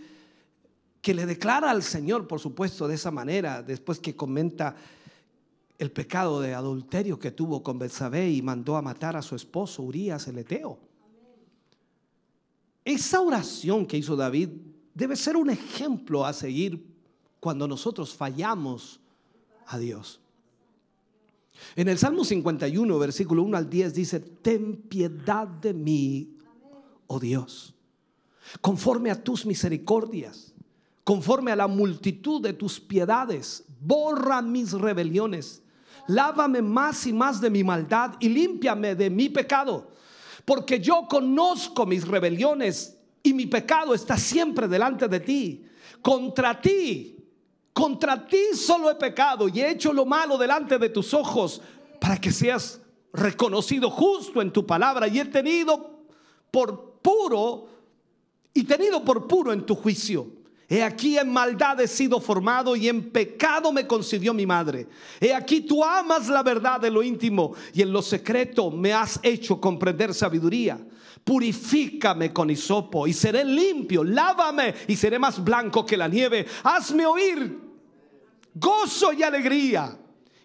Que 1.01 1.15
le 1.15 1.27
declara 1.27 1.71
al 1.71 1.83
Señor, 1.83 2.27
por 2.27 2.41
supuesto, 2.41 2.87
de 2.87 2.95
esa 2.95 3.11
manera, 3.11 3.63
después 3.63 3.99
que 3.99 4.15
comenta 4.15 4.77
el 5.79 5.91
pecado 5.91 6.41
de 6.41 6.55
adulterio 6.55 7.19
que 7.19 7.31
tuvo 7.31 7.63
con 7.63 7.79
Betsabé 7.79 8.31
y 8.31 8.43
mandó 8.43 8.77
a 8.77 8.83
matar 8.83 9.17
a 9.17 9.23
su 9.23 9.35
esposo 9.35 9.83
Urias 9.83 10.29
el 10.29 10.39
Eteo. 10.39 10.79
Esa 12.85 13.21
oración 13.21 13.87
que 13.87 13.97
hizo 13.97 14.15
David 14.15 14.51
debe 14.95 15.17
ser 15.17 15.37
un 15.37 15.49
ejemplo 15.49 16.27
a 16.27 16.35
seguir 16.35 16.87
cuando 17.41 17.67
nosotros 17.67 18.15
fallamos 18.15 19.01
a 19.67 19.79
Dios. 19.79 20.21
En 21.77 21.89
el 21.89 21.97
Salmo 21.97 22.25
51, 22.25 22.99
versículo 22.99 23.43
1 23.43 23.57
al 23.57 23.71
10 23.71 23.95
dice, 23.95 24.21
ten 24.21 24.77
piedad 24.77 25.47
de 25.47 25.73
mí, 25.73 26.37
oh 27.07 27.19
Dios, 27.19 27.75
conforme 28.61 29.11
a 29.11 29.23
tus 29.23 29.47
misericordias 29.47 30.55
conforme 31.11 31.51
a 31.51 31.57
la 31.57 31.67
multitud 31.67 32.41
de 32.41 32.53
tus 32.53 32.79
piedades, 32.79 33.65
borra 33.81 34.41
mis 34.41 34.71
rebeliones, 34.71 35.61
Lávame 36.07 36.63
más 36.63 37.05
y 37.05 37.13
más 37.13 37.41
de 37.41 37.51
mi 37.51 37.65
maldad 37.65 38.13
y 38.21 38.29
límpiame 38.29 38.95
de 38.95 39.11
mi 39.11 39.29
pecado. 39.29 39.91
Porque 40.45 40.79
yo 40.79 41.09
conozco 41.11 41.85
mis 41.85 42.07
rebeliones 42.07 42.97
y 43.25 43.35
mi 43.35 43.47
pecado 43.47 43.93
está 43.93 44.17
siempre 44.17 44.69
delante 44.69 45.09
de 45.09 45.19
ti. 45.19 45.67
Contra 46.01 46.61
ti, 46.61 47.17
contra 47.73 48.25
ti 48.25 48.55
solo 48.55 48.89
he 48.89 48.95
pecado 48.95 49.49
y 49.49 49.61
he 49.61 49.69
hecho 49.69 49.93
lo 49.93 50.05
malo 50.05 50.39
delante 50.39 50.79
de 50.79 50.91
tus 50.91 51.13
ojos 51.13 51.61
para 52.01 52.21
que 52.21 52.31
seas 52.31 52.81
reconocido 53.13 53.91
justo 53.91 54.41
en 54.41 54.53
tu 54.53 54.65
palabra 54.65 55.09
y 55.09 55.19
he 55.19 55.25
tenido 55.25 56.05
por 56.53 57.01
puro 57.03 57.67
y 58.55 58.63
tenido 58.63 59.05
por 59.05 59.27
puro 59.27 59.53
en 59.53 59.67
tu 59.67 59.75
juicio. 59.75 60.39
He 60.73 60.85
aquí 60.85 61.19
en 61.19 61.33
maldad 61.33 61.81
he 61.81 61.89
sido 61.89 62.21
formado 62.21 62.77
y 62.77 62.89
en 62.89 63.11
pecado 63.11 63.73
me 63.73 63.89
concibió 63.89 64.33
mi 64.33 64.47
madre. 64.47 64.87
He 65.21 65.35
aquí 65.35 65.63
tú 65.63 65.83
amas 65.83 66.29
la 66.29 66.45
verdad 66.45 66.81
de 66.81 66.93
lo 66.93 67.03
íntimo 67.03 67.55
y 67.75 67.83
en 67.83 67.93
lo 67.93 68.01
secreto 68.01 68.71
me 68.71 68.93
has 68.93 69.19
hecho 69.25 69.61
comprender 69.61 70.15
sabiduría. 70.15 70.79
Purifícame 71.25 72.33
con 72.33 72.51
hisopo 72.51 73.09
y 73.09 73.13
seré 73.13 73.45
limpio. 73.45 74.05
Lávame 74.05 74.73
y 74.87 74.95
seré 74.95 75.19
más 75.19 75.43
blanco 75.43 75.85
que 75.85 75.97
la 75.97 76.07
nieve. 76.07 76.47
Hazme 76.63 77.05
oír 77.05 77.59
gozo 78.55 79.13
y 79.13 79.25
alegría 79.25 79.99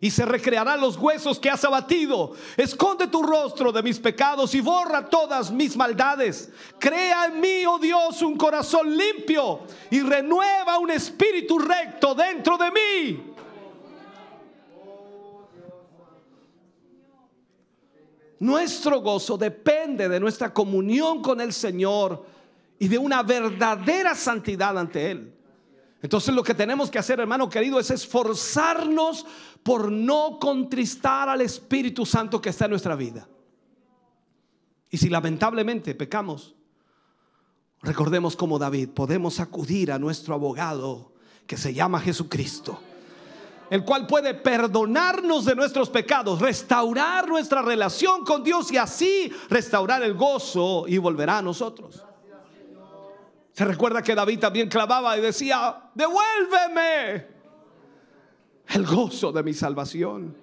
y 0.05 0.11
se 0.11 0.23
recrearán 0.23 0.79
los 0.79 0.97
huesos 0.97 1.39
que 1.39 1.49
has 1.49 1.65
abatido. 1.65 2.33
Esconde 2.57 3.07
tu 3.07 3.23
rostro 3.23 3.71
de 3.71 3.81
mis 3.81 3.99
pecados 3.99 4.53
y 4.53 4.61
borra 4.61 5.09
todas 5.09 5.49
mis 5.49 5.75
maldades. 5.75 6.51
Crea 6.77 7.25
en 7.25 7.41
mí, 7.41 7.65
oh 7.67 7.79
Dios, 7.79 8.21
un 8.21 8.37
corazón 8.37 8.95
limpio 8.95 9.61
y 9.89 10.01
renueva 10.01 10.77
un 10.77 10.91
espíritu 10.91 11.57
recto 11.57 12.13
dentro 12.13 12.55
de 12.55 12.71
mí. 12.71 13.33
Nuestro 18.41 19.01
gozo 19.01 19.39
depende 19.39 20.07
de 20.07 20.19
nuestra 20.19 20.53
comunión 20.53 21.23
con 21.23 21.41
el 21.41 21.51
Señor 21.51 22.23
y 22.77 22.87
de 22.87 22.99
una 22.99 23.23
verdadera 23.23 24.13
santidad 24.13 24.77
ante 24.77 25.09
Él. 25.09 25.34
Entonces 26.01 26.35
lo 26.35 26.43
que 26.43 26.53
tenemos 26.53 26.91
que 26.91 26.99
hacer, 26.99 27.19
hermano 27.19 27.49
querido, 27.49 27.79
es 27.79 27.89
esforzarnos 27.89 29.25
por 29.63 29.91
no 29.91 30.37
contristar 30.39 31.29
al 31.29 31.41
Espíritu 31.41 32.05
Santo 32.05 32.41
que 32.41 32.49
está 32.49 32.65
en 32.65 32.71
nuestra 32.71 32.95
vida. 32.95 33.27
Y 34.89 34.97
si 34.97 35.09
lamentablemente 35.09 35.95
pecamos, 35.95 36.55
recordemos 37.81 38.35
como 38.35 38.59
David, 38.59 38.89
podemos 38.89 39.39
acudir 39.39 39.91
a 39.91 39.99
nuestro 39.99 40.33
abogado 40.35 41.13
que 41.47 41.57
se 41.57 41.73
llama 41.73 41.99
Jesucristo, 41.99 42.79
el 43.69 43.83
cual 43.83 44.07
puede 44.07 44.33
perdonarnos 44.35 45.45
de 45.45 45.55
nuestros 45.55 45.89
pecados, 45.89 46.39
restaurar 46.39 47.27
nuestra 47.27 47.61
relación 47.61 48.23
con 48.23 48.43
Dios 48.43 48.71
y 48.71 48.77
así 48.77 49.31
restaurar 49.49 50.03
el 50.03 50.13
gozo 50.13 50.85
y 50.87 50.97
volverá 50.97 51.39
a 51.39 51.41
nosotros. 51.41 52.03
Se 53.55 53.63
recuerda 53.63 54.01
que 54.01 54.13
David 54.13 54.39
también 54.39 54.67
clamaba 54.67 55.17
y 55.17 55.21
decía, 55.21 55.89
devuélveme 55.93 57.25
el 58.67 58.85
gozo 58.85 59.31
de 59.31 59.43
mi 59.43 59.53
salvación. 59.53 60.35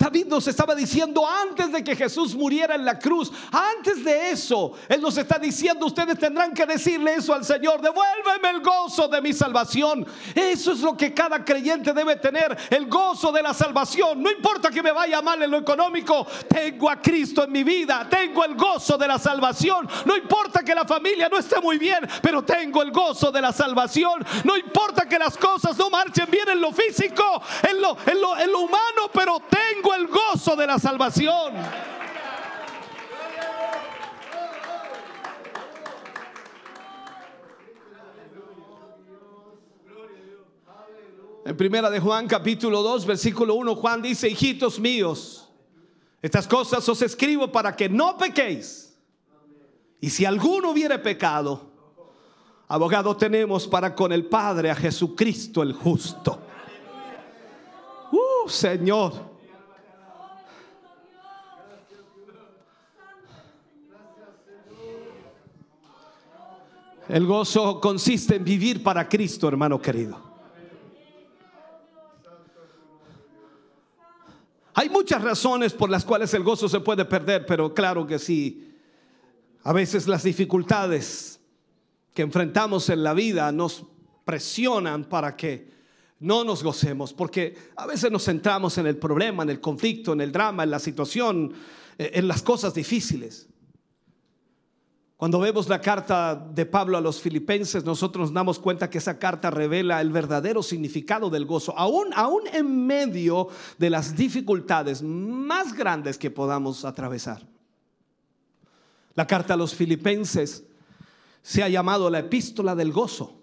David 0.00 0.28
nos 0.28 0.48
estaba 0.48 0.74
diciendo 0.74 1.28
antes 1.28 1.70
de 1.70 1.84
que 1.84 1.94
Jesús 1.94 2.34
muriera 2.34 2.74
en 2.74 2.86
la 2.86 2.98
cruz, 2.98 3.30
antes 3.52 4.02
de 4.02 4.30
eso, 4.30 4.72
Él 4.88 5.02
nos 5.02 5.14
está 5.18 5.38
diciendo, 5.38 5.84
ustedes 5.84 6.18
tendrán 6.18 6.54
que 6.54 6.64
decirle 6.64 7.16
eso 7.16 7.34
al 7.34 7.44
Señor, 7.44 7.82
devuélveme 7.82 8.48
el 8.48 8.62
gozo 8.62 9.08
de 9.08 9.20
mi 9.20 9.34
salvación. 9.34 10.06
Eso 10.34 10.72
es 10.72 10.80
lo 10.80 10.96
que 10.96 11.12
cada 11.12 11.44
creyente 11.44 11.92
debe 11.92 12.16
tener, 12.16 12.56
el 12.70 12.86
gozo 12.86 13.30
de 13.30 13.42
la 13.42 13.52
salvación. 13.52 14.22
No 14.22 14.30
importa 14.30 14.70
que 14.70 14.82
me 14.82 14.90
vaya 14.90 15.20
mal 15.20 15.42
en 15.42 15.50
lo 15.50 15.58
económico, 15.58 16.26
tengo 16.48 16.88
a 16.88 16.96
Cristo 16.96 17.44
en 17.44 17.52
mi 17.52 17.62
vida, 17.62 18.06
tengo 18.08 18.42
el 18.46 18.54
gozo 18.54 18.96
de 18.96 19.06
la 19.06 19.18
salvación. 19.18 19.86
No 20.06 20.16
importa 20.16 20.64
que 20.64 20.74
la 20.74 20.86
familia 20.86 21.28
no 21.28 21.36
esté 21.36 21.60
muy 21.60 21.76
bien, 21.76 22.08
pero 22.22 22.42
tengo 22.42 22.80
el 22.80 22.90
gozo 22.90 23.30
de 23.30 23.42
la 23.42 23.52
salvación. 23.52 24.24
No 24.44 24.56
importa 24.56 25.06
que 25.06 25.18
las 25.18 25.36
cosas 25.36 25.76
no 25.76 25.90
marchen 25.90 26.30
bien 26.30 26.48
en 26.48 26.60
lo 26.62 26.72
físico, 26.72 27.42
en 27.68 27.82
lo, 27.82 27.98
en 28.06 28.18
lo, 28.18 28.38
en 28.38 28.50
lo 28.50 28.60
humano, 28.60 29.10
pero 29.12 29.42
tengo 29.50 29.89
el 29.94 30.06
gozo 30.06 30.56
de 30.56 30.66
la 30.66 30.78
salvación. 30.78 31.54
En 41.44 41.56
primera 41.56 41.90
de 41.90 41.98
Juan 41.98 42.28
capítulo 42.28 42.82
2 42.82 43.06
versículo 43.06 43.54
1 43.54 43.74
Juan 43.74 44.02
dice, 44.02 44.28
hijitos 44.28 44.78
míos, 44.78 45.48
estas 46.22 46.46
cosas 46.46 46.88
os 46.88 47.02
escribo 47.02 47.50
para 47.50 47.74
que 47.74 47.88
no 47.88 48.16
pequéis. 48.16 48.96
Y 50.00 50.10
si 50.10 50.24
alguno 50.24 50.70
hubiere 50.70 50.98
pecado, 50.98 51.70
abogado 52.68 53.16
tenemos 53.16 53.66
para 53.66 53.94
con 53.94 54.12
el 54.12 54.26
Padre 54.26 54.70
a 54.70 54.74
Jesucristo 54.74 55.62
el 55.62 55.72
justo. 55.72 56.40
Uh, 58.12 58.48
Señor. 58.48 59.29
El 67.10 67.26
gozo 67.26 67.80
consiste 67.80 68.36
en 68.36 68.44
vivir 68.44 68.84
para 68.84 69.08
Cristo, 69.08 69.48
hermano 69.48 69.82
querido. 69.82 70.16
Hay 74.74 74.88
muchas 74.88 75.20
razones 75.20 75.72
por 75.72 75.90
las 75.90 76.04
cuales 76.04 76.32
el 76.34 76.44
gozo 76.44 76.68
se 76.68 76.78
puede 76.78 77.04
perder, 77.04 77.44
pero 77.46 77.74
claro 77.74 78.06
que 78.06 78.20
sí. 78.20 78.76
A 79.64 79.72
veces 79.72 80.06
las 80.06 80.22
dificultades 80.22 81.40
que 82.14 82.22
enfrentamos 82.22 82.88
en 82.90 83.02
la 83.02 83.12
vida 83.12 83.50
nos 83.50 83.84
presionan 84.24 85.02
para 85.02 85.36
que 85.36 85.68
no 86.20 86.44
nos 86.44 86.62
gocemos, 86.62 87.12
porque 87.12 87.58
a 87.74 87.86
veces 87.86 88.12
nos 88.12 88.24
centramos 88.24 88.78
en 88.78 88.86
el 88.86 88.98
problema, 88.98 89.42
en 89.42 89.50
el 89.50 89.60
conflicto, 89.60 90.12
en 90.12 90.20
el 90.20 90.30
drama, 90.30 90.62
en 90.62 90.70
la 90.70 90.78
situación, 90.78 91.54
eh, 91.98 92.12
en 92.14 92.28
las 92.28 92.40
cosas 92.40 92.72
difíciles. 92.72 93.49
Cuando 95.20 95.38
vemos 95.38 95.68
la 95.68 95.82
carta 95.82 96.34
de 96.34 96.64
Pablo 96.64 96.96
a 96.96 97.00
los 97.02 97.20
filipenses, 97.20 97.84
nosotros 97.84 98.30
nos 98.30 98.32
damos 98.32 98.58
cuenta 98.58 98.88
que 98.88 98.96
esa 98.96 99.18
carta 99.18 99.50
revela 99.50 100.00
el 100.00 100.10
verdadero 100.10 100.62
significado 100.62 101.28
del 101.28 101.44
gozo, 101.44 101.76
aún, 101.76 102.06
aún 102.14 102.44
en 102.50 102.86
medio 102.86 103.48
de 103.76 103.90
las 103.90 104.16
dificultades 104.16 105.02
más 105.02 105.74
grandes 105.74 106.16
que 106.16 106.30
podamos 106.30 106.86
atravesar. 106.86 107.46
La 109.14 109.26
carta 109.26 109.52
a 109.52 109.56
los 109.58 109.74
filipenses 109.74 110.64
se 111.42 111.62
ha 111.62 111.68
llamado 111.68 112.08
la 112.08 112.20
epístola 112.20 112.74
del 112.74 112.90
gozo, 112.90 113.42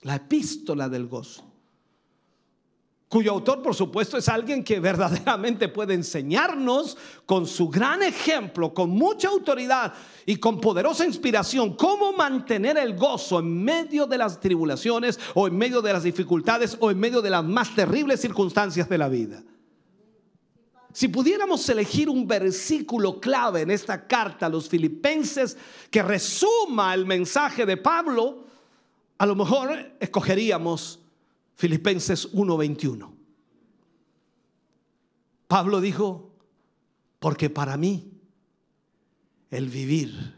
la 0.00 0.16
epístola 0.16 0.88
del 0.88 1.06
gozo 1.06 1.51
cuyo 3.12 3.32
autor 3.32 3.60
por 3.60 3.74
supuesto 3.74 4.16
es 4.16 4.26
alguien 4.26 4.64
que 4.64 4.80
verdaderamente 4.80 5.68
puede 5.68 5.92
enseñarnos 5.92 6.96
con 7.26 7.46
su 7.46 7.68
gran 7.68 8.02
ejemplo, 8.02 8.72
con 8.72 8.88
mucha 8.88 9.28
autoridad 9.28 9.92
y 10.24 10.36
con 10.36 10.58
poderosa 10.58 11.04
inspiración 11.04 11.76
cómo 11.76 12.14
mantener 12.14 12.78
el 12.78 12.96
gozo 12.96 13.40
en 13.40 13.62
medio 13.62 14.06
de 14.06 14.16
las 14.16 14.40
tribulaciones 14.40 15.20
o 15.34 15.46
en 15.46 15.58
medio 15.58 15.82
de 15.82 15.92
las 15.92 16.04
dificultades 16.04 16.78
o 16.80 16.90
en 16.90 16.98
medio 16.98 17.20
de 17.20 17.28
las 17.28 17.44
más 17.44 17.74
terribles 17.74 18.18
circunstancias 18.18 18.88
de 18.88 18.96
la 18.96 19.10
vida. 19.10 19.42
Si 20.94 21.08
pudiéramos 21.08 21.68
elegir 21.68 22.08
un 22.08 22.26
versículo 22.26 23.20
clave 23.20 23.60
en 23.60 23.72
esta 23.72 24.06
carta 24.06 24.46
a 24.46 24.48
los 24.48 24.70
filipenses 24.70 25.58
que 25.90 26.02
resuma 26.02 26.94
el 26.94 27.04
mensaje 27.04 27.66
de 27.66 27.76
Pablo, 27.76 28.46
a 29.18 29.26
lo 29.26 29.36
mejor 29.36 29.96
escogeríamos 30.00 31.01
Filipenses 31.62 32.28
1:21. 32.32 33.08
Pablo 35.46 35.80
dijo, 35.80 36.32
porque 37.20 37.50
para 37.50 37.76
mí 37.76 38.10
el 39.48 39.68
vivir 39.68 40.34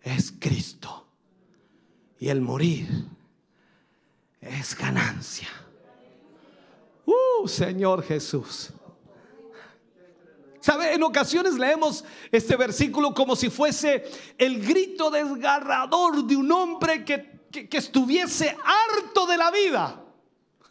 es 0.00 0.32
Cristo 0.32 1.06
y 2.18 2.30
el 2.30 2.40
morir 2.40 2.88
es 4.40 4.74
ganancia. 4.74 5.48
Uh, 7.04 7.46
Señor 7.46 8.02
Jesús. 8.02 8.70
¿Sabe? 10.60 10.94
En 10.94 11.02
ocasiones 11.02 11.58
leemos 11.58 12.06
este 12.32 12.56
versículo 12.56 13.12
como 13.12 13.36
si 13.36 13.50
fuese 13.50 14.02
el 14.38 14.66
grito 14.66 15.10
desgarrador 15.10 16.24
de 16.24 16.36
un 16.36 16.50
hombre 16.50 17.04
que, 17.04 17.42
que 17.50 17.76
estuviese 17.76 18.56
harto 18.64 19.26
de 19.26 19.36
la 19.36 19.50
vida. 19.50 20.04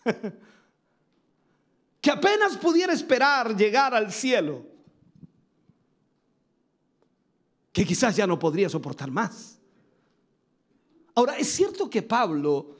que 2.01 2.11
apenas 2.11 2.57
pudiera 2.57 2.93
esperar 2.93 3.55
llegar 3.55 3.93
al 3.93 4.11
cielo, 4.11 4.65
que 7.71 7.85
quizás 7.85 8.15
ya 8.15 8.25
no 8.25 8.39
podría 8.39 8.69
soportar 8.69 9.11
más. 9.11 9.59
Ahora, 11.15 11.37
es 11.37 11.47
cierto 11.47 11.89
que 11.89 12.01
Pablo 12.01 12.75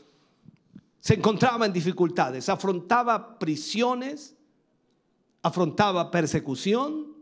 se 0.99 1.15
encontraba 1.15 1.65
en 1.65 1.73
dificultades, 1.73 2.49
afrontaba 2.49 3.39
prisiones, 3.39 4.35
afrontaba 5.41 6.11
persecución, 6.11 7.15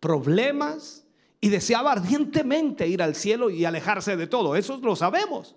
problemas 0.00 1.04
y 1.40 1.48
deseaba 1.48 1.92
ardientemente 1.92 2.88
ir 2.88 3.02
al 3.02 3.14
cielo 3.14 3.50
y 3.50 3.64
alejarse 3.64 4.16
de 4.16 4.26
todo. 4.26 4.56
Eso 4.56 4.78
lo 4.78 4.96
sabemos. 4.96 5.56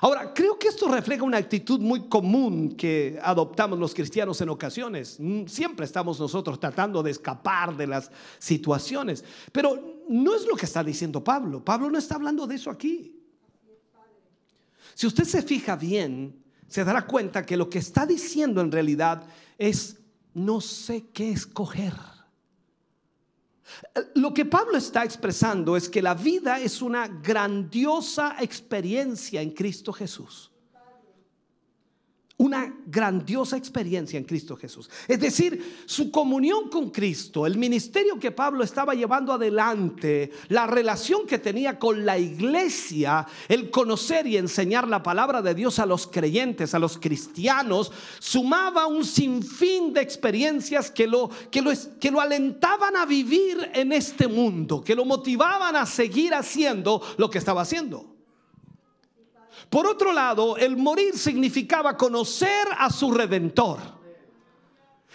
Ahora, 0.00 0.32
creo 0.32 0.58
que 0.58 0.68
esto 0.68 0.88
refleja 0.88 1.22
una 1.22 1.36
actitud 1.36 1.78
muy 1.80 2.08
común 2.08 2.74
que 2.76 3.18
adoptamos 3.22 3.78
los 3.78 3.94
cristianos 3.94 4.40
en 4.40 4.48
ocasiones. 4.48 5.16
Mm, 5.20 5.46
siempre 5.46 5.84
estamos 5.84 6.18
nosotros 6.18 6.58
tratando 6.58 7.02
de 7.02 7.10
escapar 7.10 7.76
de 7.76 7.86
las 7.86 8.10
situaciones, 8.38 9.24
pero 9.52 10.02
no 10.08 10.34
es 10.34 10.46
lo 10.46 10.56
que 10.56 10.66
está 10.66 10.82
diciendo 10.82 11.22
Pablo. 11.22 11.64
Pablo 11.64 11.90
no 11.90 11.98
está 11.98 12.16
hablando 12.16 12.46
de 12.46 12.54
eso 12.54 12.70
aquí. 12.70 13.18
Si 14.94 15.06
usted 15.06 15.24
se 15.24 15.42
fija 15.42 15.76
bien, 15.76 16.42
se 16.68 16.84
dará 16.84 17.06
cuenta 17.06 17.44
que 17.44 17.56
lo 17.56 17.68
que 17.68 17.78
está 17.78 18.06
diciendo 18.06 18.60
en 18.60 18.72
realidad 18.72 19.24
es, 19.58 19.98
no 20.34 20.60
sé 20.60 21.06
qué 21.12 21.30
escoger. 21.30 22.11
Lo 24.14 24.32
que 24.34 24.44
Pablo 24.44 24.76
está 24.76 25.04
expresando 25.04 25.76
es 25.76 25.88
que 25.88 26.02
la 26.02 26.14
vida 26.14 26.60
es 26.60 26.82
una 26.82 27.08
grandiosa 27.08 28.36
experiencia 28.40 29.40
en 29.40 29.50
Cristo 29.50 29.92
Jesús 29.92 30.51
una 32.38 32.74
grandiosa 32.86 33.56
experiencia 33.56 34.18
en 34.18 34.24
Cristo 34.24 34.56
Jesús. 34.56 34.90
Es 35.06 35.20
decir, 35.20 35.84
su 35.86 36.10
comunión 36.10 36.68
con 36.68 36.90
Cristo, 36.90 37.46
el 37.46 37.56
ministerio 37.56 38.18
que 38.18 38.30
Pablo 38.30 38.64
estaba 38.64 38.94
llevando 38.94 39.32
adelante, 39.32 40.32
la 40.48 40.66
relación 40.66 41.26
que 41.26 41.38
tenía 41.38 41.78
con 41.78 42.04
la 42.04 42.18
iglesia, 42.18 43.26
el 43.48 43.70
conocer 43.70 44.26
y 44.26 44.36
enseñar 44.36 44.88
la 44.88 45.02
palabra 45.02 45.42
de 45.42 45.54
Dios 45.54 45.78
a 45.78 45.86
los 45.86 46.06
creyentes, 46.06 46.74
a 46.74 46.78
los 46.78 46.98
cristianos, 46.98 47.92
sumaba 48.18 48.86
un 48.86 49.04
sinfín 49.04 49.92
de 49.92 50.00
experiencias 50.00 50.90
que 50.90 51.06
lo, 51.06 51.30
que 51.50 51.62
lo, 51.62 51.70
que 52.00 52.10
lo 52.10 52.20
alentaban 52.20 52.96
a 52.96 53.06
vivir 53.06 53.70
en 53.74 53.92
este 53.92 54.26
mundo, 54.26 54.82
que 54.82 54.94
lo 54.94 55.04
motivaban 55.04 55.76
a 55.76 55.86
seguir 55.86 56.34
haciendo 56.34 57.02
lo 57.18 57.30
que 57.30 57.38
estaba 57.38 57.62
haciendo. 57.62 58.11
Por 59.72 59.86
otro 59.86 60.12
lado, 60.12 60.58
el 60.58 60.76
morir 60.76 61.16
significaba 61.16 61.96
conocer 61.96 62.68
a 62.76 62.90
su 62.90 63.10
redentor 63.10 63.78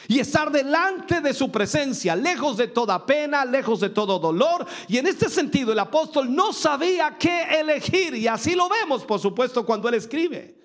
y 0.08 0.18
estar 0.18 0.52
delante 0.52 1.22
de 1.22 1.32
su 1.32 1.52
presencia, 1.52 2.16
lejos 2.16 2.58
de 2.58 2.68
toda 2.70 3.06
pena, 3.06 3.46
lejos 3.46 3.80
de 3.82 3.90
todo 3.90 4.18
dolor. 4.18 4.66
Y 4.88 4.98
en 4.98 5.06
este 5.06 5.30
sentido 5.30 5.74
el 5.74 5.78
apóstol 5.78 6.34
no 6.34 6.54
sabía 6.54 7.18
qué 7.20 7.60
elegir 7.60 8.16
y 8.16 8.28
así 8.28 8.56
lo 8.56 8.68
vemos, 8.68 9.06
por 9.06 9.20
supuesto, 9.20 9.64
cuando 9.64 9.90
él 9.90 9.94
escribe. 9.94 10.58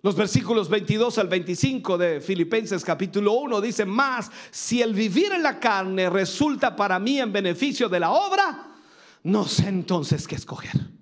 Los 0.00 0.16
versículos 0.16 0.70
22 0.70 1.18
al 1.18 1.28
25 1.28 1.98
de 1.98 2.22
Filipenses 2.22 2.82
capítulo 2.82 3.34
1 3.34 3.60
dice, 3.60 3.84
más 3.84 4.30
si 4.50 4.80
el 4.80 4.94
vivir 4.94 5.32
en 5.32 5.42
la 5.42 5.60
carne 5.60 6.08
resulta 6.08 6.74
para 6.74 6.98
mí 6.98 7.20
en 7.20 7.30
beneficio 7.30 7.86
de 7.86 8.00
la 8.00 8.12
obra, 8.12 8.76
no 9.24 9.46
sé 9.46 9.68
entonces 9.68 10.26
qué 10.26 10.36
escoger. 10.36 10.99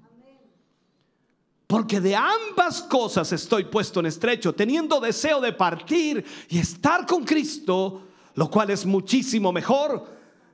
Porque 1.69 2.01
de 2.01 2.17
ambas 2.17 2.81
cosas 2.81 3.31
estoy 3.31 3.65
puesto 3.65 4.01
en 4.01 4.07
estrecho, 4.07 4.55
teniendo 4.55 4.99
deseo 5.01 5.39
de 5.39 5.53
partir 5.53 6.25
y 6.49 6.59
estar 6.59 7.05
con 7.05 7.25
Cristo, 7.25 8.05
lo 8.37 8.51
cual 8.51 8.71
es 8.71 8.87
muchísimo 8.87 9.53
mejor, 9.53 10.03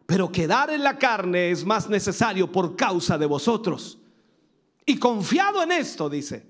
pero 0.07 0.33
quedar 0.33 0.71
en 0.71 0.83
la 0.83 0.99
carne 0.99 1.53
es 1.53 1.65
más 1.65 1.89
necesario 1.89 2.51
por 2.51 2.75
causa 2.75 3.17
de 3.17 3.27
vosotros. 3.27 3.97
Y 4.85 4.99
confiado 4.99 5.63
en 5.63 5.71
esto, 5.71 6.11
dice, 6.11 6.45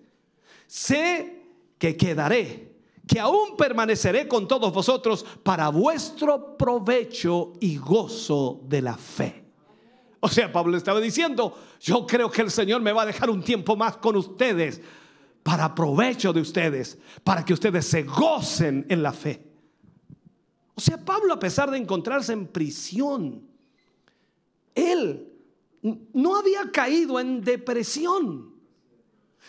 sé 0.67 1.43
que 1.77 1.95
quedaré, 1.95 2.73
que 3.07 3.21
aún 3.21 3.59
permaneceré 3.59 4.27
con 4.27 4.49
todos 4.49 4.73
vosotros 4.73 5.27
para 5.43 5.69
vuestro 5.69 6.57
provecho 6.57 7.53
y 7.61 7.77
gozo 7.77 8.63
de 8.65 8.81
la 8.81 8.97
fe. 8.97 9.44
O 10.25 10.29
sea, 10.29 10.51
Pablo 10.51 10.79
estaba 10.79 11.03
diciendo, 11.03 11.55
yo 11.83 12.07
creo 12.07 12.31
que 12.31 12.41
el 12.41 12.51
Señor 12.51 12.81
me 12.81 12.93
va 12.93 13.03
a 13.03 13.07
dejar 13.07 13.29
un 13.29 13.43
tiempo 13.43 13.77
más 13.77 13.99
con 13.99 14.17
ustedes 14.17 14.81
para 15.43 15.75
provecho 15.75 16.33
de 16.33 16.41
ustedes, 16.41 16.97
para 17.23 17.45
que 17.45 17.53
ustedes 17.53 17.85
se 17.85 18.05
gocen 18.05 18.87
en 18.89 19.03
la 19.03 19.13
fe. 19.13 19.47
O 20.75 20.81
sea, 20.81 20.97
Pablo 20.97 21.35
a 21.35 21.39
pesar 21.39 21.71
de 21.71 21.77
encontrarse 21.77 22.33
en 22.33 22.47
prisión, 22.47 23.47
él 24.75 25.31
no 25.83 26.37
había 26.37 26.71
caído 26.73 27.21
en 27.21 27.43
depresión 27.43 28.54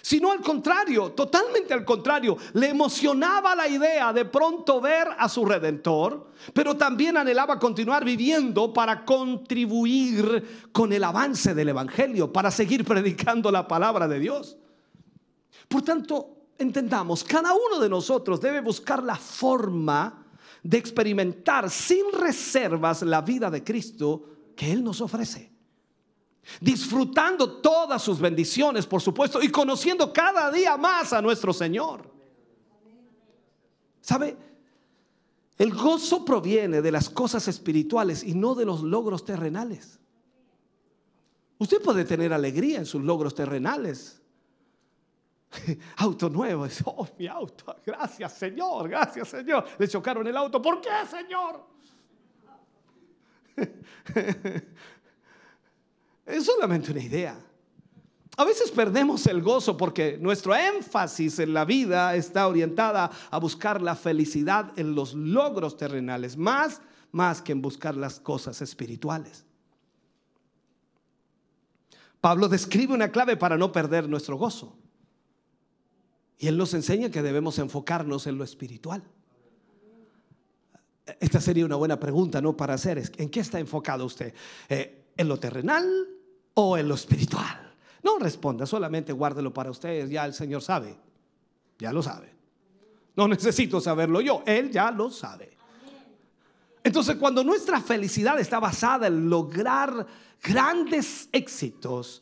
sino 0.02 0.32
al 0.32 0.42
contrario, 0.42 1.14
totalmente 1.14 1.74
al 1.74 1.84
contrario, 1.84 2.38
le 2.54 2.70
emocionaba 2.70 3.56
la 3.56 3.68
idea 3.68 4.14
de 4.14 4.26
pronto 4.26 4.80
ver 4.80 5.08
a 5.18 5.28
su 5.28 5.44
redentor, 5.46 6.32
pero 6.54 6.78
también 6.78 7.18
anhelaba 7.18 7.58
continuar 7.58 8.06
viviendo 8.06 8.72
para 8.72 9.04
contribuir 9.04 10.70
con 10.72 10.94
el 10.94 11.04
avance 11.04 11.56
del 11.56 11.70
Evangelio, 11.70 12.32
para 12.32 12.52
seguir 12.52 12.86
predicando 12.86 13.52
la 13.52 13.68
palabra 13.68 14.08
de 14.08 14.20
Dios. 14.20 14.58
Por 15.68 15.82
tanto, 15.82 16.50
entendamos, 16.58 17.24
cada 17.24 17.54
uno 17.54 17.80
de 17.80 17.90
nosotros 17.90 18.40
debe 18.40 18.62
buscar 18.62 19.02
la 19.02 19.16
forma 19.16 20.24
de 20.62 20.78
experimentar 20.78 21.70
sin 21.70 22.12
reservas 22.12 23.02
la 23.02 23.22
vida 23.22 23.50
de 23.50 23.64
Cristo 23.64 24.24
que 24.56 24.72
Él 24.72 24.84
nos 24.84 25.02
ofrece 25.02 25.55
disfrutando 26.60 27.60
todas 27.62 28.02
sus 28.02 28.20
bendiciones, 28.20 28.86
por 28.86 29.02
supuesto, 29.02 29.42
y 29.42 29.50
conociendo 29.50 30.12
cada 30.12 30.52
día 30.52 30.78
más 30.78 31.14
a 31.14 31.22
nuestro 31.22 31.54
Señor. 31.54 32.12
¿Sabe? 34.02 34.38
El 35.58 35.74
gozo 35.74 36.26
proviene 36.26 36.82
de 36.82 36.92
las 36.92 37.10
cosas 37.10 37.48
espirituales 37.48 38.24
y 38.24 38.36
no 38.36 38.56
de 38.56 38.66
los 38.66 38.82
logros 38.82 39.24
terrenales. 39.24 40.00
Usted 41.58 41.82
puede 41.82 42.04
tener 42.04 42.34
alegría 42.34 42.80
en 42.80 42.86
sus 42.86 43.02
logros 43.02 43.34
terrenales. 43.34 44.22
Auto 45.98 46.30
nuevo, 46.30 46.68
oh 46.86 47.08
mi 47.18 47.28
auto, 47.28 47.78
gracias 47.86 48.34
Señor, 48.34 48.90
gracias 48.90 49.30
Señor. 49.30 49.66
Le 49.78 49.88
chocaron 49.88 50.28
el 50.28 50.36
auto, 50.36 50.62
¿por 50.62 50.82
qué 50.82 50.90
Señor? 51.10 51.66
Es 56.26 56.46
solamente 56.46 56.92
una 56.92 57.02
idea. 57.02 57.40
A 58.38 58.44
veces 58.44 58.70
perdemos 58.72 59.26
el 59.28 59.42
gozo 59.42 59.78
porque 59.78 60.18
nuestro 60.20 60.54
énfasis 60.56 61.40
en 61.40 61.54
la 61.54 61.64
vida 61.64 62.16
está 62.16 62.48
orientada 62.48 63.10
a 63.32 63.40
buscar 63.40 63.82
la 63.82 63.96
felicidad 63.96 64.78
en 64.78 64.94
los 64.94 65.14
logros 65.14 65.78
terrenales, 65.78 66.36
más, 66.36 66.82
más 67.12 67.42
que 67.42 67.54
en 67.54 67.62
buscar 67.62 67.96
las 67.96 68.20
cosas 68.20 68.62
espirituales. 68.62 69.46
Pablo 72.20 72.50
describe 72.50 72.94
una 72.94 73.10
clave 73.10 73.38
para 73.38 73.58
no 73.58 73.72
perder 73.72 74.10
nuestro 74.10 74.36
gozo. 74.36 74.76
Y 76.38 76.48
él 76.48 76.58
nos 76.58 76.74
enseña 76.74 77.10
que 77.10 77.22
debemos 77.22 77.58
enfocarnos 77.60 78.28
en 78.28 78.38
lo 78.38 78.44
espiritual. 78.44 79.02
Esta 81.20 81.40
sería 81.40 81.66
una 81.66 81.76
buena 81.78 82.00
pregunta, 82.00 82.42
¿no? 82.42 82.58
Para 82.58 82.74
hacer, 82.74 83.02
¿en 83.18 83.30
qué 83.30 83.40
está 83.40 83.60
enfocado 83.60 84.06
usted? 84.06 84.34
Eh, 84.68 85.06
¿En 85.16 85.30
lo 85.30 85.40
terrenal 85.40 86.15
o 86.56 86.78
en 86.78 86.88
lo 86.88 86.96
espiritual? 86.96 87.74
No 88.04 88.20
responda, 88.20 88.66
solamente 88.66 89.14
guárdelo 89.14 89.54
para 89.54 89.72
ustedes, 89.72 90.10
ya 90.10 90.26
el 90.26 90.34
Señor 90.34 90.62
sabe, 90.62 90.96
ya 91.80 91.94
lo 91.94 92.04
sabe. 92.04 92.34
No 93.16 93.28
necesito 93.28 93.80
saberlo 93.80 94.22
yo, 94.22 94.44
Él 94.46 94.72
ya 94.72 94.92
lo 94.92 95.10
sabe. 95.10 95.56
Entonces, 96.84 97.16
cuando 97.16 97.44
nuestra 97.44 97.82
felicidad 97.82 98.40
está 98.40 98.60
basada 98.60 99.08
en 99.08 99.28
lograr 99.28 100.06
grandes 100.44 101.30
éxitos, 101.32 102.22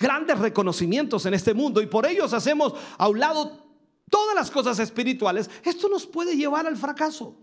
grandes 0.00 0.38
reconocimientos 0.38 1.24
en 1.26 1.34
este 1.34 1.54
mundo 1.54 1.80
y 1.80 1.86
por 1.86 2.06
ellos 2.06 2.32
hacemos 2.32 2.74
a 2.98 3.08
un 3.08 3.20
lado 3.20 3.62
todas 4.10 4.34
las 4.34 4.50
cosas 4.50 4.78
espirituales, 4.80 5.48
esto 5.62 5.88
nos 5.88 6.06
puede 6.06 6.36
llevar 6.36 6.66
al 6.66 6.76
fracaso. 6.76 7.36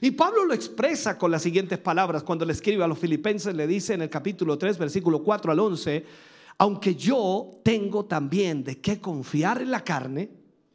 Y 0.00 0.12
Pablo 0.12 0.44
lo 0.44 0.54
expresa 0.54 1.18
con 1.18 1.30
las 1.30 1.42
siguientes 1.42 1.78
palabras 1.78 2.22
cuando 2.22 2.44
le 2.44 2.52
escribe 2.52 2.84
a 2.84 2.88
los 2.88 2.98
filipenses, 2.98 3.54
le 3.54 3.66
dice 3.66 3.94
en 3.94 4.02
el 4.02 4.10
capítulo 4.10 4.58
3, 4.58 4.78
versículo 4.78 5.22
4 5.22 5.52
al 5.52 5.60
11, 5.60 6.04
aunque 6.58 6.94
yo 6.94 7.60
tengo 7.62 8.04
también 8.04 8.64
de 8.64 8.80
qué 8.80 9.00
confiar 9.00 9.60
en 9.60 9.70
la 9.70 9.84
carne, 9.84 10.30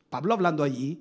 Pablo 0.10 0.34
hablando 0.34 0.64
allí, 0.64 1.00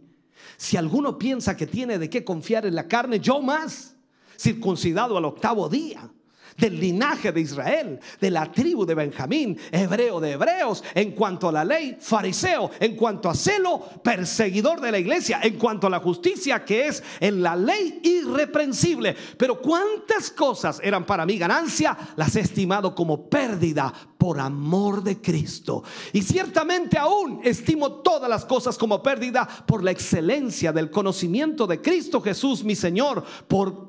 si 0.56 0.76
alguno 0.76 1.18
piensa 1.18 1.56
que 1.56 1.66
tiene 1.66 1.98
de 1.98 2.08
qué 2.08 2.24
confiar 2.24 2.66
en 2.66 2.74
la 2.74 2.86
carne, 2.86 3.20
yo 3.20 3.40
más, 3.42 3.96
circuncidado 4.36 5.16
al 5.16 5.24
octavo 5.24 5.68
día 5.68 6.10
del 6.58 6.78
linaje 6.78 7.32
de 7.32 7.40
Israel, 7.40 8.00
de 8.20 8.30
la 8.30 8.50
tribu 8.50 8.84
de 8.84 8.94
Benjamín, 8.94 9.56
hebreo 9.70 10.20
de 10.20 10.32
hebreos, 10.32 10.84
en 10.94 11.12
cuanto 11.12 11.48
a 11.48 11.52
la 11.52 11.64
ley, 11.64 11.96
fariseo, 12.00 12.70
en 12.80 12.96
cuanto 12.96 13.30
a 13.30 13.34
celo, 13.34 13.80
perseguidor 14.02 14.80
de 14.80 14.90
la 14.90 14.98
iglesia, 14.98 15.40
en 15.42 15.56
cuanto 15.56 15.86
a 15.86 15.90
la 15.90 16.00
justicia 16.00 16.64
que 16.64 16.88
es 16.88 17.02
en 17.20 17.42
la 17.42 17.54
ley 17.54 18.00
irreprensible. 18.02 19.16
Pero 19.36 19.60
cuántas 19.60 20.30
cosas 20.30 20.80
eran 20.82 21.06
para 21.06 21.24
mí 21.24 21.38
ganancia, 21.38 21.96
las 22.16 22.34
he 22.36 22.40
estimado 22.40 22.94
como 22.94 23.28
pérdida 23.28 23.92
por 24.18 24.40
amor 24.40 25.02
de 25.04 25.20
Cristo. 25.20 25.84
Y 26.12 26.22
ciertamente 26.22 26.98
aún 26.98 27.40
estimo 27.44 27.92
todas 28.02 28.28
las 28.28 28.44
cosas 28.44 28.76
como 28.76 29.00
pérdida 29.00 29.48
por 29.66 29.84
la 29.84 29.92
excelencia 29.92 30.72
del 30.72 30.90
conocimiento 30.90 31.66
de 31.68 31.80
Cristo 31.80 32.20
Jesús, 32.20 32.64
mi 32.64 32.74
Señor, 32.74 33.22
por 33.46 33.87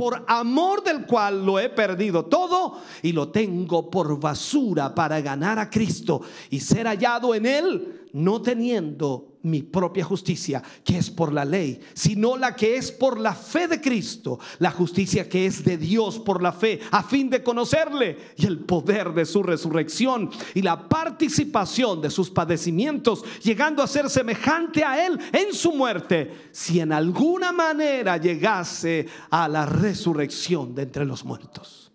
por 0.00 0.24
amor 0.28 0.82
del 0.82 1.04
cual 1.04 1.44
lo 1.44 1.60
he 1.60 1.68
perdido 1.68 2.24
todo 2.24 2.78
y 3.02 3.12
lo 3.12 3.28
tengo 3.28 3.90
por 3.90 4.18
basura 4.18 4.94
para 4.94 5.20
ganar 5.20 5.58
a 5.58 5.68
Cristo 5.68 6.22
y 6.48 6.58
ser 6.58 6.86
hallado 6.86 7.34
en 7.34 7.44
él, 7.44 8.08
no 8.12 8.42
teniendo 8.42 9.30
mi 9.42 9.62
propia 9.62 10.04
justicia, 10.04 10.62
que 10.84 10.98
es 10.98 11.10
por 11.10 11.32
la 11.32 11.44
ley, 11.44 11.80
sino 11.94 12.36
la 12.36 12.54
que 12.54 12.76
es 12.76 12.92
por 12.92 13.18
la 13.18 13.34
fe 13.34 13.68
de 13.68 13.80
Cristo, 13.80 14.38
la 14.58 14.70
justicia 14.70 15.28
que 15.28 15.46
es 15.46 15.64
de 15.64 15.76
Dios 15.78 16.18
por 16.18 16.42
la 16.42 16.52
fe, 16.52 16.80
a 16.90 17.02
fin 17.02 17.30
de 17.30 17.42
conocerle 17.42 18.18
y 18.36 18.46
el 18.46 18.60
poder 18.60 19.12
de 19.14 19.24
su 19.24 19.42
resurrección 19.42 20.30
y 20.54 20.62
la 20.62 20.88
participación 20.88 22.02
de 22.02 22.10
sus 22.10 22.30
padecimientos, 22.30 23.24
llegando 23.42 23.82
a 23.82 23.86
ser 23.86 24.10
semejante 24.10 24.84
a 24.84 25.06
él 25.06 25.18
en 25.32 25.54
su 25.54 25.72
muerte, 25.72 26.50
si 26.52 26.80
en 26.80 26.92
alguna 26.92 27.52
manera 27.52 28.18
llegase 28.18 29.06
a 29.30 29.48
la 29.48 29.64
resurrección 29.64 30.74
de 30.74 30.82
entre 30.82 31.04
los 31.04 31.24
muertos. 31.24 31.90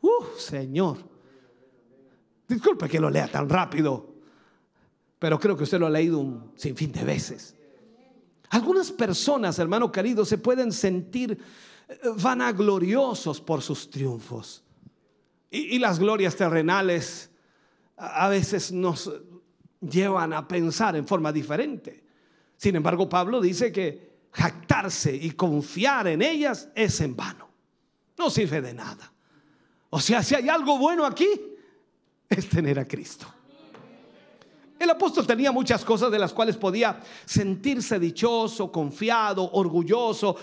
Uh, 0.00 0.38
Señor. 0.38 0.98
Disculpe 2.46 2.88
que 2.88 3.00
lo 3.00 3.08
lea 3.08 3.28
tan 3.28 3.48
rápido 3.48 4.11
pero 5.22 5.38
creo 5.38 5.56
que 5.56 5.62
usted 5.62 5.78
lo 5.78 5.86
ha 5.86 5.90
leído 5.90 6.18
un 6.18 6.50
sinfín 6.56 6.90
de 6.90 7.04
veces. 7.04 7.54
Algunas 8.50 8.90
personas, 8.90 9.56
hermano 9.60 9.92
querido, 9.92 10.24
se 10.24 10.36
pueden 10.36 10.72
sentir 10.72 11.38
eh, 11.86 11.96
vanagloriosos 12.16 13.40
por 13.40 13.62
sus 13.62 13.88
triunfos. 13.88 14.64
Y, 15.48 15.76
y 15.76 15.78
las 15.78 16.00
glorias 16.00 16.34
terrenales 16.34 17.30
a 17.96 18.28
veces 18.30 18.72
nos 18.72 19.12
llevan 19.80 20.32
a 20.32 20.48
pensar 20.48 20.96
en 20.96 21.06
forma 21.06 21.32
diferente. 21.32 22.02
Sin 22.56 22.74
embargo, 22.74 23.08
Pablo 23.08 23.40
dice 23.40 23.70
que 23.70 24.26
jactarse 24.32 25.14
y 25.14 25.30
confiar 25.30 26.08
en 26.08 26.22
ellas 26.22 26.68
es 26.74 27.00
en 27.00 27.14
vano. 27.14 27.48
No 28.18 28.28
sirve 28.28 28.60
de 28.60 28.74
nada. 28.74 29.12
O 29.90 30.00
sea, 30.00 30.20
si 30.20 30.34
hay 30.34 30.48
algo 30.48 30.78
bueno 30.78 31.06
aquí, 31.06 31.28
es 32.28 32.48
tener 32.48 32.80
a 32.80 32.88
Cristo. 32.88 33.32
El 34.82 34.90
apóstol 34.90 35.24
tenía 35.28 35.52
muchas 35.52 35.84
cosas 35.84 36.10
de 36.10 36.18
las 36.18 36.32
cuales 36.32 36.56
podía 36.56 36.98
sentirse 37.24 38.00
dichoso, 38.00 38.72
confiado, 38.72 39.48
orgulloso, 39.52 40.34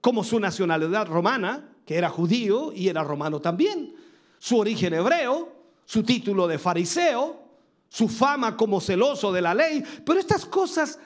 como 0.00 0.22
su 0.22 0.38
nacionalidad 0.38 1.08
romana, 1.08 1.68
que 1.84 1.96
era 1.96 2.08
judío 2.08 2.72
y 2.72 2.86
era 2.86 3.02
romano 3.02 3.40
también, 3.40 3.92
su 4.38 4.58
origen 4.58 4.94
hebreo, 4.94 5.52
su 5.84 6.04
título 6.04 6.46
de 6.46 6.58
fariseo, 6.58 7.42
su 7.88 8.08
fama 8.08 8.56
como 8.56 8.80
celoso 8.80 9.32
de 9.32 9.42
la 9.42 9.52
ley, 9.52 9.82
pero 10.06 10.20
estas 10.20 10.46
cosas 10.46 11.00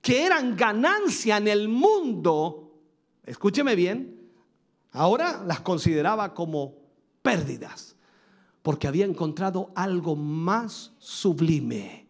que 0.00 0.24
eran 0.24 0.56
ganancia 0.56 1.38
en 1.38 1.48
el 1.48 1.68
mundo, 1.68 2.70
escúcheme 3.26 3.74
bien, 3.74 4.30
ahora 4.92 5.42
las 5.44 5.58
consideraba 5.60 6.34
como 6.34 6.72
pérdidas 7.20 7.96
porque 8.62 8.88
había 8.88 9.04
encontrado 9.04 9.70
algo 9.74 10.16
más 10.16 10.92
sublime 10.98 12.06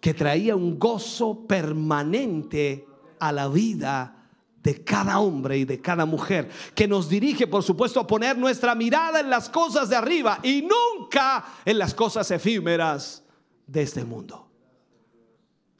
que 0.00 0.14
traía 0.14 0.54
un 0.56 0.78
gozo 0.78 1.46
permanente 1.46 2.86
a 3.18 3.32
la 3.32 3.48
vida 3.48 4.14
de 4.62 4.84
cada 4.84 5.20
hombre 5.20 5.58
y 5.58 5.64
de 5.64 5.80
cada 5.80 6.04
mujer, 6.04 6.50
que 6.74 6.86
nos 6.86 7.08
dirige, 7.08 7.46
por 7.46 7.62
supuesto, 7.62 8.00
a 8.00 8.06
poner 8.06 8.36
nuestra 8.36 8.74
mirada 8.74 9.20
en 9.20 9.30
las 9.30 9.48
cosas 9.48 9.88
de 9.88 9.96
arriba 9.96 10.40
y 10.42 10.62
nunca 10.62 11.44
en 11.64 11.78
las 11.78 11.94
cosas 11.94 12.30
efímeras 12.30 13.22
de 13.66 13.82
este 13.82 14.04
mundo. 14.04 14.46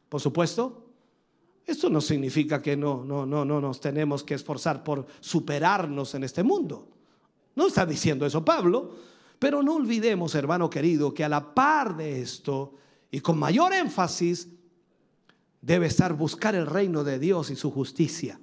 Por 0.09 0.21
supuesto, 0.21 0.85
esto 1.67 1.91
no 1.91 2.01
significa 2.01 2.63
que 2.63 2.77
no, 2.77 3.05
no, 3.05 3.27
no, 3.27 3.45
no 3.45 3.61
nos 3.61 3.81
tenemos 3.81 4.23
que 4.23 4.35
esforzar 4.35 4.83
por 4.83 5.07
superarnos 5.21 6.15
en 6.15 6.25
este 6.25 6.43
mundo. 6.43 6.89
No 7.57 7.67
está 7.67 7.85
diciendo 7.85 8.25
eso 8.25 8.45
Pablo, 8.45 8.95
pero 9.39 9.63
no 9.63 9.75
olvidemos, 9.75 10.35
hermano 10.35 10.69
querido, 10.69 11.15
que 11.15 11.25
a 11.25 11.29
la 11.29 11.55
par 11.55 11.97
de 11.97 12.21
esto 12.21 12.75
y 13.11 13.21
con 13.21 13.39
mayor 13.39 13.73
énfasis, 13.73 14.49
debe 15.61 15.87
estar 15.87 16.15
buscar 16.15 16.55
el 16.55 16.67
reino 16.67 17.05
de 17.05 17.19
Dios 17.19 17.51
y 17.51 17.57
su 17.57 17.71
justicia. 17.71 18.41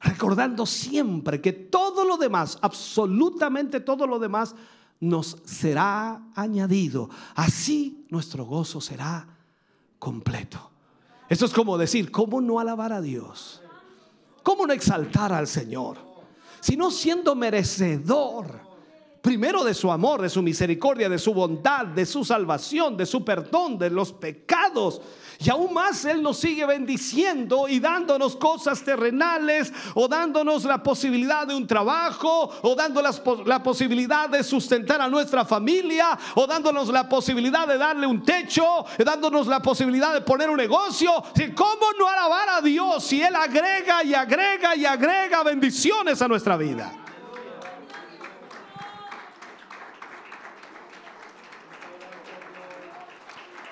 Recordando 0.00 0.66
siempre 0.66 1.40
que 1.40 1.52
todo 1.52 2.04
lo 2.04 2.16
demás, 2.16 2.58
absolutamente 2.60 3.80
todo 3.80 4.06
lo 4.06 4.18
demás, 4.18 4.54
nos 5.00 5.38
será 5.44 6.22
añadido. 6.34 7.08
Así 7.34 8.06
nuestro 8.10 8.44
gozo 8.44 8.80
será 8.80 9.26
completo. 9.98 10.70
Esto 11.28 11.46
es 11.46 11.52
como 11.52 11.76
decir, 11.78 12.10
¿cómo 12.10 12.40
no 12.40 12.60
alabar 12.60 12.92
a 12.92 13.00
Dios? 13.00 13.62
¿Cómo 14.42 14.66
no 14.66 14.72
exaltar 14.72 15.32
al 15.32 15.46
Señor? 15.46 15.98
Sino 16.60 16.90
siendo 16.90 17.34
merecedor 17.34 18.65
primero 19.26 19.64
de 19.64 19.74
su 19.74 19.90
amor, 19.90 20.22
de 20.22 20.30
su 20.30 20.40
misericordia, 20.40 21.08
de 21.08 21.18
su 21.18 21.34
bondad, 21.34 21.84
de 21.84 22.06
su 22.06 22.24
salvación, 22.24 22.96
de 22.96 23.04
su 23.04 23.24
perdón, 23.24 23.76
de 23.76 23.90
los 23.90 24.12
pecados. 24.12 25.00
Y 25.40 25.50
aún 25.50 25.74
más 25.74 26.04
Él 26.04 26.22
nos 26.22 26.38
sigue 26.38 26.64
bendiciendo 26.64 27.66
y 27.66 27.80
dándonos 27.80 28.36
cosas 28.36 28.84
terrenales 28.84 29.72
o 29.94 30.06
dándonos 30.06 30.64
la 30.64 30.80
posibilidad 30.80 31.44
de 31.44 31.56
un 31.56 31.66
trabajo 31.66 32.52
o 32.62 32.76
dándonos 32.76 33.20
la 33.44 33.60
posibilidad 33.64 34.28
de 34.28 34.44
sustentar 34.44 35.00
a 35.00 35.08
nuestra 35.08 35.44
familia 35.44 36.16
o 36.36 36.46
dándonos 36.46 36.88
la 36.90 37.08
posibilidad 37.08 37.66
de 37.66 37.78
darle 37.78 38.06
un 38.06 38.22
techo, 38.22 38.84
dándonos 39.04 39.48
la 39.48 39.58
posibilidad 39.60 40.14
de 40.14 40.20
poner 40.20 40.48
un 40.48 40.56
negocio. 40.56 41.10
¿Cómo 41.56 41.86
no 41.98 42.08
alabar 42.08 42.48
a 42.50 42.60
Dios 42.60 43.02
si 43.02 43.20
Él 43.20 43.34
agrega 43.34 44.04
y 44.04 44.14
agrega 44.14 44.76
y 44.76 44.86
agrega 44.86 45.42
bendiciones 45.42 46.22
a 46.22 46.28
nuestra 46.28 46.56
vida? 46.56 47.05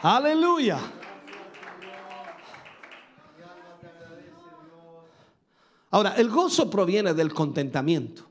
Aleluya. 0.04 0.78
Ahora, 5.90 6.14
el 6.16 6.28
gozo 6.28 6.68
proviene 6.68 7.14
del 7.14 7.32
contentamiento. 7.32 8.26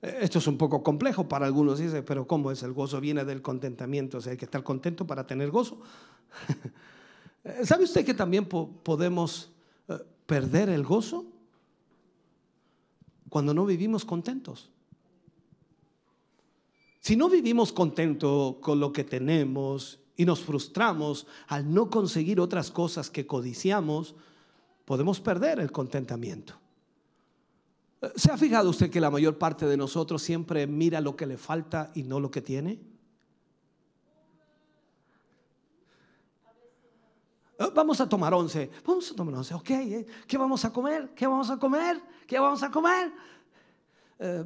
Esto 0.00 0.38
es 0.38 0.46
un 0.46 0.56
poco 0.56 0.84
complejo 0.84 1.28
para 1.28 1.46
algunos, 1.46 1.80
dice, 1.80 2.04
pero 2.04 2.28
¿cómo 2.28 2.52
es 2.52 2.62
el 2.62 2.74
gozo? 2.74 3.00
Viene 3.00 3.24
del 3.24 3.42
contentamiento, 3.42 4.18
o 4.18 4.20
sea, 4.20 4.30
hay 4.30 4.38
que 4.38 4.44
estar 4.44 4.62
contento 4.62 5.04
para 5.04 5.26
tener 5.26 5.50
gozo. 5.50 5.80
¿Sabe 7.64 7.82
usted 7.82 8.04
que 8.04 8.14
también 8.14 8.46
podemos 8.46 9.50
eh, 9.88 9.98
perder 10.26 10.68
el 10.68 10.84
gozo 10.84 11.26
cuando 13.28 13.52
no 13.52 13.66
vivimos 13.66 14.04
contentos? 14.04 14.70
Si 17.00 17.16
no 17.16 17.28
vivimos 17.28 17.72
contentos 17.72 18.58
con 18.60 18.78
lo 18.78 18.92
que 18.92 19.02
tenemos 19.02 19.98
y 20.18 20.26
nos 20.26 20.40
frustramos 20.40 21.28
al 21.46 21.72
no 21.72 21.88
conseguir 21.88 22.40
otras 22.40 22.72
cosas 22.72 23.08
que 23.08 23.24
codiciamos, 23.24 24.16
podemos 24.84 25.20
perder 25.20 25.60
el 25.60 25.70
contentamiento. 25.70 26.54
¿Se 28.16 28.30
ha 28.32 28.36
fijado 28.36 28.68
usted 28.70 28.90
que 28.90 29.00
la 29.00 29.12
mayor 29.12 29.38
parte 29.38 29.64
de 29.64 29.76
nosotros 29.76 30.20
siempre 30.20 30.66
mira 30.66 31.00
lo 31.00 31.14
que 31.14 31.24
le 31.24 31.38
falta 31.38 31.92
y 31.94 32.02
no 32.02 32.18
lo 32.18 32.32
que 32.32 32.42
tiene? 32.42 32.80
Eh, 37.60 37.70
vamos 37.72 38.00
a 38.00 38.08
tomar 38.08 38.34
once. 38.34 38.70
Vamos 38.84 39.12
a 39.12 39.14
tomar 39.14 39.36
once. 39.36 39.54
Ok. 39.54 39.70
Eh, 39.70 40.06
¿Qué 40.26 40.36
vamos 40.36 40.64
a 40.64 40.72
comer? 40.72 41.10
¿Qué 41.14 41.28
vamos 41.28 41.48
a 41.48 41.56
comer? 41.58 42.02
¿Qué 42.26 42.40
vamos 42.40 42.62
a 42.64 42.70
comer? 42.72 43.12
Eh, 44.18 44.44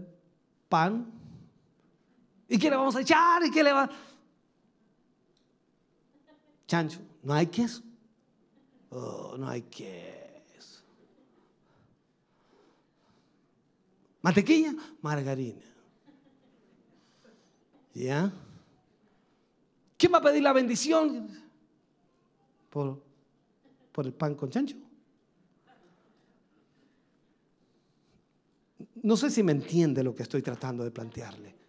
pan. 0.69 1.11
¿Y 2.47 2.59
qué 2.59 2.69
le 2.69 2.77
vamos 2.77 2.95
a 2.95 3.01
echar? 3.01 3.43
¿Y 3.47 3.51
qué 3.51 3.65
le 3.65 3.73
va? 3.73 3.89
Chancho, 6.73 7.01
¿no 7.23 7.35
hay 7.35 7.49
queso? 7.49 7.83
Oh, 8.89 9.37
no 9.37 9.47
hay 9.47 9.61
queso. 9.61 10.83
Mantequilla, 14.23 14.75
margarina. 15.03 15.61
¿Ya? 17.93 18.33
¿Quién 19.99 20.15
va 20.15 20.17
a 20.17 20.23
pedir 20.23 20.43
la 20.43 20.55
bendición? 20.55 21.29
Por, 22.71 23.03
por 23.93 24.07
el 24.07 24.15
pan 24.15 24.35
con 24.35 24.49
chancho. 24.49 24.77
No 29.03 29.19
sé 29.19 29.31
si 29.31 29.43
me 29.43 29.53
entiende 29.53 30.03
lo 30.03 30.15
que 30.15 30.23
estoy 30.23 30.41
tratando 30.41 30.85
de 30.85 30.91
plantearle. 30.91 31.62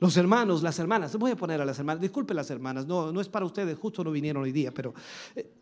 Los 0.00 0.16
hermanos, 0.16 0.62
las 0.62 0.78
hermanas, 0.78 1.14
voy 1.16 1.32
a 1.32 1.36
poner 1.36 1.60
a 1.60 1.64
las 1.66 1.78
hermanas, 1.78 2.00
disculpe 2.00 2.32
las 2.32 2.50
hermanas, 2.50 2.86
no, 2.86 3.12
no 3.12 3.20
es 3.20 3.28
para 3.28 3.44
ustedes, 3.44 3.78
justo 3.78 4.02
no 4.02 4.10
vinieron 4.10 4.42
hoy 4.42 4.50
día, 4.50 4.72
pero 4.72 4.94
eh, 5.36 5.52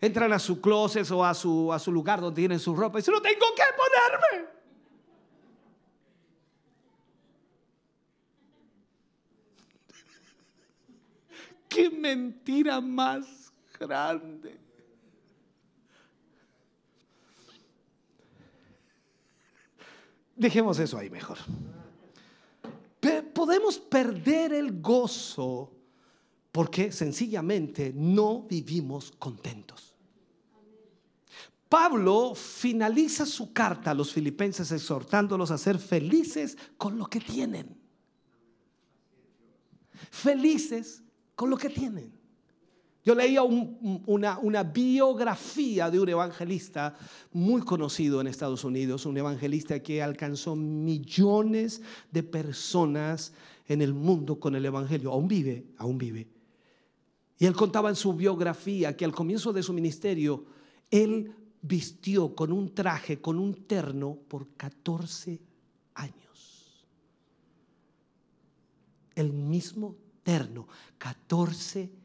entran 0.00 0.32
a 0.32 0.38
su 0.38 0.60
closet 0.60 1.10
o 1.10 1.24
a 1.24 1.34
su, 1.34 1.72
a 1.72 1.80
su 1.80 1.90
lugar 1.90 2.20
donde 2.20 2.40
tienen 2.40 2.60
su 2.60 2.76
ropa 2.76 2.98
y 2.98 3.02
dicen, 3.02 3.12
no 3.14 3.20
tengo 3.20 3.46
que 3.56 3.62
ponerme. 3.76 4.48
Qué 11.68 11.90
mentira 11.90 12.80
más 12.80 13.52
grande. 13.80 14.60
Dejemos 20.36 20.78
eso 20.78 20.98
ahí 20.98 21.10
mejor. 21.10 21.38
Podemos 23.34 23.78
perder 23.78 24.52
el 24.52 24.80
gozo 24.80 25.72
porque 26.52 26.92
sencillamente 26.92 27.92
no 27.94 28.42
vivimos 28.42 29.12
contentos. 29.18 29.94
Pablo 31.68 32.34
finaliza 32.36 33.26
su 33.26 33.52
carta 33.52 33.90
a 33.90 33.94
los 33.94 34.12
filipenses 34.12 34.70
exhortándolos 34.70 35.50
a 35.50 35.58
ser 35.58 35.78
felices 35.78 36.56
con 36.78 36.96
lo 36.96 37.06
que 37.06 37.20
tienen. 37.20 37.76
Felices 40.10 41.02
con 41.34 41.50
lo 41.50 41.56
que 41.56 41.70
tienen. 41.70 42.23
Yo 43.04 43.14
leía 43.14 43.42
una, 43.42 44.38
una, 44.38 44.62
biografía 44.62 45.90
de 45.90 46.00
un 46.00 46.08
evangelista 46.08 46.96
muy 47.32 47.60
conocido 47.60 48.20
en 48.20 48.28
Estados 48.28 48.64
Unidos, 48.64 49.04
un 49.04 49.18
evangelista 49.18 49.82
que 49.82 50.02
alcanzó 50.02 50.56
millones 50.56 51.82
de 52.10 52.22
personas 52.22 53.34
en 53.68 53.82
el 53.82 53.92
mundo 53.92 54.40
con 54.40 54.54
el 54.54 54.64
evangelio. 54.64 55.12
Aún 55.12 55.28
vive, 55.28 55.66
aún 55.76 55.98
vive. 55.98 56.28
Y 57.38 57.44
él 57.44 57.54
contaba 57.54 57.90
en 57.90 57.96
su 57.96 58.14
biografía 58.14 58.96
que 58.96 59.04
al 59.04 59.12
comienzo 59.12 59.52
de 59.52 59.62
su 59.62 59.74
ministerio, 59.74 60.46
él 60.90 61.30
vistió 61.60 62.34
con 62.34 62.52
un 62.52 62.74
traje, 62.74 63.20
con 63.20 63.38
un 63.38 63.66
terno 63.66 64.16
por 64.28 64.48
14 64.56 65.40
años. 65.94 66.86
El 69.14 69.32
mismo 69.32 69.96
terno, 70.22 70.68
14 70.98 71.80
años 71.82 72.04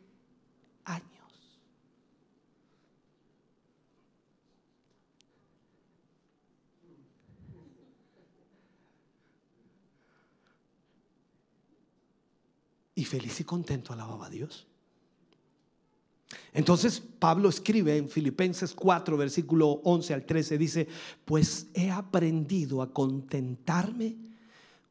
y 12.98 12.98
feliz 13.09 13.39
y 13.39 13.43
contento 13.43 13.91
alababa 13.91 14.27
a 14.27 14.29
Dios. 14.29 14.67
Entonces 16.53 16.99
Pablo 16.99 17.49
escribe 17.49 17.97
en 17.97 18.07
Filipenses 18.07 18.73
4, 18.73 19.17
versículo 19.17 19.81
11 19.83 20.13
al 20.13 20.25
13, 20.25 20.57
dice, 20.59 20.87
pues 21.25 21.67
he 21.73 21.89
aprendido 21.89 22.83
a 22.83 22.93
contentarme 22.93 24.15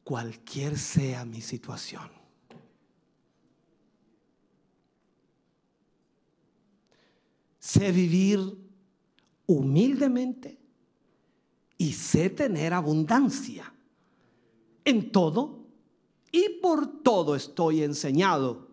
cualquier 0.03 0.77
sea 0.77 1.23
mi 1.23 1.41
situación. 1.41 2.09
Sé 7.59 7.91
vivir 7.91 8.39
humildemente 9.45 10.59
y 11.77 11.93
sé 11.93 12.29
tener 12.29 12.73
abundancia 12.73 13.71
en 14.83 15.11
todo 15.11 15.58
y 16.31 16.59
por 16.61 17.01
todo 17.01 17.35
estoy 17.35 17.83
enseñado, 17.83 18.67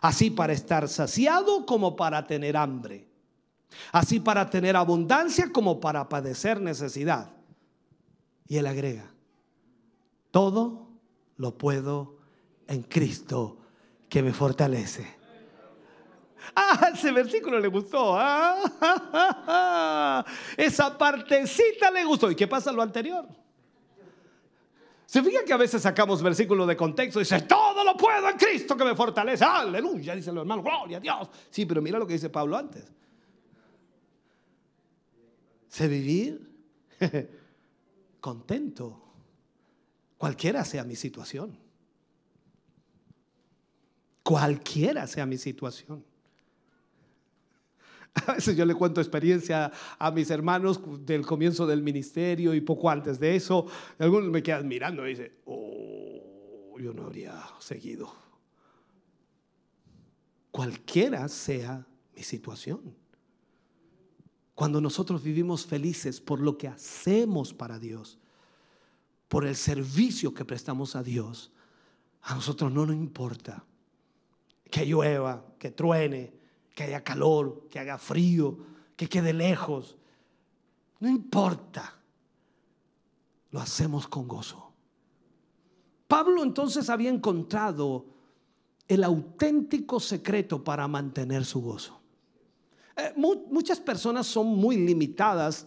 así 0.00 0.30
para 0.30 0.52
estar 0.52 0.88
saciado 0.88 1.66
como 1.66 1.96
para 1.96 2.26
tener 2.26 2.56
hambre, 2.56 3.08
así 3.92 4.20
para 4.20 4.48
tener 4.50 4.76
abundancia 4.76 5.50
como 5.52 5.80
para 5.80 6.08
padecer 6.08 6.60
necesidad. 6.60 7.32
Y 8.46 8.58
él 8.58 8.66
agrega, 8.66 9.10
todo 10.30 10.88
lo 11.36 11.56
puedo 11.56 12.18
en 12.68 12.82
Cristo 12.82 13.58
que 14.08 14.22
me 14.22 14.32
fortalece. 14.32 15.16
Ah, 16.54 16.90
ese 16.94 17.10
versículo 17.10 17.58
le 17.58 17.66
gustó. 17.66 18.14
Ah, 18.16 20.24
esa 20.56 20.96
partecita 20.96 21.90
le 21.90 22.04
gustó. 22.04 22.30
¿Y 22.30 22.36
qué 22.36 22.46
pasa 22.46 22.70
lo 22.70 22.82
anterior? 22.82 23.26
Se 25.06 25.22
fija 25.22 25.44
que 25.44 25.52
a 25.52 25.56
veces 25.56 25.80
sacamos 25.80 26.20
versículos 26.20 26.66
de 26.66 26.76
contexto 26.76 27.20
y 27.20 27.22
dice, 27.22 27.42
todo 27.42 27.84
lo 27.84 27.96
puedo 27.96 28.28
en 28.28 28.36
Cristo 28.36 28.76
que 28.76 28.84
me 28.84 28.96
fortalece. 28.96 29.44
Aleluya, 29.44 30.16
dice 30.16 30.30
el 30.30 30.38
hermano, 30.38 30.62
gloria 30.62 30.96
a 30.96 31.00
Dios. 31.00 31.28
Sí, 31.48 31.64
pero 31.64 31.80
mira 31.80 31.98
lo 31.98 32.06
que 32.06 32.14
dice 32.14 32.28
Pablo 32.28 32.56
antes. 32.56 32.84
Sé 35.68 35.86
vivir 35.86 36.50
contento, 38.20 39.00
cualquiera 40.18 40.64
sea 40.64 40.82
mi 40.82 40.96
situación. 40.96 41.56
Cualquiera 44.24 45.06
sea 45.06 45.24
mi 45.24 45.38
situación. 45.38 46.04
A 48.26 48.34
veces 48.34 48.56
yo 48.56 48.64
le 48.64 48.74
cuento 48.74 49.00
experiencia 49.00 49.70
a 49.98 50.10
mis 50.10 50.30
hermanos 50.30 50.80
del 51.04 51.26
comienzo 51.26 51.66
del 51.66 51.82
ministerio 51.82 52.54
y 52.54 52.60
poco 52.60 52.88
antes 52.88 53.20
de 53.20 53.36
eso. 53.36 53.66
Algunos 53.98 54.30
me 54.30 54.42
quedan 54.42 54.66
mirando 54.66 55.06
y 55.06 55.10
dicen, 55.10 55.32
oh, 55.44 56.78
yo 56.78 56.92
no 56.92 57.04
habría 57.04 57.34
seguido. 57.58 58.14
Cualquiera 60.50 61.28
sea 61.28 61.86
mi 62.14 62.22
situación. 62.22 62.94
Cuando 64.54 64.80
nosotros 64.80 65.22
vivimos 65.22 65.66
felices 65.66 66.20
por 66.20 66.40
lo 66.40 66.56
que 66.56 66.68
hacemos 66.68 67.52
para 67.52 67.78
Dios, 67.78 68.18
por 69.28 69.44
el 69.44 69.56
servicio 69.56 70.32
que 70.32 70.46
prestamos 70.46 70.96
a 70.96 71.02
Dios, 71.02 71.52
a 72.22 72.34
nosotros 72.34 72.72
no 72.72 72.86
nos 72.86 72.96
importa 72.96 73.64
que 74.70 74.86
llueva, 74.86 75.44
que 75.58 75.70
truene, 75.70 76.32
que 76.76 76.84
haya 76.84 77.02
calor, 77.02 77.68
que 77.70 77.78
haga 77.78 77.96
frío, 77.96 78.58
que 78.96 79.08
quede 79.08 79.32
lejos. 79.32 79.96
No 81.00 81.08
importa. 81.08 81.94
Lo 83.50 83.60
hacemos 83.60 84.06
con 84.06 84.28
gozo. 84.28 84.72
Pablo 86.06 86.42
entonces 86.42 86.90
había 86.90 87.08
encontrado 87.08 88.04
el 88.86 89.04
auténtico 89.04 89.98
secreto 89.98 90.62
para 90.62 90.86
mantener 90.86 91.46
su 91.46 91.62
gozo. 91.62 91.98
Eh, 92.94 93.14
muchas 93.16 93.80
personas 93.80 94.26
son 94.26 94.46
muy 94.48 94.76
limitadas 94.76 95.66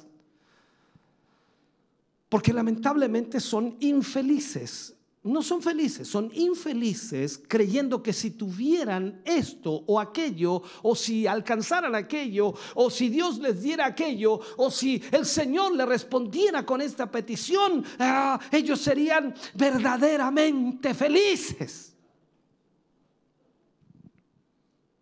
porque 2.29 2.53
lamentablemente 2.53 3.39
son 3.39 3.77
infelices 3.79 4.95
no 5.21 5.43
son 5.43 5.61
felices, 5.61 6.07
son 6.07 6.31
infelices 6.33 7.41
creyendo 7.45 8.01
que 8.01 8.13
si 8.13 8.31
tuvieran 8.31 9.21
esto 9.25 9.83
o 9.85 9.99
aquello, 9.99 10.61
o 10.81 10.95
si 10.95 11.27
alcanzaran 11.27 11.93
aquello, 11.93 12.53
o 12.75 12.89
si 12.89 13.09
Dios 13.09 13.37
les 13.39 13.61
diera 13.61 13.87
aquello, 13.87 14.39
o 14.55 14.71
si 14.71 15.01
el 15.11 15.25
Señor 15.25 15.75
le 15.75 15.85
respondiera 15.85 16.65
con 16.65 16.79
esta 16.79 17.11
petición, 17.11 17.83
ah, 17.99 18.39
ellos 18.51 18.79
serían 18.79 19.33
verdaderamente 19.55 20.93
felices. 20.93 21.93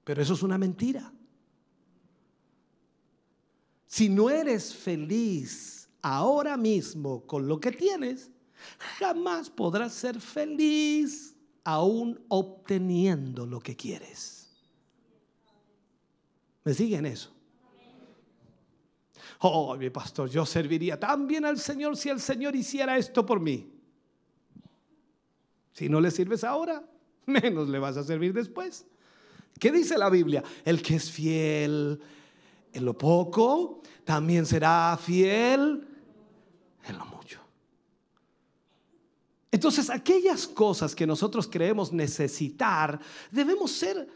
Pero 0.03 0.22
eso 0.22 0.34
es 0.34 0.41
una 0.41 0.57
mentira. 0.57 1.13
Si 3.86 4.09
no 4.09 4.32
eres 4.32 4.74
feliz 4.74 5.89
ahora 6.01 6.57
mismo 6.57 7.26
con 7.28 7.47
lo 7.47 7.59
que 7.59 7.72
tienes, 7.72 8.32
jamás 8.99 9.49
podrás 9.49 9.93
ser 9.93 10.20
feliz 10.20 11.36
aún 11.64 12.20
obteniendo 12.30 13.45
lo 13.45 13.60
que 13.60 13.76
quieres. 13.76 14.55
¿Me 16.64 16.74
siguen 16.74 17.05
eso? 17.05 17.32
Oh, 19.39 19.76
mi 19.76 19.89
pastor, 19.89 20.30
yo 20.30 20.45
serviría 20.45 20.99
tan 20.99 21.28
bien 21.28 21.45
al 21.45 21.60
Señor 21.60 21.95
si 21.95 22.10
el 22.10 22.20
Señor 22.20 22.55
hiciera 22.55 22.97
esto 22.97 23.26
por 23.26 23.39
mí. 23.39 23.72
Si 25.74 25.89
no 25.89 26.01
le 26.01 26.10
sirves 26.10 26.43
ahora, 26.43 26.84
menos 27.26 27.70
le 27.70 27.80
vas 27.80 27.97
a 27.97 28.03
servir 28.03 28.34
después. 28.34 28.86
¿Qué 29.60 29.72
dice 29.72 29.97
la 29.97 30.10
Biblia? 30.10 30.43
El 30.66 30.82
que 30.82 30.95
es 30.95 31.12
fiel 31.12 31.99
en 32.74 32.86
lo 32.86 32.97
poco, 32.97 33.82
también 34.03 34.45
será 34.45 34.97
fiel 35.01 35.88
en 36.88 36.97
lo 36.97 37.05
mucho. 37.05 37.16
Entonces, 39.58 39.89
aquellas 39.89 40.47
cosas 40.47 40.93
que 40.93 41.08
nosotros 41.08 41.47
creemos 41.47 41.91
necesitar, 41.91 42.99
debemos 43.32 43.72
ser 43.72 44.08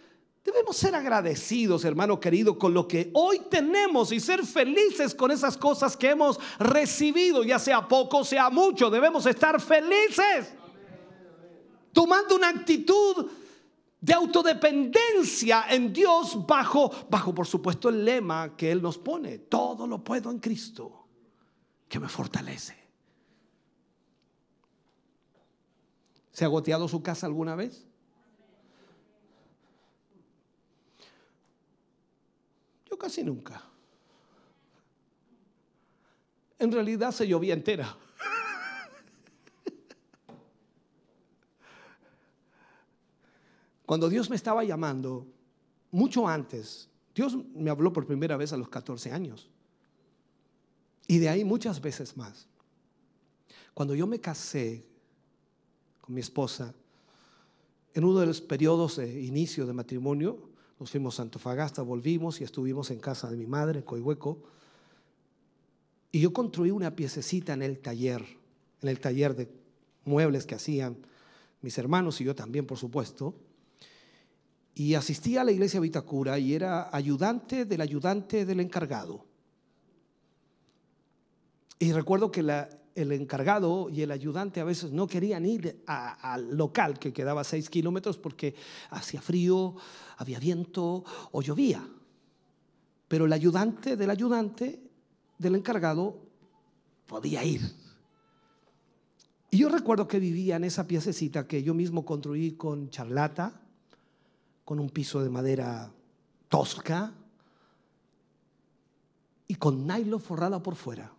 Debemos 0.43 0.75
ser 0.75 0.95
agradecidos, 0.95 1.85
hermano 1.85 2.19
querido, 2.19 2.57
con 2.57 2.73
lo 2.73 2.87
que 2.87 3.11
hoy 3.13 3.43
tenemos 3.47 4.11
y 4.11 4.19
ser 4.19 4.43
felices 4.43 5.13
con 5.13 5.29
esas 5.29 5.55
cosas 5.55 5.95
que 5.95 6.09
hemos 6.09 6.39
recibido, 6.57 7.43
ya 7.43 7.59
sea 7.59 7.87
poco, 7.87 8.23
sea 8.23 8.49
mucho. 8.49 8.89
Debemos 8.89 9.23
estar 9.27 9.61
felices. 9.61 10.55
Tomando 11.93 12.35
una 12.35 12.49
actitud 12.49 13.27
de 13.99 14.13
autodependencia 14.13 15.65
en 15.69 15.93
Dios 15.93 16.43
bajo, 16.47 16.91
bajo 17.07 17.35
por 17.35 17.45
supuesto 17.45 17.89
el 17.89 18.03
lema 18.03 18.57
que 18.57 18.71
Él 18.71 18.81
nos 18.81 18.97
pone. 18.97 19.37
Todo 19.37 19.85
lo 19.85 20.03
puedo 20.03 20.31
en 20.31 20.39
Cristo, 20.39 21.05
que 21.87 21.99
me 21.99 22.09
fortalece. 22.09 22.80
¿Se 26.31 26.45
ha 26.45 26.47
goteado 26.47 26.87
su 26.87 27.03
casa 27.03 27.25
alguna 27.27 27.55
vez? 27.55 27.85
Yo 32.89 32.97
casi 32.97 33.23
nunca. 33.23 33.61
En 36.57 36.71
realidad 36.71 37.11
se 37.11 37.27
llovía 37.27 37.53
entera. 37.53 37.97
Cuando 43.85 44.07
Dios 44.07 44.29
me 44.29 44.37
estaba 44.37 44.63
llamando, 44.63 45.27
mucho 45.91 46.25
antes, 46.25 46.87
Dios 47.13 47.35
me 47.53 47.69
habló 47.69 47.91
por 47.91 48.05
primera 48.05 48.37
vez 48.37 48.53
a 48.53 48.57
los 48.57 48.69
14 48.69 49.11
años. 49.11 49.49
Y 51.07 51.17
de 51.19 51.27
ahí 51.27 51.43
muchas 51.43 51.81
veces 51.81 52.15
más. 52.15 52.47
Cuando 53.73 53.93
yo 53.95 54.07
me 54.07 54.21
casé 54.21 54.85
mi 56.13 56.21
esposa, 56.21 56.73
en 57.93 58.03
uno 58.03 58.19
de 58.19 58.25
los 58.25 58.41
periodos 58.41 58.97
de 58.97 59.21
inicio 59.21 59.65
de 59.65 59.73
matrimonio, 59.73 60.49
nos 60.79 60.91
fuimos 60.91 61.19
a 61.19 61.23
Antofagasta, 61.23 61.81
volvimos 61.81 62.41
y 62.41 62.43
estuvimos 62.43 62.89
en 62.91 62.99
casa 62.99 63.29
de 63.29 63.37
mi 63.37 63.45
madre, 63.45 63.79
en 63.79 63.85
Coihueco. 63.85 64.41
Y 66.11 66.21
yo 66.21 66.33
construí 66.33 66.71
una 66.71 66.95
piececita 66.95 67.53
en 67.53 67.61
el 67.61 67.79
taller, 67.79 68.25
en 68.81 68.89
el 68.89 68.99
taller 68.99 69.35
de 69.35 69.49
muebles 70.05 70.45
que 70.45 70.55
hacían 70.55 70.97
mis 71.61 71.77
hermanos 71.77 72.19
y 72.21 72.23
yo 72.23 72.33
también, 72.33 72.65
por 72.65 72.77
supuesto 72.77 73.35
y 74.73 74.95
asistía 74.95 75.41
a 75.41 75.43
la 75.43 75.51
iglesia 75.51 75.79
Vitacura 75.79 76.39
y 76.39 76.53
era 76.53 76.95
ayudante 76.95 77.65
del 77.65 77.81
ayudante 77.81 78.45
del 78.45 78.61
encargado. 78.61 79.25
Y 81.79 81.91
recuerdo 81.91 82.31
que 82.31 82.43
el 82.95 83.11
encargado 83.11 83.89
y 83.89 84.01
el 84.01 84.11
ayudante 84.11 84.59
a 84.59 84.65
veces 84.65 84.91
no 84.91 85.07
querían 85.07 85.45
ir 85.45 85.83
al 85.85 86.55
local 86.55 86.99
que 86.99 87.13
quedaba 87.13 87.43
seis 87.43 87.69
kilómetros 87.69 88.17
porque 88.17 88.55
hacía 88.89 89.21
frío, 89.21 89.75
había 90.17 90.39
viento 90.39 91.03
o 91.31 91.41
llovía. 91.41 91.87
Pero 93.07 93.25
el 93.25 93.33
ayudante 93.33 93.95
del 93.97 94.09
ayudante 94.09 94.81
del 95.37 95.55
encargado 95.55 96.19
podía 97.07 97.43
ir. 97.43 97.61
Y 99.49 99.57
yo 99.57 99.69
recuerdo 99.69 100.07
que 100.07 100.19
vivía 100.19 100.55
en 100.55 100.63
esa 100.63 100.87
piececita 100.87 101.45
que 101.45 101.61
yo 101.61 101.73
mismo 101.73 102.05
construí 102.05 102.53
con 102.53 102.89
charlata, 102.89 103.61
con 104.63 104.79
un 104.79 104.89
piso 104.89 105.21
de 105.21 105.29
madera 105.29 105.91
tosca 106.47 107.13
y 109.47 109.55
con 109.55 109.85
nylon 109.85 110.21
forrada 110.21 110.63
por 110.63 110.75
fuera. 110.75 111.11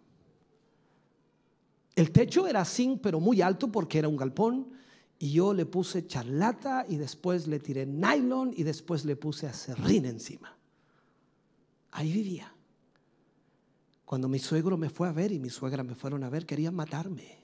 El 1.94 2.10
techo 2.10 2.46
era 2.46 2.64
zinc, 2.64 3.00
pero 3.02 3.20
muy 3.20 3.42
alto 3.42 3.70
porque 3.70 3.98
era 3.98 4.08
un 4.08 4.16
galpón. 4.16 4.72
Y 5.18 5.32
yo 5.32 5.54
le 5.54 5.66
puse 5.66 6.06
charlata 6.06 6.84
y 6.88 6.96
después 6.96 7.46
le 7.46 7.60
tiré 7.60 7.86
nylon 7.86 8.52
y 8.56 8.64
después 8.64 9.04
le 9.04 9.14
puse 9.14 9.46
acerrín 9.46 10.06
encima. 10.06 10.56
Ahí 11.92 12.12
vivía. 12.12 12.52
Cuando 14.04 14.28
mi 14.28 14.38
suegro 14.38 14.76
me 14.76 14.90
fue 14.90 15.08
a 15.08 15.12
ver 15.12 15.32
y 15.32 15.38
mi 15.38 15.48
suegra 15.48 15.82
me 15.82 15.94
fueron 15.94 16.24
a 16.24 16.28
ver, 16.28 16.44
querían 16.44 16.74
matarme. 16.74 17.38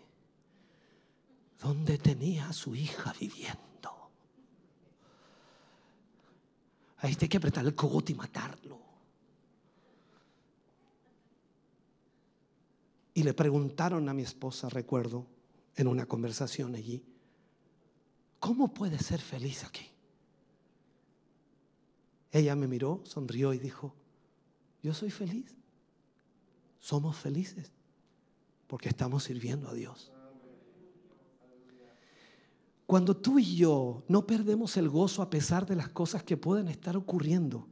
¿Dónde 1.61 1.99
tenía 1.99 2.49
a 2.49 2.53
su 2.53 2.75
hija 2.75 3.15
viviendo? 3.19 3.59
Ahí 6.99 7.17
hay 7.21 7.29
que 7.29 7.37
apretar 7.37 7.65
el 7.65 7.75
cogote 7.75 8.13
y 8.13 8.17
matarlo. 8.17 8.88
Y 13.19 13.25
le 13.25 13.35
preguntaron 13.35 14.09
a 14.09 14.15
mi 14.15 14.23
esposa, 14.23 14.69
recuerdo, 14.69 15.27
en 15.75 15.89
una 15.89 16.07
conversación 16.07 16.77
allí, 16.77 17.03
¿cómo 18.39 18.73
puede 18.73 18.97
ser 19.01 19.21
feliz 19.21 19.65
aquí? 19.65 19.89
Ella 22.31 22.55
me 22.55 22.69
miró, 22.69 23.01
sonrió 23.03 23.53
y 23.53 23.59
dijo, 23.59 23.93
yo 24.85 24.95
soy 24.95 25.11
feliz. 25.11 25.53
Somos 26.79 27.17
felices 27.17 27.73
porque 28.69 28.89
estamos 28.89 29.25
sirviendo 29.25 29.69
a 29.69 29.75
Dios. 29.75 30.13
Cuando 32.87 33.17
tú 33.17 33.41
y 33.41 33.57
yo 33.57 34.05
no 34.07 34.29
perdemos 34.29 34.77
el 34.77 34.89
gozo 34.89 35.23
a 35.23 35.29
pesar 35.29 35.67
de 35.67 35.75
las 35.75 35.89
cosas 35.89 36.23
que 36.23 36.37
pueden 36.37 36.69
estar 36.69 36.97
ocurriendo, 36.97 37.67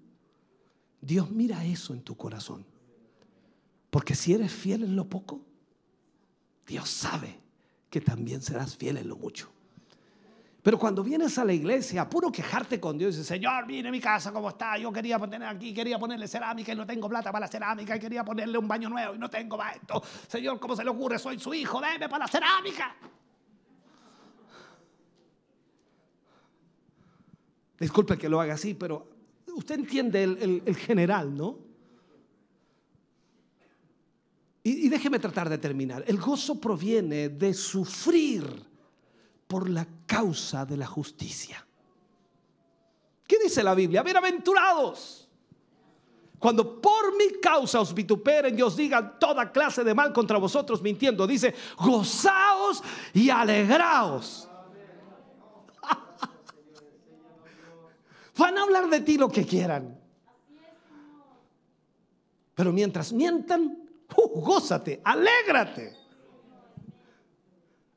Dios 1.01 1.31
mira 1.31 1.65
eso 1.65 1.95
en 1.95 2.03
tu 2.03 2.17
corazón. 2.17 2.67
Porque 3.97 4.15
si 4.15 4.35
eres 4.35 4.53
fiel 4.53 4.85
en 4.85 4.95
lo 4.95 5.09
poco, 5.09 5.41
Dios 6.67 6.87
sabe 6.87 7.41
que 7.89 7.99
también 8.03 8.43
serás 8.43 8.77
fiel 8.77 8.99
en 8.99 9.09
lo 9.09 9.17
mucho. 9.17 9.51
Pero 10.63 10.79
cuando 10.79 11.03
vienes 11.03 11.39
a 11.39 11.47
la 11.47 11.55
iglesia, 11.55 12.07
puro 12.07 12.31
quejarte 12.31 12.79
con 12.79 12.99
Dios, 12.99 13.15
dices, 13.15 13.27
Señor, 13.27 13.65
mire 13.67 13.91
mi 13.91 13.99
casa 13.99 14.35
cómo 14.35 14.51
está, 14.51 14.77
yo 14.77 14.93
quería 14.93 15.19
poner 15.19 15.43
aquí, 15.45 15.73
quería 15.73 15.99
ponerle 15.99 16.29
cerámica 16.29 16.75
y 16.75 16.77
no 16.77 16.87
tengo 16.87 17.09
plata 17.09 17.33
para 17.33 17.47
la 17.47 17.49
cerámica, 17.51 17.97
y 17.97 17.99
quería 17.99 18.23
ponerle 18.23 18.59
un 18.59 18.69
baño 18.69 18.91
nuevo 18.91 19.15
y 19.15 19.19
no 19.19 19.31
tengo 19.31 19.57
para 19.57 19.77
esto. 19.77 20.03
Señor, 20.29 20.61
¿cómo 20.61 20.77
se 20.77 20.85
le 20.85 20.91
ocurre? 20.91 21.19
Soy 21.19 21.39
su 21.39 21.55
hijo, 21.55 21.81
déme 21.81 22.07
para 22.07 22.27
la 22.27 22.29
cerámica. 22.31 22.95
Disculpe 27.81 28.19
que 28.19 28.29
lo 28.29 28.43
haga 28.43 28.53
así, 28.53 28.75
pero 28.75 29.09
usted 29.55 29.77
entiende 29.77 30.23
el, 30.23 30.77
general, 30.77 31.35
¿no? 31.35 31.66
Y, 34.67 34.89
déjeme 34.89 35.21
tratar 35.21 35.49
de 35.49 35.59
terminar. 35.59 36.03
El 36.09 36.19
gozo 36.19 36.61
proviene 36.61 37.29
de 37.29 37.55
sufrir 37.55 38.65
por 39.47 39.71
la 39.71 39.87
causa 40.07 40.67
de 40.67 40.77
la 40.77 40.87
justicia. 40.87 41.65
¿Qué 43.29 43.39
dice 43.39 43.63
la 43.63 43.77
Biblia? 43.77 44.03
Bienaventurados. 44.03 45.29
Cuando 46.41 46.81
por 46.81 47.17
mi 47.17 47.41
causa 47.41 47.81
os 47.81 47.95
vituperen 47.95 48.59
y 48.59 48.63
os 48.63 48.77
digan 48.77 49.21
toda 49.21 49.53
clase 49.53 49.85
de 49.85 49.95
mal 49.95 50.13
contra 50.13 50.37
vosotros 50.37 50.83
mintiendo, 50.83 51.29
dice, 51.29 51.55
gozaos 51.79 52.83
y 53.15 53.31
alegraos 53.31 54.49
Van 58.37 58.59
a 58.59 58.63
hablar 58.63 58.89
de 58.89 59.01
ti 59.01 59.17
lo 59.17 59.29
que 59.29 59.47
quieran. 59.47 59.97
Pero 62.57 62.73
mientras 62.73 63.13
mientan, 63.13 63.86
gózate, 64.15 65.01
alégrate. 65.05 65.97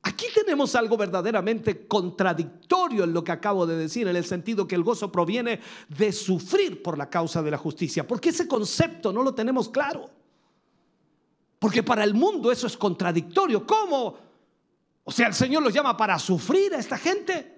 Aquí 0.01 0.27
tenemos 0.33 0.75
algo 0.75 0.95
verdaderamente 0.95 1.85
contradictorio 1.85 3.03
en 3.03 3.13
lo 3.13 3.23
que 3.23 3.33
acabo 3.33 3.67
de 3.67 3.75
decir, 3.75 4.07
en 4.07 4.15
el 4.15 4.25
sentido 4.25 4.67
que 4.67 4.75
el 4.75 4.83
gozo 4.83 5.11
proviene 5.11 5.59
de 5.89 6.11
sufrir 6.11 6.81
por 6.81 6.97
la 6.97 7.09
causa 7.09 7.43
de 7.43 7.51
la 7.51 7.57
justicia, 7.57 8.07
porque 8.07 8.29
ese 8.29 8.47
concepto 8.47 9.11
no 9.11 9.23
lo 9.23 9.35
tenemos 9.35 9.69
claro. 9.69 10.09
Porque 11.59 11.83
para 11.83 12.05
el 12.05 12.13
mundo 12.13 12.51
eso 12.51 12.67
es 12.67 12.77
contradictorio. 12.77 13.67
¿Cómo? 13.67 14.17
O 15.03 15.11
sea, 15.11 15.27
el 15.27 15.33
Señor 15.33 15.61
los 15.61 15.73
llama 15.73 15.97
para 15.97 16.17
sufrir 16.17 16.73
a 16.73 16.79
esta 16.79 16.97
gente 16.97 17.57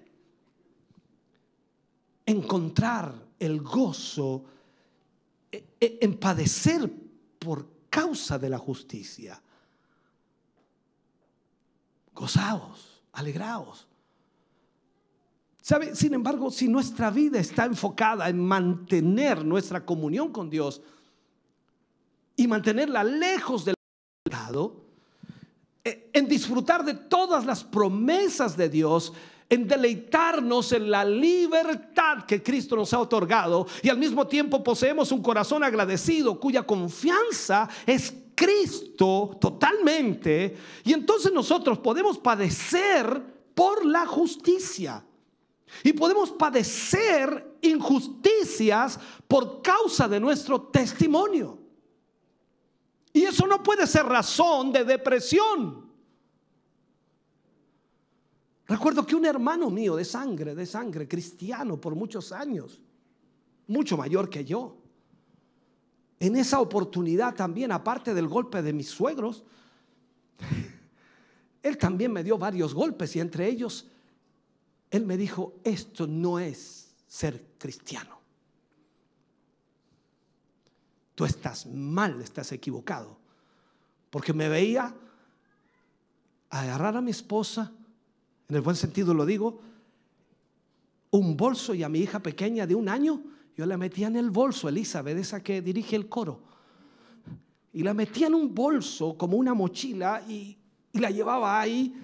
encontrar 2.25 3.13
el 3.37 3.61
gozo 3.61 4.45
e, 5.51 5.75
e, 5.79 5.99
en 6.01 6.17
padecer 6.17 6.89
por 7.37 7.67
causa 7.91 8.39
de 8.39 8.49
la 8.49 8.57
justicia. 8.57 9.39
Gozaos, 12.15 13.03
alegraos. 13.11 13.87
¿Sabe? 15.61 15.95
Sin 15.95 16.15
embargo, 16.15 16.49
si 16.49 16.67
nuestra 16.67 17.11
vida 17.11 17.39
está 17.39 17.65
enfocada 17.65 18.27
en 18.29 18.43
mantener 18.43 19.45
nuestra 19.45 19.85
comunión 19.85 20.31
con 20.31 20.49
Dios 20.49 20.81
y 22.35 22.47
mantenerla 22.47 23.03
lejos 23.03 23.65
del 23.65 23.75
pecado, 24.23 24.85
e, 25.83 26.09
en 26.13 26.27
disfrutar 26.27 26.83
de 26.83 26.93
todas 26.95 27.45
las 27.45 27.63
promesas 27.63 28.57
de 28.57 28.69
Dios, 28.69 29.13
en 29.51 29.67
deleitarnos 29.67 30.71
en 30.71 30.89
la 30.89 31.03
libertad 31.03 32.23
que 32.25 32.41
Cristo 32.41 32.77
nos 32.77 32.93
ha 32.93 32.99
otorgado 32.99 33.67
y 33.83 33.89
al 33.89 33.97
mismo 33.97 34.25
tiempo 34.25 34.63
poseemos 34.63 35.11
un 35.11 35.21
corazón 35.21 35.61
agradecido 35.61 36.39
cuya 36.39 36.63
confianza 36.63 37.67
es 37.85 38.13
Cristo 38.33 39.37
totalmente 39.41 40.55
y 40.85 40.93
entonces 40.93 41.33
nosotros 41.33 41.79
podemos 41.79 42.17
padecer 42.17 43.21
por 43.53 43.85
la 43.85 44.05
justicia. 44.05 45.03
Y 45.83 45.93
podemos 45.93 46.31
padecer 46.31 47.57
injusticias 47.61 48.99
por 49.27 49.61
causa 49.61 50.07
de 50.07 50.19
nuestro 50.19 50.61
testimonio. 50.63 51.57
Y 53.13 53.23
eso 53.23 53.47
no 53.47 53.61
puede 53.63 53.87
ser 53.87 54.05
razón 54.05 54.71
de 54.71 54.83
depresión. 54.83 55.80
Recuerdo 58.71 59.05
que 59.05 59.17
un 59.17 59.25
hermano 59.25 59.69
mío 59.69 59.97
de 59.97 60.05
sangre, 60.05 60.55
de 60.55 60.65
sangre, 60.65 61.05
cristiano 61.05 61.75
por 61.75 61.93
muchos 61.93 62.31
años, 62.31 62.79
mucho 63.67 63.97
mayor 63.97 64.29
que 64.29 64.45
yo, 64.45 64.77
en 66.17 66.37
esa 66.37 66.61
oportunidad 66.61 67.35
también, 67.35 67.73
aparte 67.73 68.13
del 68.13 68.29
golpe 68.29 68.61
de 68.61 68.71
mis 68.71 68.87
suegros, 68.87 69.43
él 71.63 71.77
también 71.77 72.13
me 72.13 72.23
dio 72.23 72.37
varios 72.37 72.73
golpes 72.73 73.13
y 73.17 73.19
entre 73.19 73.45
ellos, 73.49 73.87
él 74.89 75.05
me 75.05 75.17
dijo, 75.17 75.55
esto 75.65 76.07
no 76.07 76.39
es 76.39 76.93
ser 77.07 77.43
cristiano. 77.57 78.21
Tú 81.13 81.25
estás 81.25 81.65
mal, 81.65 82.21
estás 82.21 82.53
equivocado. 82.53 83.17
Porque 84.09 84.31
me 84.31 84.47
veía 84.47 84.95
agarrar 86.49 86.95
a 86.95 87.01
mi 87.01 87.11
esposa, 87.11 87.73
en 88.51 88.55
el 88.55 88.61
buen 88.61 88.75
sentido 88.75 89.13
lo 89.13 89.25
digo, 89.25 89.61
un 91.11 91.37
bolso 91.37 91.73
y 91.73 91.83
a 91.83 91.89
mi 91.89 91.99
hija 91.99 92.19
pequeña 92.19 92.67
de 92.67 92.75
un 92.75 92.89
año, 92.89 93.23
yo 93.55 93.65
la 93.65 93.77
metía 93.77 94.07
en 94.07 94.17
el 94.17 94.29
bolso, 94.29 94.67
Elizabeth, 94.67 95.17
esa 95.17 95.41
que 95.41 95.61
dirige 95.61 95.95
el 95.95 96.09
coro. 96.09 96.41
Y 97.71 97.81
la 97.81 97.93
metía 97.93 98.27
en 98.27 98.33
un 98.33 98.53
bolso 98.53 99.17
como 99.17 99.37
una 99.37 99.53
mochila 99.53 100.21
y, 100.27 100.57
la 100.91 101.09
llevaba 101.09 101.61
ahí. 101.61 101.95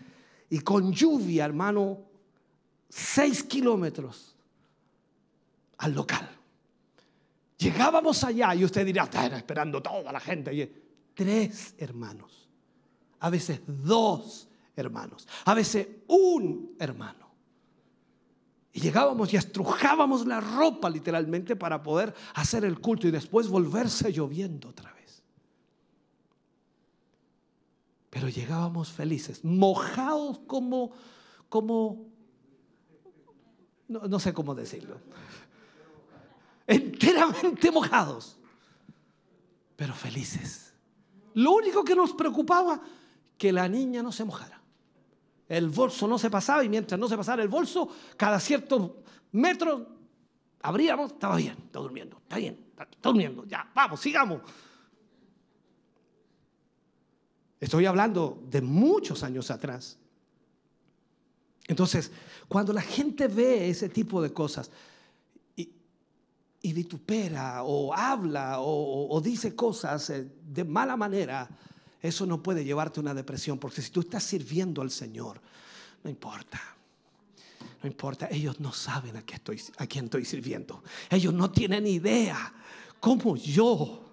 Y 0.49 0.59
con 0.59 0.93
lluvia, 0.93 1.43
hermano, 1.43 1.99
seis 2.87 3.43
kilómetros 3.43 4.33
al 5.79 5.93
local. 5.93 6.29
Llegábamos 7.57 8.23
allá 8.23 8.55
y 8.55 8.63
usted 8.63 8.85
dirá, 8.85 9.03
está 9.03 9.27
esperando 9.35 9.83
toda 9.83 10.13
la 10.13 10.21
gente. 10.21 10.53
Y 10.53 10.71
tres 11.13 11.75
hermanos, 11.77 12.47
a 13.19 13.29
veces 13.29 13.59
dos 13.67 14.46
hermanos, 14.77 15.27
a 15.45 15.53
veces 15.53 15.87
un 16.07 16.75
hermano. 16.79 17.27
Y 18.71 18.79
llegábamos 18.79 19.33
y 19.33 19.37
estrujábamos 19.37 20.25
la 20.25 20.39
ropa 20.39 20.89
literalmente 20.89 21.55
para 21.55 21.81
poder 21.81 22.13
hacer 22.35 22.63
el 22.63 22.79
culto 22.79 23.07
y 23.07 23.11
después 23.11 23.47
volverse 23.47 24.11
lloviendo 24.11 24.69
otra 24.69 24.93
vez. 24.93 25.23
Pero 28.09 28.29
llegábamos 28.29 28.91
felices, 28.91 29.43
mojados 29.43 30.39
como, 30.47 30.91
como, 31.49 32.05
no, 33.87 34.01
no 34.07 34.19
sé 34.19 34.31
cómo 34.33 34.55
decirlo 34.55 34.99
enteramente 36.67 37.71
mojados, 37.71 38.37
pero 39.75 39.93
felices. 39.93 40.73
Lo 41.33 41.53
único 41.53 41.83
que 41.83 41.95
nos 41.95 42.13
preocupaba, 42.13 42.81
que 43.37 43.53
la 43.53 43.69
niña 43.69 44.03
no 44.03 44.11
se 44.11 44.25
mojara. 44.25 44.61
El 45.47 45.69
bolso 45.69 46.07
no 46.07 46.17
se 46.19 46.29
pasaba 46.29 46.63
y 46.63 46.69
mientras 46.69 46.99
no 46.99 47.07
se 47.07 47.17
pasara 47.17 47.41
el 47.41 47.47
bolso, 47.47 47.89
cada 48.17 48.39
cierto 48.39 49.03
metro 49.31 49.87
abríamos, 50.61 51.13
estaba 51.13 51.37
bien, 51.37 51.55
está 51.65 51.79
durmiendo, 51.79 52.17
está 52.17 52.37
bien, 52.37 52.65
está 52.69 52.87
durmiendo, 53.03 53.45
ya, 53.45 53.69
vamos, 53.73 53.99
sigamos. 53.99 54.41
Estoy 57.59 57.85
hablando 57.85 58.43
de 58.49 58.61
muchos 58.61 59.23
años 59.23 59.49
atrás. 59.49 59.97
Entonces, 61.67 62.11
cuando 62.47 62.71
la 62.71 62.81
gente 62.81 63.27
ve 63.27 63.69
ese 63.69 63.89
tipo 63.89 64.21
de 64.21 64.31
cosas, 64.31 64.69
y 66.61 66.73
vitupera 66.73 67.63
o 67.63 67.93
habla 67.93 68.57
o, 68.59 69.21
dice 69.21 69.55
cosas 69.55 70.09
eh, 70.09 70.27
de 70.43 70.63
mala 70.65 70.97
manera, 70.97 71.47
eso 72.01 72.25
no 72.25 72.41
puede 72.41 72.63
llevarte 72.63 72.99
a 72.99 73.01
una 73.01 73.13
depresión, 73.13 73.57
porque 73.57 73.81
si 73.81 73.91
tú 73.91 74.01
estás 74.01 74.23
sirviendo 74.23 74.81
al 74.81 74.91
Señor, 74.91 75.39
no 76.03 76.09
importa. 76.09 76.61
No 77.81 77.87
importa, 77.87 78.27
ellos 78.31 78.59
no 78.59 78.71
saben 78.71 79.17
a, 79.17 79.21
qué 79.21 79.35
estoy, 79.35 79.61
a 79.77 79.87
quién 79.87 80.05
estoy 80.05 80.25
sirviendo. 80.25 80.83
Ellos 81.09 81.33
no 81.33 81.51
tienen 81.51 81.85
idea 81.85 82.53
cómo 82.99 83.35
yo, 83.35 84.03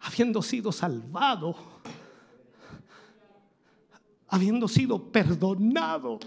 habiendo 0.00 0.42
sido 0.42 0.72
salvado, 0.72 1.56
habiendo 4.28 4.68
sido 4.68 5.10
perdonado, 5.10 6.20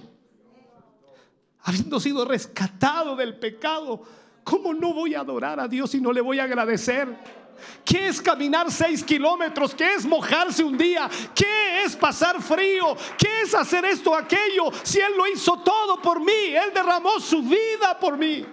habiendo 1.62 2.00
sido 2.00 2.26
rescatado 2.26 3.16
del 3.16 3.38
pecado, 3.38 4.04
¿Cómo 4.44 4.74
no 4.74 4.94
voy 4.94 5.16
a 5.16 5.22
adorar 5.22 5.60
a 5.60 5.68
Dios 5.68 5.96
y 5.96 6.02
no 6.02 6.12
le 6.12 6.22
voy 6.22 6.40
a 6.40 6.44
agradecer? 6.44 7.43
¿Qué 7.86 8.08
es 8.08 8.22
caminar 8.22 8.72
seis 8.72 9.04
kilómetros? 9.04 9.76
¿Qué 9.76 9.94
es 9.94 10.06
mojarse 10.06 10.64
un 10.64 10.78
día? 10.78 11.10
¿Qué 11.36 11.84
es 11.84 11.96
pasar 11.96 12.42
frío? 12.42 12.96
¿Qué 13.18 13.42
es 13.44 13.54
hacer 13.54 13.86
esto 13.86 14.12
o 14.12 14.16
aquello? 14.16 14.72
Si 14.84 15.00
Él 15.00 15.14
lo 15.18 15.28
hizo 15.28 15.60
todo 15.60 16.02
por 16.02 16.20
mí, 16.20 16.32
Él 16.32 16.72
derramó 16.74 17.20
su 17.20 17.42
vida 17.42 17.98
por 18.00 18.18
mí. 18.18 18.46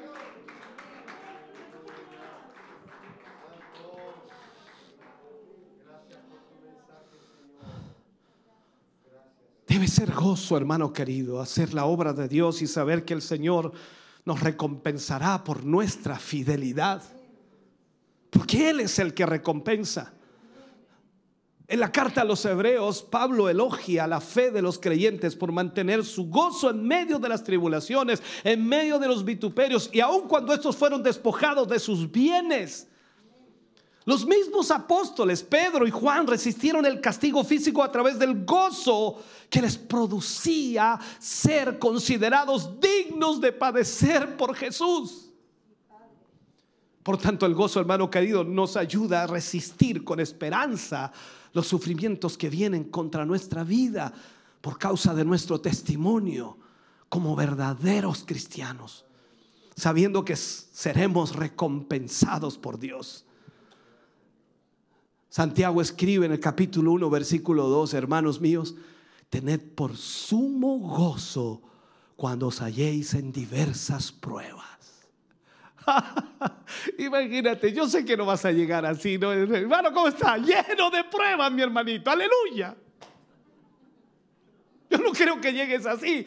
Debe 9.66 9.86
ser 9.86 10.12
gozo, 10.12 10.56
hermano 10.56 10.92
querido, 10.92 11.40
hacer 11.40 11.72
la 11.72 11.84
obra 11.84 12.12
de 12.12 12.26
Dios 12.26 12.60
y 12.60 12.66
saber 12.66 13.04
que 13.04 13.14
el 13.14 13.22
Señor 13.22 13.72
nos 14.24 14.40
recompensará 14.40 15.44
por 15.44 15.64
nuestra 15.64 16.18
fidelidad. 16.18 17.02
Porque 18.30 18.70
Él 18.70 18.80
es 18.80 18.98
el 18.98 19.12
que 19.12 19.26
recompensa. 19.26 20.14
En 21.70 21.78
la 21.78 21.92
carta 21.92 22.22
a 22.22 22.24
los 22.24 22.44
hebreos, 22.44 23.00
Pablo 23.00 23.48
elogia 23.48 24.08
la 24.08 24.20
fe 24.20 24.50
de 24.50 24.60
los 24.60 24.80
creyentes 24.80 25.36
por 25.36 25.52
mantener 25.52 26.04
su 26.04 26.28
gozo 26.28 26.68
en 26.68 26.82
medio 26.82 27.20
de 27.20 27.28
las 27.28 27.44
tribulaciones, 27.44 28.20
en 28.42 28.66
medio 28.66 28.98
de 28.98 29.06
los 29.06 29.24
vituperios 29.24 29.88
y 29.92 30.00
aun 30.00 30.26
cuando 30.26 30.52
estos 30.52 30.76
fueron 30.76 31.00
despojados 31.00 31.68
de 31.68 31.78
sus 31.78 32.10
bienes. 32.10 32.88
Los 34.04 34.26
mismos 34.26 34.72
apóstoles, 34.72 35.44
Pedro 35.44 35.86
y 35.86 35.92
Juan, 35.92 36.26
resistieron 36.26 36.84
el 36.86 37.00
castigo 37.00 37.44
físico 37.44 37.84
a 37.84 37.92
través 37.92 38.18
del 38.18 38.44
gozo 38.44 39.22
que 39.48 39.62
les 39.62 39.78
producía 39.78 40.98
ser 41.20 41.78
considerados 41.78 42.80
dignos 42.80 43.40
de 43.40 43.52
padecer 43.52 44.36
por 44.36 44.56
Jesús. 44.56 45.29
Por 47.10 47.18
tanto, 47.18 47.44
el 47.44 47.54
gozo, 47.56 47.80
hermano 47.80 48.08
querido, 48.08 48.44
nos 48.44 48.76
ayuda 48.76 49.24
a 49.24 49.26
resistir 49.26 50.04
con 50.04 50.20
esperanza 50.20 51.10
los 51.52 51.66
sufrimientos 51.66 52.38
que 52.38 52.48
vienen 52.48 52.84
contra 52.84 53.26
nuestra 53.26 53.64
vida 53.64 54.12
por 54.60 54.78
causa 54.78 55.12
de 55.12 55.24
nuestro 55.24 55.60
testimonio 55.60 56.56
como 57.08 57.34
verdaderos 57.34 58.22
cristianos, 58.24 59.04
sabiendo 59.74 60.24
que 60.24 60.36
seremos 60.36 61.34
recompensados 61.34 62.56
por 62.56 62.78
Dios. 62.78 63.24
Santiago 65.30 65.82
escribe 65.82 66.26
en 66.26 66.30
el 66.30 66.38
capítulo 66.38 66.92
1, 66.92 67.10
versículo 67.10 67.66
2, 67.66 67.92
hermanos 67.94 68.40
míos, 68.40 68.76
tened 69.30 69.58
por 69.74 69.96
sumo 69.96 70.78
gozo 70.78 71.60
cuando 72.14 72.46
os 72.46 72.60
halléis 72.60 73.14
en 73.14 73.32
diversas 73.32 74.12
pruebas. 74.12 74.69
Imagínate, 76.98 77.72
yo 77.72 77.88
sé 77.88 78.04
que 78.04 78.16
no 78.16 78.26
vas 78.26 78.44
a 78.44 78.52
llegar 78.52 78.84
así, 78.86 79.18
¿no? 79.18 79.32
Hermano, 79.32 79.92
¿cómo 79.92 80.08
está? 80.08 80.36
Lleno 80.36 80.90
de 80.90 81.04
pruebas, 81.04 81.50
mi 81.52 81.62
hermanito. 81.62 82.10
Aleluya. 82.10 82.74
Yo 84.90 84.98
no 84.98 85.12
creo 85.12 85.40
que 85.40 85.52
llegues 85.52 85.86
así. 85.86 86.26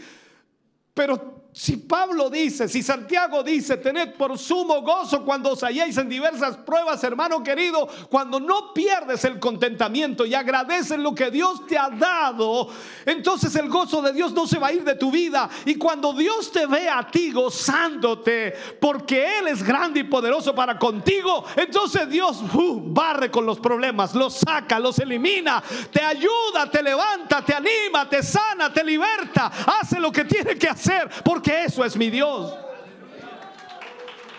Pero 0.94 1.43
si 1.54 1.78
Pablo 1.78 2.32
dice, 2.32 2.68
si 2.68 2.82
Santiago 2.82 3.44
dice, 3.44 3.78
tened 3.78 4.16
por 4.16 4.40
sumo 4.40 4.82
gozo 4.82 5.24
cuando 5.24 5.52
os 5.52 5.62
halléis 5.62 5.96
en 5.98 6.10
diversas 6.10 6.58
pruebas, 6.58 7.04
hermano 7.04 7.44
querido, 7.44 7.88
cuando 8.10 8.40
no 8.40 8.74
pierdes 8.74 9.24
el 9.24 9.40
contentamiento 9.40 10.26
y 10.26 10.34
agradeces 10.34 10.98
lo 10.98 11.14
que 11.14 11.30
Dios 11.30 11.68
te 11.68 11.78
ha 11.78 11.90
dado, 11.90 12.70
entonces 13.06 13.56
el 13.56 13.70
gozo 13.70 14.02
de 14.02 14.14
Dios 14.14 14.34
no 14.34 14.48
se 14.48 14.58
va 14.58 14.68
a 14.68 14.74
ir 14.74 14.84
de 14.84 14.96
tu 14.96 15.12
vida. 15.12 15.48
Y 15.66 15.76
cuando 15.76 16.14
Dios 16.14 16.52
te 16.52 16.66
ve 16.66 16.90
a 16.90 17.06
ti 17.06 17.32
gozándote, 17.32 18.56
porque 18.80 19.38
Él 19.38 19.48
es 19.50 19.62
grande 19.62 20.00
y 20.00 20.04
poderoso 20.06 20.56
para 20.56 20.80
contigo, 20.80 21.46
entonces 21.56 22.10
Dios 22.10 22.42
uh, 22.52 22.82
barre 22.84 23.30
con 23.30 23.46
los 23.46 23.60
problemas, 23.60 24.16
los 24.16 24.40
saca, 24.40 24.80
los 24.80 24.98
elimina, 24.98 25.62
te 25.92 26.02
ayuda, 26.02 26.70
te 26.72 26.82
levanta, 26.82 27.46
te 27.46 27.54
anima, 27.54 28.10
te 28.10 28.24
sana, 28.24 28.74
te 28.74 28.84
liberta, 28.84 29.52
hace 29.80 30.00
lo 30.00 30.12
que 30.12 30.26
tiene 30.26 30.58
que 30.58 30.68
hacer. 30.68 31.12
Que 31.44 31.66
eso 31.66 31.84
es 31.86 31.96
mi 31.96 32.10
Dios. 32.10 32.54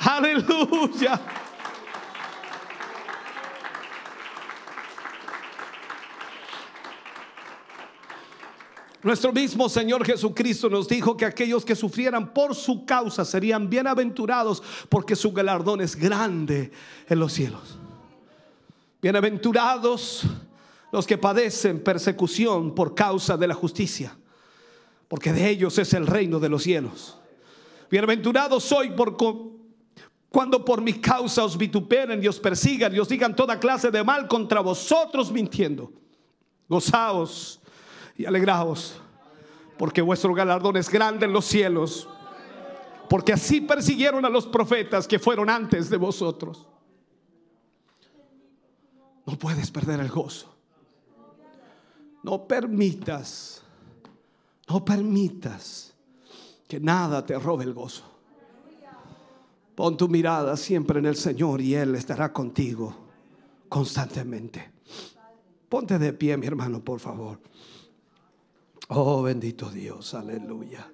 Aleluya. 0.00 1.20
Nuestro 9.04 9.34
mismo 9.34 9.68
Señor 9.68 10.02
Jesucristo 10.06 10.70
nos 10.70 10.88
dijo 10.88 11.14
que 11.14 11.26
aquellos 11.26 11.62
que 11.62 11.76
sufrieran 11.76 12.32
por 12.32 12.54
su 12.54 12.86
causa 12.86 13.26
serían 13.26 13.68
bienaventurados 13.68 14.62
porque 14.88 15.14
su 15.14 15.30
galardón 15.30 15.82
es 15.82 15.94
grande 15.94 16.72
en 17.06 17.18
los 17.18 17.34
cielos. 17.34 17.78
Bienaventurados 19.02 20.22
los 20.90 21.06
que 21.06 21.18
padecen 21.18 21.84
persecución 21.84 22.74
por 22.74 22.94
causa 22.94 23.36
de 23.36 23.46
la 23.46 23.54
justicia, 23.54 24.16
porque 25.08 25.32
de 25.32 25.48
ellos 25.48 25.78
es 25.78 25.92
el 25.94 26.06
reino 26.06 26.40
de 26.40 26.48
los 26.48 26.62
cielos. 26.62 27.18
Bienaventurados 27.90 28.64
soy 28.64 28.92
cuando 30.30 30.64
por 30.64 30.80
mi 30.82 30.94
causa 30.94 31.44
os 31.44 31.56
vituperen 31.56 32.22
y 32.22 32.26
os 32.26 32.40
persigan 32.40 32.94
y 32.94 32.98
os 32.98 33.08
digan 33.08 33.36
toda 33.36 33.60
clase 33.60 33.90
de 33.90 34.02
mal 34.02 34.26
contra 34.26 34.60
vosotros 34.60 35.30
mintiendo. 35.30 35.92
Gozaos 36.68 37.60
y 38.16 38.24
alegraos, 38.24 39.00
porque 39.76 40.02
vuestro 40.02 40.34
galardón 40.34 40.76
es 40.76 40.88
grande 40.88 41.26
en 41.26 41.32
los 41.32 41.44
cielos, 41.44 42.08
porque 43.08 43.32
así 43.32 43.60
persiguieron 43.60 44.24
a 44.24 44.28
los 44.28 44.46
profetas 44.46 45.06
que 45.06 45.18
fueron 45.18 45.50
antes 45.50 45.90
de 45.90 45.96
vosotros. 45.96 46.66
No 49.26 49.38
puedes 49.38 49.70
perder 49.70 50.00
el 50.00 50.08
gozo. 50.08 50.54
No 52.22 52.46
permitas, 52.46 53.63
no 54.68 54.84
permitas 54.84 55.94
que 56.66 56.80
nada 56.80 57.24
te 57.24 57.38
robe 57.38 57.64
el 57.64 57.74
gozo. 57.74 58.04
Pon 59.74 59.96
tu 59.96 60.08
mirada 60.08 60.56
siempre 60.56 61.00
en 61.00 61.06
el 61.06 61.16
Señor 61.16 61.60
y 61.60 61.74
Él 61.74 61.94
estará 61.94 62.32
contigo 62.32 62.94
constantemente. 63.68 64.70
Ponte 65.68 65.98
de 65.98 66.12
pie, 66.12 66.36
mi 66.36 66.46
hermano, 66.46 66.80
por 66.80 67.00
favor. 67.00 67.40
Oh, 68.88 69.22
bendito 69.22 69.70
Dios, 69.70 70.14
aleluya. 70.14 70.88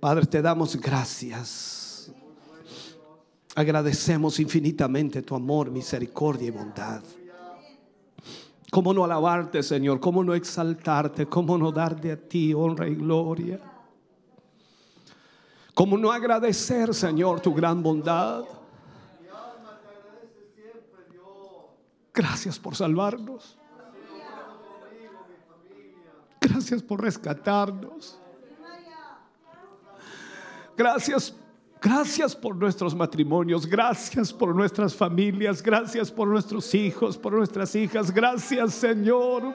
Padre, 0.00 0.26
te 0.26 0.42
damos 0.42 0.76
gracias. 0.76 2.12
Agradecemos 3.54 4.40
infinitamente 4.40 5.22
tu 5.22 5.36
amor, 5.36 5.70
misericordia 5.70 6.48
y 6.48 6.50
bondad. 6.50 7.02
¿Cómo 8.70 8.92
no 8.92 9.04
alabarte, 9.04 9.62
Señor? 9.62 10.00
¿Cómo 10.00 10.24
no 10.24 10.34
exaltarte? 10.34 11.26
¿Cómo 11.26 11.56
no 11.56 11.70
darte 11.70 12.12
a 12.12 12.16
ti 12.16 12.52
honra 12.52 12.88
y 12.88 12.94
gloria? 12.94 13.60
¿Cómo 15.74 15.98
no 15.98 16.12
agradecer, 16.12 16.94
Señor, 16.94 17.40
tu 17.40 17.52
gran 17.52 17.82
bondad? 17.82 18.44
Gracias 22.12 22.58
por 22.60 22.76
salvarnos. 22.76 23.58
Gracias 26.40 26.82
por 26.82 27.02
rescatarnos. 27.02 28.18
Gracias, 30.76 31.34
gracias 31.84 32.34
por 32.34 32.56
nuestros 32.56 32.94
matrimonios. 32.94 33.66
Gracias 33.66 34.32
por 34.32 34.54
nuestras 34.54 34.94
familias. 34.94 35.62
Gracias 35.62 36.10
por 36.10 36.26
nuestros 36.26 36.74
hijos, 36.74 37.18
por 37.18 37.34
nuestras 37.34 37.74
hijas. 37.74 38.10
Gracias, 38.10 38.74
Señor 38.74 39.54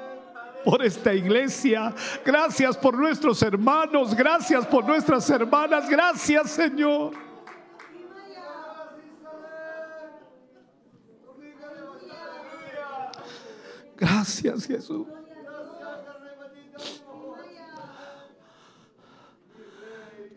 por 0.64 0.84
esta 0.84 1.14
iglesia. 1.14 1.94
Gracias 2.26 2.78
por 2.78 2.98
nuestros 2.98 3.42
hermanos. 3.42 4.14
Gracias 4.16 4.66
por 4.68 4.86
nuestras 4.86 5.30
hermanas. 5.30 5.90
Gracias, 5.90 6.52
Señor. 6.52 7.14
Gracias, 13.98 14.66
Jesús. 14.66 15.08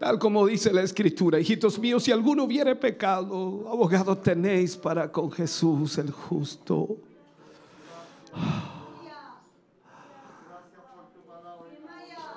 Tal 0.02 0.18
como 0.18 0.44
dice 0.44 0.72
la 0.72 0.82
escritura, 0.82 1.38
hijitos 1.38 1.78
míos, 1.78 2.02
si 2.02 2.10
alguno 2.10 2.42
hubiere 2.42 2.74
pecado, 2.74 3.68
abogado 3.70 4.18
tenéis 4.18 4.76
para 4.76 5.12
con 5.12 5.30
Jesús 5.30 5.96
el 5.96 6.10
justo. 6.10 6.96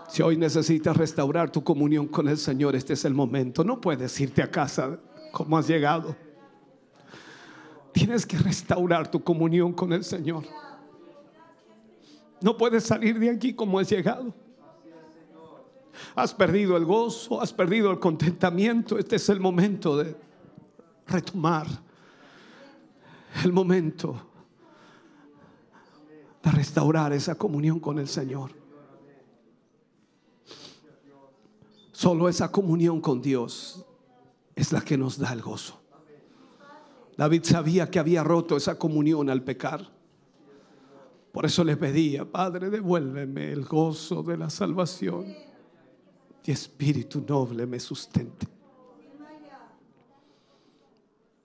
Si 0.10 0.22
hoy 0.22 0.38
necesitas 0.38 0.96
restaurar 0.96 1.50
tu 1.50 1.64
comunión 1.64 2.08
con 2.08 2.28
el 2.28 2.38
Señor, 2.38 2.76
este 2.76 2.94
es 2.94 3.04
el 3.04 3.16
momento. 3.16 3.64
No 3.64 3.82
puedes 3.82 4.22
irte 4.22 4.44
a 4.44 4.52
casa 4.52 5.00
como 5.32 5.58
has 5.58 5.68
llegado. 5.68 6.16
Tienes 7.92 8.28
que 8.28 8.38
restaurar 8.38 9.10
tu 9.10 9.24
comunión 9.24 9.74
con 9.74 9.92
el 9.92 10.04
Señor. 10.04 10.44
No 12.42 12.56
puedes 12.56 12.84
salir 12.84 13.18
de 13.18 13.32
aquí 13.32 13.56
como 13.56 13.80
has 13.80 13.90
llegado. 13.90 14.45
Has 16.16 16.34
perdido 16.34 16.78
el 16.78 16.86
gozo, 16.86 17.42
has 17.42 17.54
perdido 17.54 17.92
el 17.92 18.00
contentamiento. 18.00 18.98
Este 18.98 19.18
es 19.18 19.30
el 19.30 19.40
momento 19.40 19.98
de 19.98 20.16
retomar. 21.08 21.68
El 23.44 23.52
momento 23.52 24.16
de 26.44 26.52
restaurar 26.52 27.12
esa 27.14 27.36
comunión 27.36 27.80
con 27.80 28.00
el 28.00 28.08
Señor. 28.08 28.52
Solo 31.92 32.30
esa 32.30 32.52
comunión 32.52 33.02
con 33.02 33.22
Dios 33.22 33.86
es 34.56 34.72
la 34.72 34.82
que 34.82 34.98
nos 34.98 35.18
da 35.18 35.34
el 35.34 35.42
gozo. 35.42 35.80
David 37.18 37.44
sabía 37.44 37.90
que 37.90 38.00
había 38.00 38.24
roto 38.24 38.58
esa 38.58 38.78
comunión 38.78 39.30
al 39.30 39.44
pecar. 39.44 39.90
Por 41.32 41.46
eso 41.46 41.64
le 41.64 41.78
pedía, 41.78 42.30
Padre, 42.30 42.70
devuélveme 42.70 43.52
el 43.52 43.66
gozo 43.66 44.24
de 44.24 44.38
la 44.38 44.50
salvación 44.50 45.26
y 46.46 46.52
espíritu 46.52 47.24
noble 47.28 47.66
me 47.66 47.80
sustente. 47.80 48.48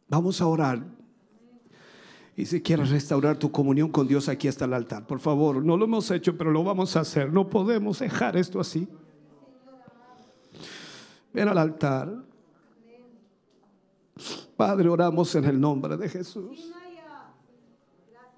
Vamos 0.08 0.40
a 0.40 0.46
orar. 0.46 0.84
Y 2.36 2.46
si 2.46 2.60
quieres 2.60 2.90
restaurar 2.90 3.38
tu 3.38 3.50
comunión 3.50 3.90
con 3.90 4.06
Dios, 4.06 4.28
aquí 4.28 4.48
está 4.48 4.64
el 4.64 4.74
altar. 4.74 5.06
Por 5.06 5.20
favor, 5.20 5.64
no 5.64 5.76
lo 5.76 5.84
hemos 5.84 6.10
hecho, 6.10 6.36
pero 6.36 6.50
lo 6.50 6.64
vamos 6.64 6.96
a 6.96 7.00
hacer. 7.00 7.32
No 7.32 7.48
podemos 7.48 7.98
dejar 8.00 8.36
esto 8.36 8.60
así. 8.60 8.88
Ven 11.32 11.48
al 11.48 11.58
altar. 11.58 12.12
Padre, 14.56 14.88
oramos 14.88 15.34
en 15.34 15.44
el 15.44 15.60
nombre 15.60 15.96
de 15.96 16.08
Jesús. 16.08 16.72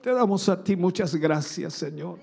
Te 0.01 0.12
damos 0.12 0.48
a 0.48 0.62
ti 0.62 0.76
muchas 0.76 1.14
gracias, 1.14 1.74
Señor. 1.74 2.18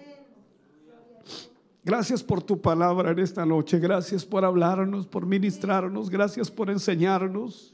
Gracias 1.90 2.22
por 2.22 2.44
tu 2.44 2.62
palabra 2.62 3.10
en 3.10 3.18
esta 3.18 3.44
noche. 3.44 3.80
Gracias 3.80 4.24
por 4.24 4.46
hablarnos, 4.46 5.08
por 5.08 5.26
ministrarnos. 5.26 6.08
Gracias 6.08 6.52
por 6.52 6.70
enseñarnos. 6.70 7.74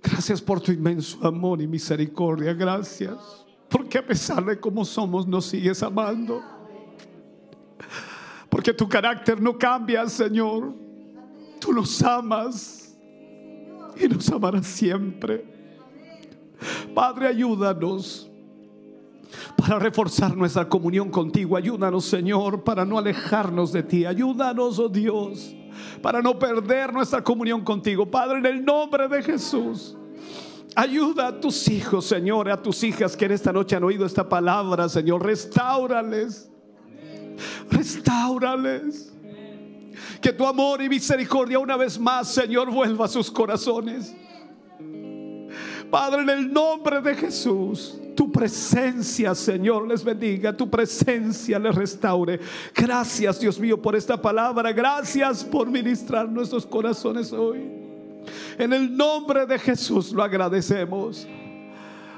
Gracias 0.00 0.40
por 0.40 0.60
tu 0.60 0.70
inmenso 0.70 1.18
amor 1.26 1.60
y 1.60 1.66
misericordia. 1.66 2.54
Gracias. 2.54 3.44
Porque 3.68 3.98
a 3.98 4.06
pesar 4.06 4.44
de 4.44 4.60
cómo 4.60 4.84
somos, 4.84 5.26
nos 5.26 5.46
sigues 5.46 5.82
amando. 5.82 6.40
Porque 8.48 8.72
tu 8.72 8.88
carácter 8.88 9.42
no 9.42 9.58
cambia, 9.58 10.08
Señor. 10.08 10.72
Tú 11.58 11.72
nos 11.72 12.00
amas 12.04 12.96
y 14.00 14.06
nos 14.06 14.30
amarás 14.30 14.64
siempre. 14.64 15.44
Padre, 16.94 17.26
ayúdanos 17.26 18.30
para 19.56 19.78
reforzar 19.78 20.36
nuestra 20.36 20.68
comunión 20.68 21.10
contigo. 21.10 21.56
Ayúdanos, 21.56 22.04
Señor, 22.04 22.64
para 22.64 22.84
no 22.84 22.98
alejarnos 22.98 23.72
de 23.72 23.82
ti. 23.82 24.04
Ayúdanos, 24.04 24.78
oh 24.78 24.88
Dios, 24.88 25.54
para 26.02 26.22
no 26.22 26.38
perder 26.38 26.92
nuestra 26.92 27.22
comunión 27.22 27.62
contigo. 27.62 28.10
Padre, 28.10 28.38
en 28.38 28.46
el 28.46 28.64
nombre 28.64 29.08
de 29.08 29.22
Jesús. 29.22 29.96
Ayuda 30.74 31.28
a 31.28 31.40
tus 31.40 31.68
hijos, 31.68 32.04
Señor, 32.04 32.50
a 32.50 32.60
tus 32.60 32.84
hijas 32.84 33.16
que 33.16 33.24
en 33.24 33.32
esta 33.32 33.50
noche 33.50 33.76
han 33.76 33.84
oído 33.84 34.04
esta 34.04 34.28
palabra, 34.28 34.90
Señor. 34.90 35.24
Restaurales. 35.24 36.50
Restaurales. 37.70 39.12
Que 40.20 40.34
tu 40.34 40.46
amor 40.46 40.82
y 40.82 40.88
misericordia 40.90 41.58
una 41.58 41.76
vez 41.78 41.98
más, 41.98 42.28
Señor, 42.28 42.70
vuelva 42.70 43.06
a 43.06 43.08
sus 43.08 43.30
corazones. 43.30 44.14
Padre, 45.90 46.22
en 46.22 46.30
el 46.30 46.52
nombre 46.52 47.00
de 47.00 47.14
Jesús 47.14 47.98
tu 48.16 48.32
presencia, 48.32 49.34
Señor, 49.34 49.86
les 49.86 50.02
bendiga, 50.02 50.56
tu 50.56 50.68
presencia 50.68 51.58
les 51.58 51.74
restaure. 51.74 52.40
Gracias, 52.74 53.38
Dios 53.38 53.60
mío, 53.60 53.80
por 53.80 53.94
esta 53.94 54.20
palabra. 54.20 54.72
Gracias 54.72 55.44
por 55.44 55.70
ministrar 55.70 56.28
nuestros 56.28 56.66
corazones 56.66 57.32
hoy. 57.32 57.60
En 58.58 58.72
el 58.72 58.96
nombre 58.96 59.46
de 59.46 59.58
Jesús 59.58 60.12
lo 60.12 60.22
agradecemos. 60.22 61.28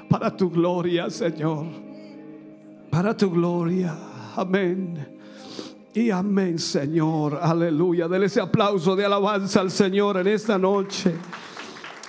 Para 0.09 0.35
tu 0.35 0.49
gloria, 0.49 1.09
Señor. 1.09 1.65
Para 2.89 3.15
tu 3.15 3.29
gloria. 3.29 3.95
Amén. 4.35 5.19
Y 5.93 6.09
amén, 6.09 6.57
Señor. 6.57 7.37
Aleluya. 7.41 8.07
Dele 8.07 8.27
ese 8.27 8.39
aplauso 8.39 8.95
de 8.95 9.05
alabanza 9.05 9.59
al 9.59 9.69
Señor 9.69 10.17
en 10.17 10.27
esta 10.27 10.57
noche. 10.57 11.13